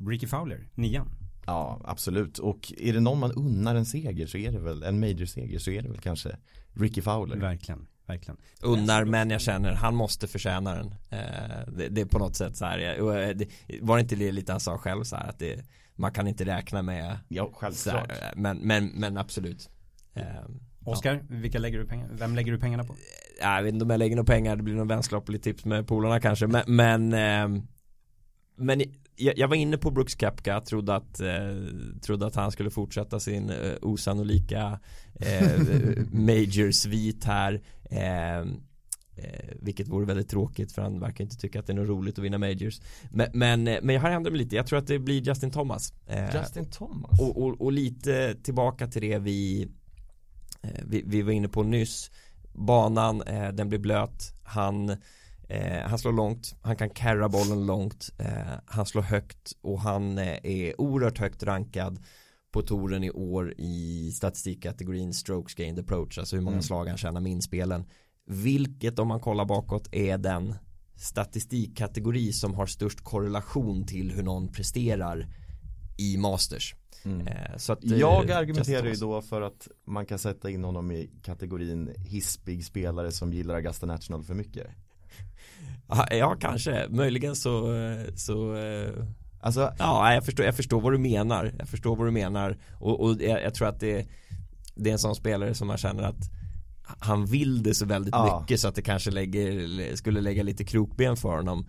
Ricky 0.07 0.27
Fowler, 0.27 0.69
nian. 0.73 1.09
Ja, 1.45 1.81
absolut. 1.83 2.39
Och 2.39 2.73
är 2.77 2.93
det 2.93 2.99
någon 2.99 3.19
man 3.19 3.31
unnar 3.31 3.75
en 3.75 3.86
seger 3.86 4.27
så 4.27 4.38
är 4.38 4.51
det 4.51 4.59
väl, 4.59 4.83
en 4.83 4.99
major-seger 4.99 5.59
så 5.59 5.71
är 5.71 5.81
det 5.81 5.89
väl 5.89 5.99
kanske 5.99 6.38
Ricky 6.73 7.01
Fowler. 7.01 7.38
Verkligen. 7.38 7.88
Verkligen. 8.05 8.38
Unnar 8.62 9.05
men 9.05 9.29
jag 9.29 9.41
känner 9.41 9.73
han 9.73 9.95
måste 9.95 10.27
förtjäna 10.27 10.75
den. 10.75 10.95
Eh, 11.09 11.73
det, 11.77 11.89
det, 11.89 12.01
är 12.01 12.05
på 12.05 12.19
något 12.19 12.36
sätt 12.36 12.57
så 12.57 12.65
här. 12.65 12.79
Eh, 12.79 13.36
det, 13.36 13.47
var 13.81 13.97
det 13.97 14.01
inte 14.01 14.15
det 14.15 14.31
lite 14.31 14.51
han 14.51 14.59
sa 14.59 14.77
själv 14.77 15.03
så 15.03 15.15
här 15.15 15.29
att 15.29 15.39
det, 15.39 15.65
man 15.95 16.12
kan 16.12 16.27
inte 16.27 16.45
räkna 16.45 16.81
med. 16.81 17.17
Ja, 17.27 17.51
självklart. 17.53 18.12
Här, 18.12 18.33
men, 18.36 18.57
men, 18.57 18.88
men 18.88 19.17
absolut. 19.17 19.69
Eh, 20.13 20.25
Oskar, 20.86 21.13
ja. 21.13 21.19
vilka 21.27 21.59
lägger 21.59 21.79
du 21.79 21.86
pengar, 21.86 22.09
vem 22.12 22.36
lägger 22.36 22.51
du 22.51 22.59
pengarna 22.59 22.83
på? 22.83 22.95
Jag 23.41 23.63
vet 23.63 23.74
inte 23.74 23.86
om 23.86 23.89
jag 23.89 23.98
lägger 23.98 24.15
några 24.15 24.34
pengar, 24.34 24.56
det 24.56 24.63
blir 24.63 24.76
någon 24.76 24.88
vänskaplig 24.88 25.43
tips 25.43 25.65
med 25.65 25.88
polarna 25.88 26.19
kanske. 26.19 26.48
Men, 26.48 26.63
men, 26.67 27.13
eh, 27.13 27.63
men 28.56 28.82
jag, 29.15 29.38
jag, 29.38 29.48
var 29.48 29.56
inne 29.56 29.78
på 29.78 29.91
Brooks 29.91 30.19
Kepka, 30.19 30.62
trodde 30.62 30.96
att, 30.96 31.19
eh, 31.19 31.56
trodde 32.02 32.26
att 32.26 32.36
han 32.36 32.52
skulle 32.52 32.72
fortsätta 32.72 33.19
sin 33.19 33.50
eh, 33.50 33.74
osannolika 33.82 34.80
eh, 35.19 35.60
major-svit 36.12 37.24
här. 37.24 37.62
Eh, 37.84 38.39
eh, 39.15 39.50
vilket 39.62 39.88
vore 39.88 40.06
väldigt 40.06 40.30
tråkigt 40.30 40.72
för 40.72 40.82
han 40.82 41.00
verkar 41.00 41.24
inte 41.24 41.38
tycka 41.38 41.60
att 41.60 41.67
det 41.67 41.74
är 41.74 41.78
något 41.78 41.89
roligt 41.89 42.17
att 42.17 42.26
vinna 42.26 42.38
majors. 42.38 42.82
Men, 43.12 43.28
men, 43.34 43.67
eh, 43.67 43.80
men 43.82 43.96
jag 43.96 44.02
har 44.02 44.10
ändrat 44.10 44.34
mig 44.34 44.41
lite, 44.41 44.56
jag 44.56 44.67
tror 44.67 44.80
att 44.80 44.88
det 44.88 45.00
blir 45.00 45.22
Justin 45.22 45.52
Thomas. 45.52 45.93
Justin 46.34 46.65
Thomas? 46.65 47.19
Och, 47.19 47.43
och, 47.43 47.62
och, 47.62 47.72
lite 47.72 48.36
tillbaka 48.43 48.88
till 48.88 49.02
det 49.02 49.19
vi, 49.19 49.67
vi, 50.86 51.04
vi 51.06 51.22
var 51.22 51.32
inne 51.32 51.48
på 51.48 51.63
nyss. 51.63 52.12
Banan, 52.54 53.24
den 53.54 53.70
blir 53.70 53.80
blöt. 53.80 54.34
Han 54.44 54.98
Eh, 55.54 55.89
han 55.89 56.00
slår 56.00 56.13
långt, 56.13 56.56
han 56.62 56.76
kan 56.76 56.89
carra 56.89 57.30
bollen 57.30 57.66
långt, 57.66 58.10
eh, 58.18 58.54
han 58.66 58.86
slår 58.86 59.02
högt 59.02 59.54
och 59.62 59.80
han 59.82 60.18
eh, 60.18 60.38
är 60.44 60.82
oerhört 60.82 61.18
högt 61.18 61.44
rankad 61.44 62.00
på 62.52 62.62
touren 62.62 63.04
i 63.04 63.12
år 63.12 63.54
i 63.58 64.12
statistikkategorin 64.12 65.13
strokes 65.13 65.56
gained 65.56 65.80
approach, 65.80 66.18
alltså 66.18 66.36
hur 66.36 66.44
många 66.44 66.56
mm. 66.56 66.63
slag 66.63 66.88
han 66.88 66.98
tjänar 66.98 67.22
med 67.22 67.32
inspelen. 67.32 67.86
Vilket 68.26 69.00
om 69.00 69.08
man 69.08 69.20
kollar 69.20 69.46
bakåt 69.46 69.89
är 69.92 70.18
den 70.18 70.56
statistikkategori 70.96 72.34
som 72.34 72.54
har 72.54 72.66
störst 72.66 73.02
korrelation 73.02 73.86
till 73.86 74.12
hur 74.12 74.24
någon 74.24 74.48
presterar 74.48 75.28
i 75.98 76.18
Masters. 76.18 76.76
Mm. 77.06 77.28
Eh, 77.28 77.58
så 77.58 77.74
att, 77.74 77.84
jag 77.84 78.30
eh, 78.30 78.38
argumenterar 78.38 78.88
ju 78.88 78.96
då 78.96 79.22
för 79.22 79.42
att 79.42 79.68
man 79.86 80.06
kan 80.06 80.20
sätta 80.20 80.50
in 80.50 80.63
honom 80.63 80.92
i 80.92 81.10
kategorin 81.24 81.94
hispig 81.98 82.66
spelare 82.66 83.12
som 83.12 83.34
gillar 83.34 83.56
Augusta 83.56 83.86
National 83.86 84.24
för 84.24 84.34
mycket. 84.34 84.68
Ja, 86.12 86.36
kanske. 86.39 86.88
Möjligen 86.89 87.36
så, 87.36 87.76
så 88.16 88.56
Alltså, 89.44 89.74
ja, 89.80 90.13
jag 90.13 90.26
förstår, 90.26 90.46
jag 90.46 90.56
förstår 90.56 90.82
vad 90.82 90.94
du 90.94 90.98
menar. 90.98 91.54
Jag 91.60 91.68
förstår 91.68 91.96
vad 91.96 92.08
du 92.08 92.12
menar. 92.12 92.58
Och, 92.80 93.02
och 93.02 93.22
jag, 93.22 93.44
jag, 93.44 93.54
tror 93.54 93.68
att 93.68 93.80
det, 93.80 94.08
det 94.76 94.89
är 94.89 94.94
en 94.94 95.00
sån 95.00 95.16
spelare 95.16 95.54
som 95.54 95.68
man 95.68 95.78
känner 95.78 96.04
att 96.04 96.30
han 96.84 97.26
vill 97.26 97.63
det 97.63 97.74
så 97.74 97.86
väldigt 97.86 98.13
ja. 98.13 98.39
mycket 98.42 98.60
så 98.60 98.68
att 98.68 98.76
det 98.76 98.82
kanske 98.82 99.12
lägger, 99.12 99.96
skulle 99.96 100.22
lägga 100.22 100.44
lite 100.44 100.63
krokben 100.63 101.18
för 101.18 101.36
honom. 101.36 101.66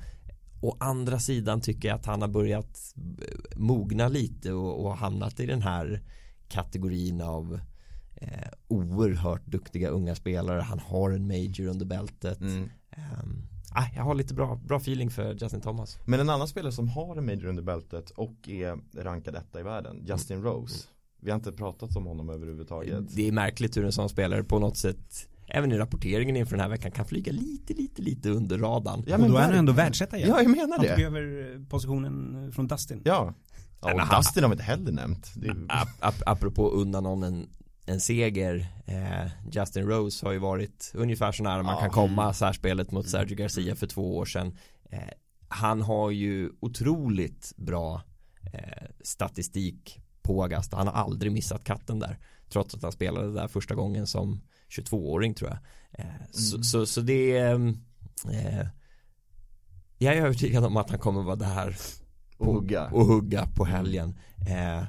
Å 0.65 0.77
andra 0.81 1.19
sidan 1.19 1.61
tycker 1.61 1.89
jag 1.89 1.95
att 1.95 2.07
han 2.07 2.21
har 2.21 2.29
börjat 2.29 2.95
mogna 3.57 4.09
lite 4.09 4.53
och, 4.53 4.85
och 4.85 4.97
hamnat 4.97 5.41
i 5.41 5.47
den 5.47 5.63
här 5.63 6.03
kategorin 6.49 7.21
av 7.21 7.61
eh, 8.15 8.49
oerhört 8.69 9.47
duktiga 9.47 9.89
unga 9.89 10.15
spelare. 10.15 10.61
Han 10.61 10.79
har 10.79 11.11
en 11.11 11.27
major 11.27 11.67
under 11.67 11.87
bältet. 11.87 12.41
Mm. 12.41 12.63
Um, 12.63 13.47
ah, 13.71 13.87
jag 13.97 14.03
har 14.03 14.15
lite 14.15 14.35
bra, 14.35 14.61
bra 14.65 14.77
feeling 14.77 15.11
för 15.11 15.35
Justin 15.35 15.61
Thomas. 15.61 15.99
Men 16.05 16.21
en 16.21 16.31
annan 16.31 16.49
spelare 16.49 16.73
som 16.73 16.89
har 16.89 17.17
en 17.17 17.27
major 17.27 17.47
under 17.47 17.63
bältet 17.63 18.11
och 18.11 18.49
är 18.49 19.03
rankad 19.03 19.37
etta 19.37 19.61
i 19.61 19.63
världen, 19.63 20.05
Justin 20.07 20.37
mm. 20.37 20.51
Rose. 20.51 20.89
Vi 21.21 21.31
har 21.31 21.37
inte 21.37 21.53
pratat 21.53 21.97
om 21.97 22.07
honom 22.07 22.31
överhuvudtaget. 22.31 23.17
Det 23.17 23.29
är 23.29 23.33
märkligt 23.33 23.77
hur 23.77 23.85
en 23.85 23.93
sån 23.93 24.09
spelare 24.09 24.45
på 24.45 24.59
något 24.59 24.77
sätt 24.77 25.29
Även 25.47 25.73
i 25.73 25.79
rapporteringen 25.79 26.37
inför 26.37 26.57
den 26.57 26.61
här 26.61 26.69
veckan 26.69 26.91
kan 26.91 27.07
flyga 27.07 27.33
lite, 27.33 27.75
lite, 27.75 28.03
lite 28.03 28.31
under 28.31 28.59
radarn. 28.59 29.05
Ja, 29.07 29.19
men 29.19 29.27
och 29.27 29.33
då 29.33 29.37
är 29.37 29.43
han 29.43 29.55
ändå 29.55 29.73
världsetta 29.73 30.17
igen. 30.17 30.29
Ja, 30.29 30.43
jag 30.43 30.51
menar 30.51 30.79
det. 30.79 30.89
Han 30.89 30.97
tog 30.97 31.07
över 31.07 31.65
positionen 31.69 32.53
från 32.53 32.67
Dustin. 32.67 33.03
Ja. 33.05 33.35
Ja, 33.81 33.93
och 33.93 34.17
Dustin 34.17 34.43
har 34.43 34.51
vi 34.51 34.55
inte 34.55 34.65
heller 34.65 34.93
nämnt. 34.93 35.33
Det 35.37 35.49
är... 35.49 35.67
ap 35.69 35.89
ap 36.01 36.15
apropå 36.27 36.71
unna 36.71 37.01
någon 37.01 37.23
en 37.23 37.49
en 37.87 38.01
seger 38.01 38.67
eh, 38.87 39.27
Justin 39.53 39.87
Rose 39.87 40.27
har 40.27 40.33
ju 40.33 40.39
varit 40.39 40.93
ungefär 40.95 41.33
så 41.33 41.43
nära 41.43 41.63
man 41.63 41.81
kan 41.81 41.91
komma 41.91 42.33
särspelet 42.33 42.91
mot 42.91 43.09
Sergio 43.09 43.37
Garcia 43.37 43.77
för 43.77 43.87
två 43.87 44.17
år 44.17 44.25
sedan 44.25 44.59
eh, 44.91 44.99
han 45.49 45.83
har 45.83 46.11
ju 46.11 46.51
otroligt 46.61 47.53
bra 47.57 48.03
eh, 48.53 48.87
statistik 49.01 50.01
på 50.23 50.43
Augusta 50.43 50.77
han 50.77 50.87
har 50.87 50.95
aldrig 50.95 51.33
missat 51.33 51.65
katten 51.65 51.99
där 51.99 52.19
trots 52.49 52.75
att 52.75 52.83
han 52.83 52.93
spelade 52.93 53.33
där 53.33 53.49
första 53.49 53.75
gången 53.75 54.07
som 54.07 54.41
22-åring 54.77 55.35
tror 55.35 55.51
jag 55.51 55.59
eh, 55.93 56.15
mm. 56.15 56.33
så, 56.33 56.63
så, 56.63 56.87
så, 56.87 57.01
det 57.01 57.37
är 57.37 57.55
eh, 58.31 58.67
jag 59.99 60.17
är 60.17 60.23
övertygad 60.23 60.65
om 60.65 60.77
att 60.77 60.91
han 60.91 60.99
kommer 60.99 61.23
vara 61.23 61.37
där 61.37 61.77
och 62.39 62.55
hugga, 62.55 62.87
och 62.87 63.07
hugga 63.07 63.47
på 63.47 63.65
helgen 63.65 64.19
eh, 64.49 64.85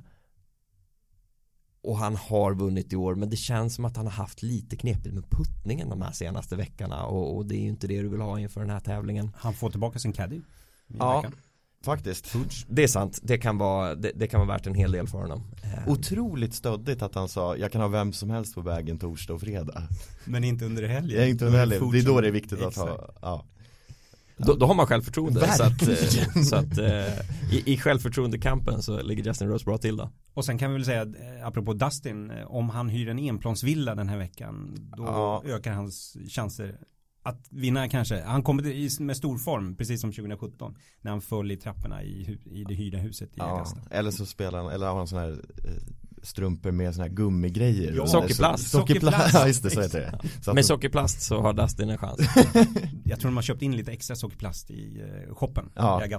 och 1.82 1.98
han 1.98 2.16
har 2.16 2.54
vunnit 2.54 2.94
i 2.94 2.96
år 2.96 3.16
men 3.16 3.30
det 3.30 3.38
känns 3.38 3.76
som 3.76 3.86
att 3.86 3.98
han 3.98 4.06
har 4.06 4.14
haft 4.14 4.44
lite 4.44 4.76
knepigt 4.76 5.14
med 5.14 5.30
puttningen 5.30 5.90
de 5.90 6.02
här 6.02 6.12
senaste 6.12 6.56
veckorna 6.56 7.06
och, 7.06 7.38
och 7.38 7.46
det 7.46 7.56
är 7.56 7.62
ju 7.62 7.68
inte 7.68 7.88
det 7.88 8.02
du 8.02 8.08
vill 8.08 8.22
ha 8.22 8.40
inför 8.40 8.62
den 8.62 8.70
här 8.70 8.80
tävlingen. 8.80 9.32
Han 9.38 9.54
får 9.54 9.70
tillbaka 9.70 10.00
sin 10.00 10.14
caddy. 10.14 10.42
Ja, 10.88 11.16
veckan. 11.16 11.34
Faktiskt. 11.86 12.36
Det 12.68 12.84
är 12.84 12.88
sant, 12.88 13.20
det 13.24 13.38
kan, 13.38 13.58
vara, 13.58 13.96
det, 13.96 14.12
det, 14.16 14.28
kan 14.28 14.40
vara 14.40 14.58
värt 14.58 14.68
en 14.68 14.76
hel 14.76 14.92
del 14.92 15.08
för 15.08 15.18
honom. 15.18 15.44
Ehm. 15.64 15.92
Otroligt 15.92 16.54
stöddigt 16.54 17.02
att 17.02 17.16
han 17.16 17.30
sa 17.30 17.58
jag 17.58 17.72
kan 17.72 17.82
ha 17.82 17.88
vem 17.88 18.14
som 18.14 18.30
helst 18.30 18.56
på 18.56 18.62
vägen 18.62 19.00
torsdag 19.00 19.34
och 19.34 19.42
fredag. 19.42 19.84
Men 20.26 20.44
inte 20.44 20.66
under 20.66 20.84
helgen. 20.84 21.22
Ja, 21.22 21.28
inte 21.28 21.46
under 21.46 21.60
helgen. 21.60 21.92
Det 21.92 22.00
är 22.00 22.06
då 22.06 22.22
det 22.22 22.28
är 22.28 22.32
viktigt 22.32 22.62
att 22.62 22.76
ha, 22.76 23.14
ja. 23.22 23.46
Då, 24.38 24.54
då, 24.54 24.66
har 24.66 24.76
man 24.76 24.88
självförtroende 24.88 25.52
så 25.52 25.64
att, 25.64 25.88
eh, 25.88 26.44
så 26.44 26.56
att 26.56 26.78
eh, 26.78 27.20
i, 27.52 27.64
i 27.66 27.78
självförtroendekampen 27.78 28.82
så 28.82 29.02
ligger 29.02 29.24
Justin 29.24 29.50
Rose 29.50 29.66
bra 29.66 29.78
till 29.78 29.98
då 29.98 30.10
Och 30.34 30.46
sen 30.46 30.58
kan 30.58 30.72
vi 30.72 30.78
väl 30.78 30.86
säga 30.86 31.02
eh, 31.02 31.48
apropå 31.48 31.74
Dustin 31.74 32.32
om 32.46 32.70
han 32.70 32.90
hyr 32.90 33.10
en 33.10 33.20
enplansvilla 33.20 33.96
den 33.96 34.10
här 34.10 34.18
veckan 34.18 34.76
då 34.98 35.04
ja. 35.04 35.44
ökar 35.46 35.74
hans 35.74 36.18
chanser 36.30 36.80
att 37.26 37.48
vinna 37.50 37.90
kanske. 37.90 38.22
Han 38.22 38.44
kommer 38.44 39.02
med 39.04 39.18
stor 39.18 39.38
form, 39.38 39.76
precis 39.76 40.02
som 40.02 40.12
2017. 40.12 40.76
När 41.02 41.12
han 41.12 41.22
föll 41.22 41.52
i 41.52 41.58
trapporna 41.58 42.04
i, 42.04 42.40
i 42.46 42.64
det 42.64 42.74
hyrda 42.74 42.98
huset 42.98 43.30
i 43.30 43.34
Ja, 43.38 43.66
eller 43.92 44.12
så 44.12 44.26
spelar 44.26 44.64
han, 44.64 44.72
eller 44.72 44.88
har 44.88 44.98
han 44.98 45.08
sådana 45.08 45.28
här 45.28 45.34
eh, 45.64 45.72
strumpor 46.26 46.72
med 46.72 46.96
sådana 46.96 47.10
här 47.10 47.16
gummigrejer 47.16 47.94
Ja, 47.96 48.08
sockerplast. 48.08 48.64
Så, 48.64 48.80
sockerplast, 48.80 49.18
Sockerplast. 49.18 49.34
ja 49.34 49.48
just 49.48 49.64
det, 49.64 49.70
så 49.70 49.82
heter 49.82 50.00
det 50.22 50.30
så 50.44 50.52
att 50.52 50.56
Med 50.56 50.66
sockerplast 50.66 51.22
så 51.22 51.42
har 51.42 51.54
Dustin 51.54 51.90
en 51.90 51.98
chans 51.98 52.20
Jag 53.04 53.20
tror 53.20 53.30
de 53.32 53.36
har 53.36 53.44
köpt 53.44 53.62
in 53.62 53.78
lite 53.78 53.92
extra 53.92 54.16
sockerplast 54.16 54.72
i 54.72 55.02
eh, 55.28 55.36
shoppen. 55.36 55.70
Ja. 55.76 56.06
I. 56.06 56.10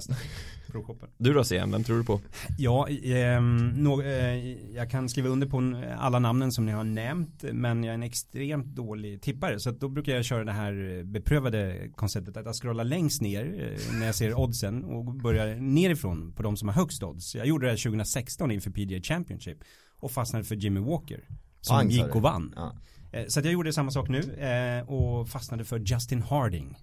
Du 1.18 1.32
då 1.32 1.44
CM, 1.44 1.70
vem 1.72 1.84
tror 1.84 1.98
du 1.98 2.04
på? 2.04 2.20
Ja, 2.59 2.88
ehm, 2.88 3.68
nå- 3.76 4.02
eh, 4.02 4.52
jag 4.74 4.90
kan 4.90 5.09
skriva 5.09 5.28
under 5.28 5.46
på 5.46 5.82
alla 5.98 6.18
namnen 6.18 6.52
som 6.52 6.66
ni 6.66 6.72
har 6.72 6.84
nämnt 6.84 7.44
men 7.52 7.84
jag 7.84 7.90
är 7.90 7.94
en 7.94 8.02
extremt 8.02 8.66
dålig 8.66 9.22
tippare 9.22 9.61
så 9.61 9.70
att 9.70 9.80
då 9.80 9.88
brukar 9.88 10.12
jag 10.12 10.24
köra 10.24 10.44
det 10.44 10.52
här 10.52 11.02
beprövade 11.04 11.88
konceptet 11.94 12.36
att 12.36 12.46
jag 12.46 12.54
scrollar 12.54 12.84
längst 12.84 13.22
ner 13.22 13.44
eh, 13.44 13.98
när 13.98 14.07
jag 14.07 14.14
ser 14.14 14.38
oddsen 14.38 14.84
och 14.84 15.04
börjar 15.04 15.54
nerifrån 15.57 16.32
på 16.32 16.42
de 16.42 16.57
som 16.57 16.68
har 16.68 16.74
högst 16.74 17.02
odds. 17.02 17.34
Jag 17.34 17.46
gjorde 17.46 17.66
det 17.66 17.70
här 17.70 17.78
2016 17.78 18.50
inför 18.50 18.70
PGA 18.70 19.00
Championship 19.02 19.59
och 20.01 20.11
fastnade 20.11 20.44
för 20.44 20.55
Jimmy 20.57 20.80
Walker 20.80 21.28
som 21.61 21.76
Pang, 21.76 21.90
gick 21.90 22.14
och 22.14 22.22
vann. 22.22 22.53
Ja, 22.57 22.72
Eh, 23.12 23.26
Så 23.28 23.38
att 23.38 23.44
jag 23.44 23.53
gjorde 23.55 23.72
samma 23.72 23.90
sak 23.90 24.09
nu 24.09 24.20
eh, 24.34 24.88
och 24.88 25.28
fastnade 25.28 25.64
för 25.64 25.78
Justin 25.78 26.22
Harding. 26.22 26.76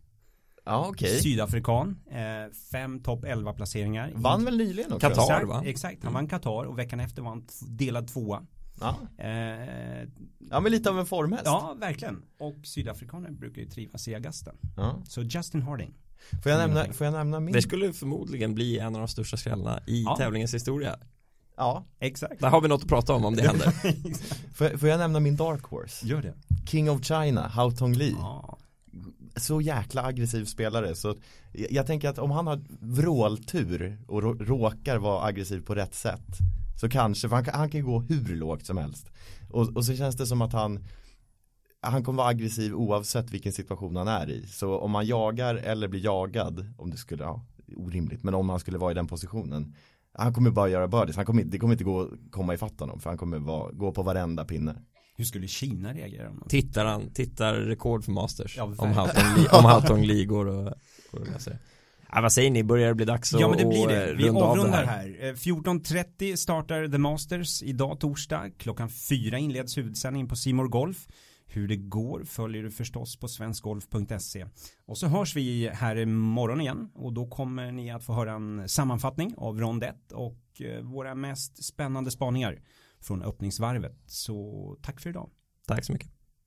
ja 0.66 0.86
okej 0.90 1.20
Sydafrikan, 1.22 2.00
eh, 2.12 2.54
fem 2.72 3.00
topp 3.00 3.24
11 3.26 3.54
placeringar. 3.54 4.12
Vann 4.16 4.46
väl 4.46 4.58
nyligen 4.58 4.94
också? 4.94 5.10
Qatar. 5.10 5.24
Exakt, 5.24 5.48
va? 5.48 5.62
exakt, 5.66 6.04
han 6.04 6.14
vann 6.14 6.28
Qatar 6.28 6.64
och 6.64 6.80
veckan 6.80 7.00
efter 7.00 7.22
var 7.22 7.30
han 7.30 7.46
delad 7.68 8.08
tvåa. 8.08 8.44
Ja. 8.80 8.96
Eh, 9.18 10.08
ja, 10.50 10.60
men 10.60 10.72
lite 10.72 10.90
av 10.90 11.00
en 11.00 11.06
formhäst 11.06 11.44
ja, 11.46 11.76
verkligen. 11.80 12.22
Och 12.40 12.56
sydafrikaner 12.64 13.32
brukar 13.32 13.62
ju 13.62 13.70
trivas 13.70 14.08
i 14.08 14.16
Augusta. 14.16 14.52
Ja. 14.78 15.02
Så 15.06 15.22
Justin 15.22 15.62
Harding. 15.62 15.94
Får, 16.44 16.52
jag 16.52 16.60
nämna, 16.60 16.94
får 16.94 17.06
jag 17.06 17.14
nämna 17.14 17.40
min? 17.40 17.54
Det 17.54 17.62
skulle 17.62 17.94
förmodligen 17.94 18.56
bli 18.56 18.80
en 18.80 18.96
av 18.96 19.02
de 19.02 19.08
största 19.08 19.38
skrällarna 19.38 19.80
i 19.88 20.04
Ja. 20.04 20.16
tävlingens 20.18 20.54
historia 20.54 20.96
Ja, 21.58 21.86
Exakt. 22.00 22.42
Där 22.42 22.50
har 22.50 22.62
vi 22.62 22.68
något 22.68 22.82
att 22.82 22.88
prata 22.90 23.14
om 23.14 23.26
om 23.26 23.36
det 23.36 23.48
händer 23.48 23.72
får 24.54 24.68
jag, 24.68 24.80
får 24.80 24.90
jag 24.90 24.98
nämna 25.00 25.20
min 25.20 25.36
dark 25.36 25.64
horse? 25.64 26.08
Gör 26.08 26.22
det. 26.22 26.34
King 26.68 26.90
of 26.92 27.04
China, 27.04 27.48
Hao 27.48 27.72
Tong 27.72 27.94
Li 27.94 28.16
Ja. 28.20 28.58
Så 29.36 29.62
jäkla 29.62 30.04
aggressiv 30.04 30.46
spelare 30.46 30.96
så 30.96 31.16
jag, 31.52 31.72
jag 31.72 31.88
tänker 31.88 32.10
att 32.10 32.20
om 32.20 32.32
han 32.32 32.48
har 32.48 32.62
vråltur 32.80 33.98
och 34.08 34.22
rå, 34.24 34.34
råkar 34.34 34.98
vara 34.98 35.26
aggressiv 35.26 35.60
på 35.66 35.76
rätt 35.76 35.96
sätt 35.96 36.26
Så 36.82 36.90
kanske, 36.90 37.30
för 37.30 37.36
han, 37.36 37.46
kan- 37.46 37.54
han 37.56 37.70
kan 37.70 37.80
ju 37.80 37.86
gå 37.86 38.00
hur 38.02 38.36
lågt 38.36 38.66
som 38.66 38.78
helst 38.78 39.08
och, 39.52 39.70
och 39.78 39.86
så 39.86 39.96
känns 39.96 40.16
det 40.16 40.26
som 40.28 40.42
att 40.42 40.54
han 40.54 40.86
Han 41.82 42.04
kommer 42.04 42.18
vara 42.18 42.28
aggressiv 42.28 42.74
oavsett 42.74 43.32
vilken 43.32 43.54
situation 43.54 43.96
han 43.96 44.08
är 44.08 44.30
i 44.30 44.48
Så 44.48 44.78
om 44.80 44.96
han 44.96 45.06
jagar 45.06 45.56
eller 45.56 45.88
blir 45.88 46.04
jagad 46.06 46.74
Om 46.78 46.90
det 46.90 46.98
skulle, 46.98 47.24
ja, 47.24 47.46
orimligt 47.76 48.24
Men 48.24 48.34
om 48.34 48.50
han 48.50 48.60
skulle 48.60 48.78
vara 48.78 48.92
i 48.92 48.96
den 48.96 49.08
positionen 49.08 49.76
Han 50.14 50.34
kommer 50.34 50.52
bara 50.52 50.70
göra 50.70 50.88
birdies, 50.88 51.16
han 51.16 51.26
kommer, 51.26 51.44
det 51.44 51.58
kommer 51.60 51.74
inte 51.74 51.84
gå 51.84 52.02
att 52.02 52.10
komma 52.32 52.54
ifatt 52.54 52.80
honom 52.80 53.00
För 53.00 53.10
han 53.10 53.18
kommer 53.18 53.40
vara, 53.40 53.72
gå 53.72 53.92
på 53.92 54.04
varenda 54.04 54.46
pinne 54.46 54.76
Hur 55.16 55.26
skulle 55.26 55.48
Kina 55.48 55.94
reagera 55.94 56.30
om 56.30 56.44
Tittar 56.50 56.86
han, 56.86 57.10
tittar 57.14 57.54
rekord 57.54 58.04
för 58.04 58.12
Masters 58.12 58.58
Ja, 58.58 58.64
Om 58.64 58.90
Li, 59.38 59.48
om 59.52 59.66
Hautong 59.66 60.02
Li 60.06 60.26
går 60.26 60.46
och, 60.46 60.74
går 61.12 61.22
och 61.22 61.28
ja, 62.12 62.22
Vad 62.22 62.32
säger 62.32 62.52
ni, 62.52 62.64
börjar 62.64 62.88
det 62.88 62.96
bli 62.96 63.06
dags 63.06 63.34
att 63.34 63.42
Ja 63.42 63.50
men 63.50 63.58
det 63.58 63.66
blir 63.66 63.88
det. 63.88 64.10
eh, 64.10 64.16
Vi 64.18 64.30
avrundar 64.30 64.84
här. 64.86 65.18
Eh, 65.20 65.34
14.30 65.34 66.36
startar 66.36 66.88
The 66.88 66.98
Masters 66.98 67.64
idag 67.64 68.00
torsdag. 68.00 68.50
Klockan 68.58 68.90
fyra 68.90 69.38
inleds 69.38 69.78
huvudsändningen 69.78 70.28
på 70.28 70.36
Simor 70.36 70.68
Golf. 70.68 71.08
Hur 71.54 71.68
det 71.68 71.78
går 71.78 72.24
följer 72.24 72.64
du 72.64 72.72
förstås 72.72 73.20
på 73.20 73.28
svenskgolf.se. 73.28 74.46
Och 74.86 74.98
så 74.98 75.08
hörs 75.08 75.36
vi 75.36 75.70
här 75.74 75.96
imorgon 75.96 76.62
igen 76.62 76.90
och 76.94 77.14
då 77.14 77.28
kommer 77.28 77.72
ni 77.72 77.92
att 77.92 78.04
få 78.04 78.14
höra 78.14 78.34
en 78.34 78.70
sammanfattning 78.70 79.34
av 79.38 79.60
rond 79.60 79.84
1 79.84 80.12
och 80.12 80.62
eh, 80.62 80.82
våra 80.82 81.16
mest 81.16 81.64
spännande 81.64 82.12
spaningar 82.12 82.62
från 83.00 83.24
öppningsvarvet. 83.24 83.98
Så 84.06 84.78
tack 84.82 85.00
för 85.00 85.10
idag. 85.10 85.30
Tack 85.68 85.86
så 85.86 85.94
mycket 85.94 86.23